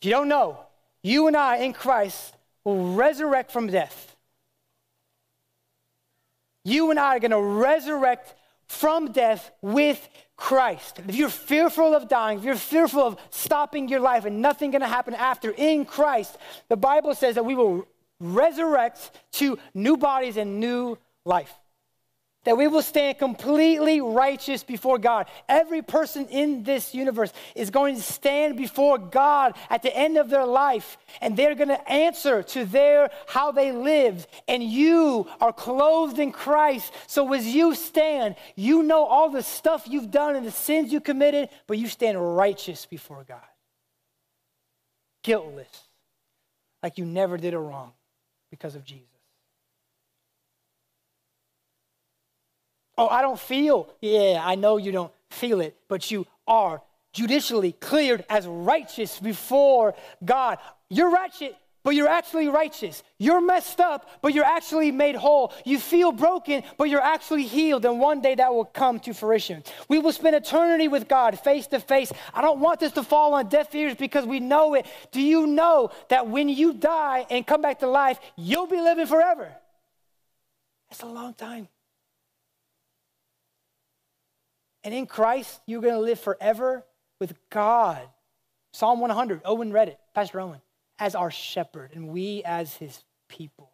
if 0.00 0.06
you 0.06 0.10
don't 0.10 0.28
know, 0.28 0.58
you 1.02 1.26
and 1.26 1.36
I 1.36 1.58
in 1.58 1.72
Christ 1.72 2.34
will 2.64 2.94
resurrect 2.94 3.52
from 3.52 3.66
death. 3.68 4.16
You 6.64 6.90
and 6.90 6.98
I 6.98 7.16
are 7.16 7.20
going 7.20 7.30
to 7.30 7.40
resurrect 7.40 8.34
from 8.66 9.12
death 9.12 9.50
with 9.60 10.08
Christ. 10.36 11.00
If 11.06 11.14
you're 11.14 11.28
fearful 11.28 11.94
of 11.94 12.08
dying, 12.08 12.38
if 12.38 12.44
you're 12.44 12.56
fearful 12.56 13.02
of 13.02 13.18
stopping 13.30 13.88
your 13.88 14.00
life 14.00 14.24
and 14.24 14.40
nothing 14.40 14.70
going 14.70 14.80
to 14.80 14.88
happen 14.88 15.14
after 15.14 15.50
in 15.50 15.84
Christ, 15.84 16.38
the 16.68 16.76
Bible 16.76 17.14
says 17.14 17.34
that 17.34 17.44
we 17.44 17.54
will 17.54 17.86
resurrect 18.18 19.10
to 19.32 19.58
new 19.74 19.96
bodies 19.96 20.36
and 20.36 20.58
new 20.58 20.96
life 21.24 21.52
that 22.44 22.56
we 22.56 22.68
will 22.68 22.82
stand 22.82 23.18
completely 23.18 24.00
righteous 24.00 24.62
before 24.62 24.98
God. 24.98 25.26
Every 25.48 25.82
person 25.82 26.26
in 26.26 26.62
this 26.62 26.94
universe 26.94 27.32
is 27.54 27.70
going 27.70 27.96
to 27.96 28.02
stand 28.02 28.56
before 28.56 28.98
God 28.98 29.56
at 29.70 29.82
the 29.82 29.94
end 29.94 30.16
of 30.16 30.30
their 30.30 30.46
life, 30.46 30.96
and 31.20 31.36
they're 31.36 31.54
going 31.54 31.68
to 31.68 31.90
answer 31.90 32.42
to 32.42 32.64
their 32.64 33.10
how 33.26 33.52
they 33.52 33.72
lived. 33.72 34.26
And 34.46 34.62
you 34.62 35.26
are 35.40 35.52
clothed 35.52 36.18
in 36.18 36.32
Christ. 36.32 36.92
So 37.06 37.32
as 37.32 37.46
you 37.46 37.74
stand, 37.74 38.36
you 38.56 38.82
know 38.82 39.04
all 39.04 39.30
the 39.30 39.42
stuff 39.42 39.84
you've 39.88 40.10
done 40.10 40.36
and 40.36 40.46
the 40.46 40.50
sins 40.50 40.92
you 40.92 41.00
committed, 41.00 41.48
but 41.66 41.78
you 41.78 41.88
stand 41.88 42.36
righteous 42.36 42.86
before 42.86 43.24
God. 43.26 43.40
Guiltless, 45.22 45.68
like 46.82 46.98
you 46.98 47.06
never 47.06 47.38
did 47.38 47.54
a 47.54 47.58
wrong 47.58 47.92
because 48.50 48.74
of 48.74 48.84
Jesus. 48.84 49.13
Oh, 52.96 53.08
I 53.08 53.22
don't 53.22 53.38
feel. 53.38 53.92
Yeah, 54.00 54.40
I 54.42 54.54
know 54.54 54.76
you 54.76 54.92
don't 54.92 55.12
feel 55.30 55.60
it, 55.60 55.76
but 55.88 56.10
you 56.10 56.26
are 56.46 56.80
judicially 57.12 57.72
cleared 57.72 58.24
as 58.28 58.46
righteous 58.46 59.18
before 59.18 59.94
God. 60.24 60.58
You're 60.90 61.10
wretched, 61.10 61.56
but 61.82 61.94
you're 61.94 62.08
actually 62.08 62.48
righteous. 62.48 63.02
You're 63.18 63.40
messed 63.40 63.80
up, 63.80 64.08
but 64.22 64.32
you're 64.32 64.44
actually 64.44 64.90
made 64.90 65.16
whole. 65.16 65.52
You 65.64 65.78
feel 65.78 66.12
broken, 66.12 66.62
but 66.78 66.84
you're 66.84 67.00
actually 67.00 67.44
healed, 67.44 67.84
and 67.84 68.00
one 68.00 68.20
day 68.20 68.34
that 68.36 68.52
will 68.52 68.64
come 68.64 69.00
to 69.00 69.12
fruition. 69.12 69.62
We 69.88 69.98
will 69.98 70.12
spend 70.12 70.34
eternity 70.34 70.88
with 70.88 71.08
God 71.08 71.38
face 71.38 71.66
to 71.68 71.80
face. 71.80 72.12
I 72.32 72.42
don't 72.42 72.60
want 72.60 72.80
this 72.80 72.92
to 72.92 73.02
fall 73.02 73.34
on 73.34 73.48
deaf 73.48 73.74
ears 73.74 73.94
because 73.94 74.24
we 74.24 74.40
know 74.40 74.74
it. 74.74 74.86
Do 75.12 75.20
you 75.20 75.46
know 75.46 75.90
that 76.08 76.28
when 76.28 76.48
you 76.48 76.72
die 76.72 77.26
and 77.30 77.46
come 77.46 77.62
back 77.62 77.80
to 77.80 77.86
life, 77.86 78.18
you'll 78.36 78.66
be 78.66 78.80
living 78.80 79.06
forever? 79.06 79.52
That's 80.88 81.02
a 81.02 81.06
long 81.06 81.34
time. 81.34 81.68
And 84.84 84.94
in 84.94 85.06
Christ, 85.06 85.60
you're 85.66 85.80
going 85.80 85.94
to 85.94 86.00
live 86.00 86.20
forever 86.20 86.84
with 87.18 87.34
God. 87.50 88.02
Psalm 88.72 89.00
100, 89.00 89.40
Owen 89.44 89.72
read 89.72 89.88
it, 89.88 89.98
Pastor 90.14 90.40
Owen, 90.40 90.60
as 90.98 91.14
our 91.14 91.30
shepherd, 91.30 91.92
and 91.94 92.08
we 92.08 92.42
as 92.44 92.74
his 92.74 93.02
people. 93.28 93.70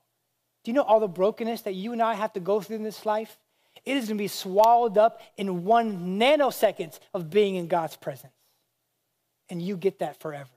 Do 0.63 0.71
you 0.71 0.75
know 0.75 0.83
all 0.83 1.01
the 1.01 1.09
brokenness 1.09 1.63
that 1.63 1.75
you 1.75 1.93
and 1.93 2.01
I 2.03 2.15
have 2.15 2.33
to 2.35 2.41
go 2.41 2.61
through 2.61 2.77
in 2.77 2.83
this 2.85 3.05
life? 3.05 3.37
It 3.85 3.97
is 3.97 4.07
going 4.07 4.19
to 4.19 4.23
be 4.23 4.29
swallowed 4.29 4.99
up 4.99 5.21
in 5.37 5.65
one 5.65 6.19
nanosecond 6.19 6.99
of 7.15 7.31
being 7.31 7.57
in 7.57 7.67
God's 7.67 7.97
presence. 7.97 8.33
And 9.49 9.61
you 9.61 9.77
get 9.77 9.99
that 10.01 10.21
forever. 10.21 10.51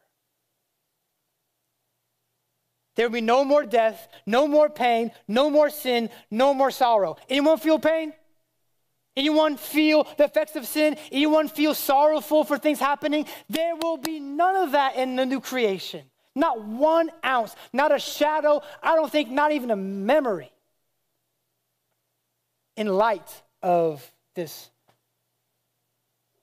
There 2.96 3.08
will 3.08 3.14
be 3.14 3.22
no 3.22 3.44
more 3.44 3.66
death, 3.66 4.08
no 4.26 4.48
more 4.48 4.70
pain, 4.70 5.12
no 5.28 5.50
more 5.50 5.70
sin, 5.70 6.10
no 6.30 6.54
more 6.54 6.70
sorrow. 6.70 7.18
Anyone 7.28 7.58
feel 7.58 7.80
pain? 7.80 8.14
Anyone 9.16 9.58
feel 9.58 10.08
the 10.18 10.24
effects 10.24 10.56
of 10.56 10.66
sin? 10.66 10.98
Anyone 11.12 11.48
feel 11.48 11.76
sorrowful 11.76 12.44
for 12.44 12.58
things 12.58 12.80
happening? 12.80 13.28
There 13.50 13.76
will 13.76 13.98
be 13.98 14.20
none 14.20 14.56
of 14.56 14.72
that 14.72 14.96
in 14.96 15.16
the 15.16 15.26
new 15.26 15.40
creation. 15.40 16.04
Not 16.36 16.64
one 16.64 17.12
ounce, 17.24 17.56
not 17.72 17.94
a 17.94 18.00
shadow, 18.00 18.62
I 18.82 18.96
don't 18.96 19.12
think 19.12 19.30
not 19.30 19.52
even 19.52 19.70
a 19.70 19.76
memory. 19.76 20.52
In 22.76 22.88
light 22.88 23.44
of 23.62 24.12
this, 24.34 24.72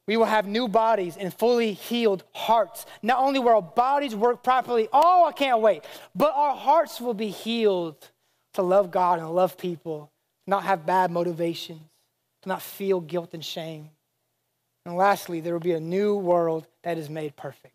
we 0.06 0.16
will 0.16 0.26
have 0.26 0.46
new 0.46 0.68
bodies 0.68 1.16
and 1.16 1.34
fully 1.34 1.72
healed 1.72 2.22
hearts. 2.32 2.86
Not 3.02 3.18
only 3.18 3.40
will 3.40 3.48
our 3.48 3.62
bodies 3.62 4.14
work 4.14 4.44
properly, 4.44 4.88
oh, 4.92 5.24
I 5.24 5.32
can't 5.32 5.60
wait, 5.60 5.84
but 6.14 6.32
our 6.36 6.54
hearts 6.54 7.00
will 7.00 7.14
be 7.14 7.30
healed 7.30 7.96
to 8.54 8.62
love 8.62 8.92
God 8.92 9.18
and 9.18 9.28
love 9.34 9.58
people, 9.58 10.12
not 10.46 10.62
have 10.62 10.86
bad 10.86 11.10
motivations 11.10 11.89
to 12.42 12.48
not 12.48 12.62
feel 12.62 13.00
guilt 13.00 13.34
and 13.34 13.44
shame. 13.44 13.90
And 14.86 14.96
lastly, 14.96 15.40
there 15.40 15.52
will 15.52 15.60
be 15.60 15.72
a 15.72 15.80
new 15.80 16.16
world 16.16 16.66
that 16.82 16.98
is 16.98 17.10
made 17.10 17.36
perfect. 17.36 17.74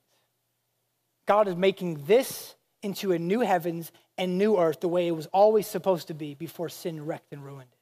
God 1.28 1.48
is 1.48 1.56
making 1.56 2.06
this 2.06 2.56
into 2.82 3.12
a 3.12 3.20
new 3.20 3.40
heavens 3.40 3.92
and 4.18 4.38
new 4.38 4.58
earth 4.58 4.80
the 4.80 4.88
way 4.88 5.08
it 5.08 5.16
was 5.16 5.28
always 5.28 5.68
supposed 5.68 6.08
to 6.08 6.14
be 6.14 6.36
before 6.36 6.70
sin 6.70 7.06
wrecked 7.06 7.32
and 7.32 7.44
ruined 7.44 7.70
it. 7.72 7.80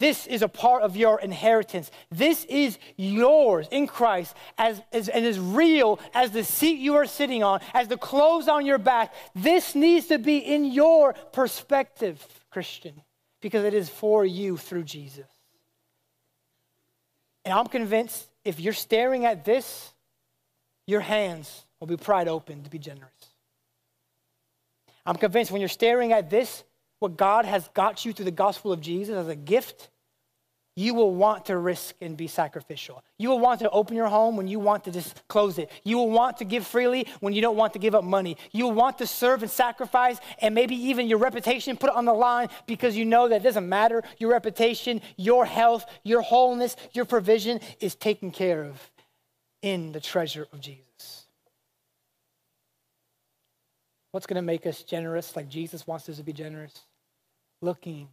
This 0.00 0.26
is 0.26 0.42
a 0.42 0.48
part 0.48 0.82
of 0.82 0.96
your 0.96 1.20
inheritance. 1.20 1.90
This 2.10 2.44
is 2.46 2.78
yours 2.96 3.68
in 3.70 3.86
Christ 3.86 4.34
as, 4.58 4.82
as, 4.92 5.08
and 5.08 5.24
as 5.24 5.38
real 5.38 6.00
as 6.12 6.32
the 6.32 6.44
seat 6.44 6.78
you 6.78 6.96
are 6.96 7.06
sitting 7.06 7.44
on, 7.44 7.60
as 7.72 7.88
the 7.88 7.96
clothes 7.96 8.48
on 8.48 8.66
your 8.66 8.78
back. 8.78 9.14
This 9.34 9.74
needs 9.74 10.06
to 10.08 10.18
be 10.18 10.38
in 10.38 10.64
your 10.64 11.14
perspective, 11.32 12.26
Christian, 12.50 13.02
because 13.40 13.64
it 13.64 13.72
is 13.72 13.88
for 13.88 14.24
you 14.24 14.56
through 14.56 14.84
Jesus. 14.84 15.26
And 17.44 17.52
I'm 17.52 17.66
convinced 17.66 18.26
if 18.44 18.60
you're 18.60 18.72
staring 18.72 19.24
at 19.24 19.44
this, 19.44 19.92
your 20.86 21.00
hands 21.00 21.64
will 21.80 21.86
be 21.86 21.96
pried 21.96 22.28
open 22.28 22.62
to 22.62 22.70
be 22.70 22.78
generous. 22.78 23.10
I'm 25.06 25.16
convinced 25.16 25.50
when 25.50 25.60
you're 25.60 25.68
staring 25.68 26.12
at 26.12 26.30
this, 26.30 26.64
what 26.98 27.16
God 27.16 27.44
has 27.44 27.68
got 27.74 28.04
you 28.04 28.12
through 28.12 28.24
the 28.24 28.30
gospel 28.30 28.72
of 28.72 28.80
Jesus 28.80 29.14
as 29.14 29.28
a 29.28 29.36
gift, 29.36 29.90
you 30.76 30.92
will 30.92 31.14
want 31.14 31.46
to 31.46 31.56
risk 31.56 31.94
and 32.00 32.16
be 32.16 32.26
sacrificial. 32.26 33.04
You 33.16 33.28
will 33.28 33.38
want 33.38 33.60
to 33.60 33.70
open 33.70 33.94
your 33.94 34.08
home 34.08 34.36
when 34.36 34.48
you 34.48 34.58
want 34.58 34.84
to 34.84 34.90
just 34.90 35.22
close 35.28 35.58
it. 35.58 35.70
You 35.84 35.98
will 35.98 36.10
want 36.10 36.38
to 36.38 36.44
give 36.44 36.66
freely 36.66 37.06
when 37.20 37.32
you 37.32 37.40
don't 37.40 37.56
want 37.56 37.74
to 37.74 37.78
give 37.78 37.94
up 37.94 38.02
money. 38.02 38.36
You 38.50 38.64
will 38.64 38.72
want 38.72 38.98
to 38.98 39.06
serve 39.06 39.42
and 39.42 39.50
sacrifice 39.50 40.18
and 40.40 40.52
maybe 40.52 40.74
even 40.74 41.06
your 41.06 41.18
reputation 41.18 41.76
put 41.76 41.90
it 41.90 41.96
on 41.96 42.06
the 42.06 42.12
line 42.12 42.48
because 42.66 42.96
you 42.96 43.04
know 43.04 43.28
that 43.28 43.36
it 43.36 43.42
doesn't 43.44 43.68
matter. 43.68 44.02
Your 44.18 44.30
reputation, 44.32 45.00
your 45.16 45.44
health, 45.44 45.86
your 46.02 46.22
wholeness, 46.22 46.74
your 46.92 47.04
provision 47.04 47.60
is 47.78 47.94
taken 47.94 48.32
care 48.32 48.64
of 48.64 48.90
in 49.62 49.92
the 49.92 50.00
treasure 50.00 50.48
of 50.52 50.60
Jesus. 50.60 51.26
What's 54.10 54.26
going 54.26 54.36
to 54.36 54.42
make 54.42 54.66
us 54.66 54.82
generous 54.82 55.36
like 55.36 55.48
Jesus 55.48 55.86
wants 55.86 56.08
us 56.08 56.16
to 56.16 56.24
be 56.24 56.32
generous? 56.32 56.72
Looking 57.62 58.08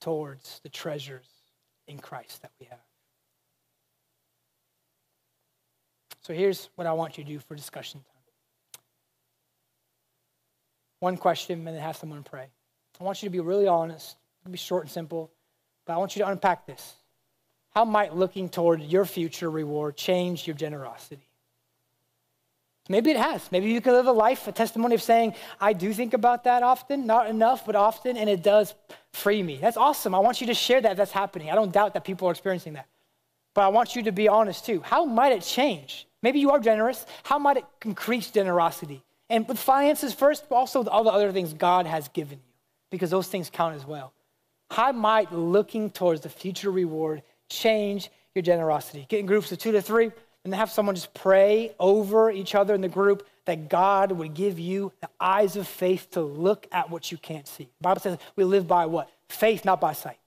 towards 0.00 0.60
the 0.62 0.68
treasures 0.68 1.37
in 1.88 1.98
Christ 1.98 2.42
that 2.42 2.52
we 2.60 2.66
have. 2.66 2.78
So 6.22 6.34
here's 6.34 6.68
what 6.74 6.86
I 6.86 6.92
want 6.92 7.16
you 7.16 7.24
to 7.24 7.30
do 7.30 7.38
for 7.38 7.54
discussion 7.54 8.00
time. 8.00 8.82
One 11.00 11.16
question, 11.16 11.60
and 11.60 11.66
then 11.66 11.74
have 11.76 11.96
someone 11.96 12.22
pray. 12.22 12.48
I 13.00 13.04
want 13.04 13.22
you 13.22 13.28
to 13.28 13.32
be 13.32 13.40
really 13.40 13.66
honest. 13.66 14.16
Be 14.50 14.56
short 14.56 14.84
and 14.84 14.90
simple, 14.90 15.30
but 15.86 15.92
I 15.92 15.96
want 15.98 16.16
you 16.16 16.22
to 16.22 16.30
unpack 16.30 16.66
this. 16.66 16.94
How 17.74 17.84
might 17.84 18.16
looking 18.16 18.48
toward 18.48 18.80
your 18.82 19.04
future 19.04 19.50
reward 19.50 19.96
change 19.96 20.46
your 20.46 20.56
generosity? 20.56 21.27
Maybe 22.88 23.10
it 23.10 23.18
has. 23.18 23.52
Maybe 23.52 23.70
you 23.70 23.80
can 23.80 23.92
live 23.92 24.06
a 24.06 24.12
life, 24.12 24.48
a 24.48 24.52
testimony 24.52 24.94
of 24.94 25.02
saying, 25.02 25.34
I 25.60 25.74
do 25.74 25.92
think 25.92 26.14
about 26.14 26.44
that 26.44 26.62
often, 26.62 27.06
not 27.06 27.28
enough, 27.28 27.66
but 27.66 27.76
often, 27.76 28.16
and 28.16 28.30
it 28.30 28.42
does 28.42 28.74
free 29.12 29.42
me. 29.42 29.58
That's 29.60 29.76
awesome. 29.76 30.14
I 30.14 30.18
want 30.20 30.40
you 30.40 30.46
to 30.46 30.54
share 30.54 30.80
that 30.80 30.96
that's 30.96 31.12
happening. 31.12 31.50
I 31.50 31.54
don't 31.54 31.72
doubt 31.72 31.94
that 31.94 32.04
people 32.04 32.28
are 32.28 32.30
experiencing 32.30 32.72
that. 32.74 32.86
But 33.54 33.62
I 33.62 33.68
want 33.68 33.94
you 33.94 34.02
to 34.04 34.12
be 34.12 34.28
honest 34.28 34.64
too. 34.64 34.80
How 34.80 35.04
might 35.04 35.32
it 35.32 35.42
change? 35.42 36.06
Maybe 36.22 36.40
you 36.40 36.50
are 36.50 36.60
generous. 36.60 37.04
How 37.24 37.38
might 37.38 37.58
it 37.58 37.64
increase 37.84 38.30
generosity? 38.30 39.04
And 39.28 39.46
with 39.46 39.58
finances 39.58 40.14
first, 40.14 40.48
but 40.48 40.56
also 40.56 40.84
all 40.86 41.04
the 41.04 41.10
other 41.10 41.32
things 41.32 41.52
God 41.52 41.86
has 41.86 42.08
given 42.08 42.38
you, 42.38 42.54
because 42.90 43.10
those 43.10 43.28
things 43.28 43.50
count 43.50 43.76
as 43.76 43.84
well. 43.84 44.14
How 44.70 44.92
might 44.92 45.32
looking 45.32 45.90
towards 45.90 46.22
the 46.22 46.28
future 46.28 46.70
reward 46.70 47.22
change 47.50 48.10
your 48.34 48.42
generosity. 48.42 49.06
Get 49.08 49.20
in 49.20 49.26
groups 49.26 49.50
of 49.52 49.58
two 49.58 49.72
to 49.72 49.82
three 49.82 50.12
and 50.48 50.54
have 50.54 50.70
someone 50.70 50.94
just 50.94 51.12
pray 51.12 51.74
over 51.78 52.30
each 52.30 52.54
other 52.54 52.74
in 52.74 52.80
the 52.80 52.88
group 52.88 53.26
that 53.44 53.68
God 53.68 54.12
would 54.12 54.32
give 54.32 54.58
you 54.58 54.92
the 55.02 55.10
eyes 55.20 55.56
of 55.56 55.68
faith 55.68 56.10
to 56.12 56.22
look 56.22 56.66
at 56.72 56.88
what 56.88 57.12
you 57.12 57.18
can't 57.18 57.46
see. 57.46 57.64
The 57.64 57.82
Bible 57.82 58.00
says 58.00 58.18
we 58.34 58.44
live 58.44 58.66
by 58.66 58.86
what? 58.86 59.10
Faith, 59.28 59.66
not 59.66 59.78
by 59.78 59.92
sight. 59.92 60.18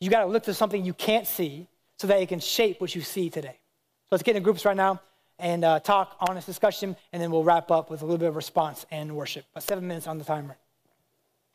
You 0.00 0.10
got 0.10 0.24
to 0.24 0.26
look 0.26 0.42
to 0.44 0.54
something 0.54 0.84
you 0.84 0.92
can't 0.92 1.26
see 1.26 1.68
so 1.98 2.08
that 2.08 2.20
it 2.20 2.28
can 2.28 2.40
shape 2.40 2.80
what 2.80 2.96
you 2.96 3.00
see 3.00 3.30
today. 3.30 3.56
So 4.02 4.08
let's 4.10 4.24
get 4.24 4.34
in 4.34 4.42
groups 4.42 4.64
right 4.64 4.76
now 4.76 5.00
and 5.38 5.64
uh, 5.64 5.78
talk, 5.78 6.16
honest 6.18 6.46
discussion, 6.46 6.96
and 7.12 7.22
then 7.22 7.30
we'll 7.30 7.44
wrap 7.44 7.70
up 7.70 7.90
with 7.90 8.02
a 8.02 8.04
little 8.04 8.18
bit 8.18 8.28
of 8.28 8.36
response 8.36 8.86
and 8.90 9.14
worship. 9.14 9.44
About 9.52 9.62
seven 9.62 9.86
minutes 9.86 10.08
on 10.08 10.18
the 10.18 10.24
timer. 10.24 10.56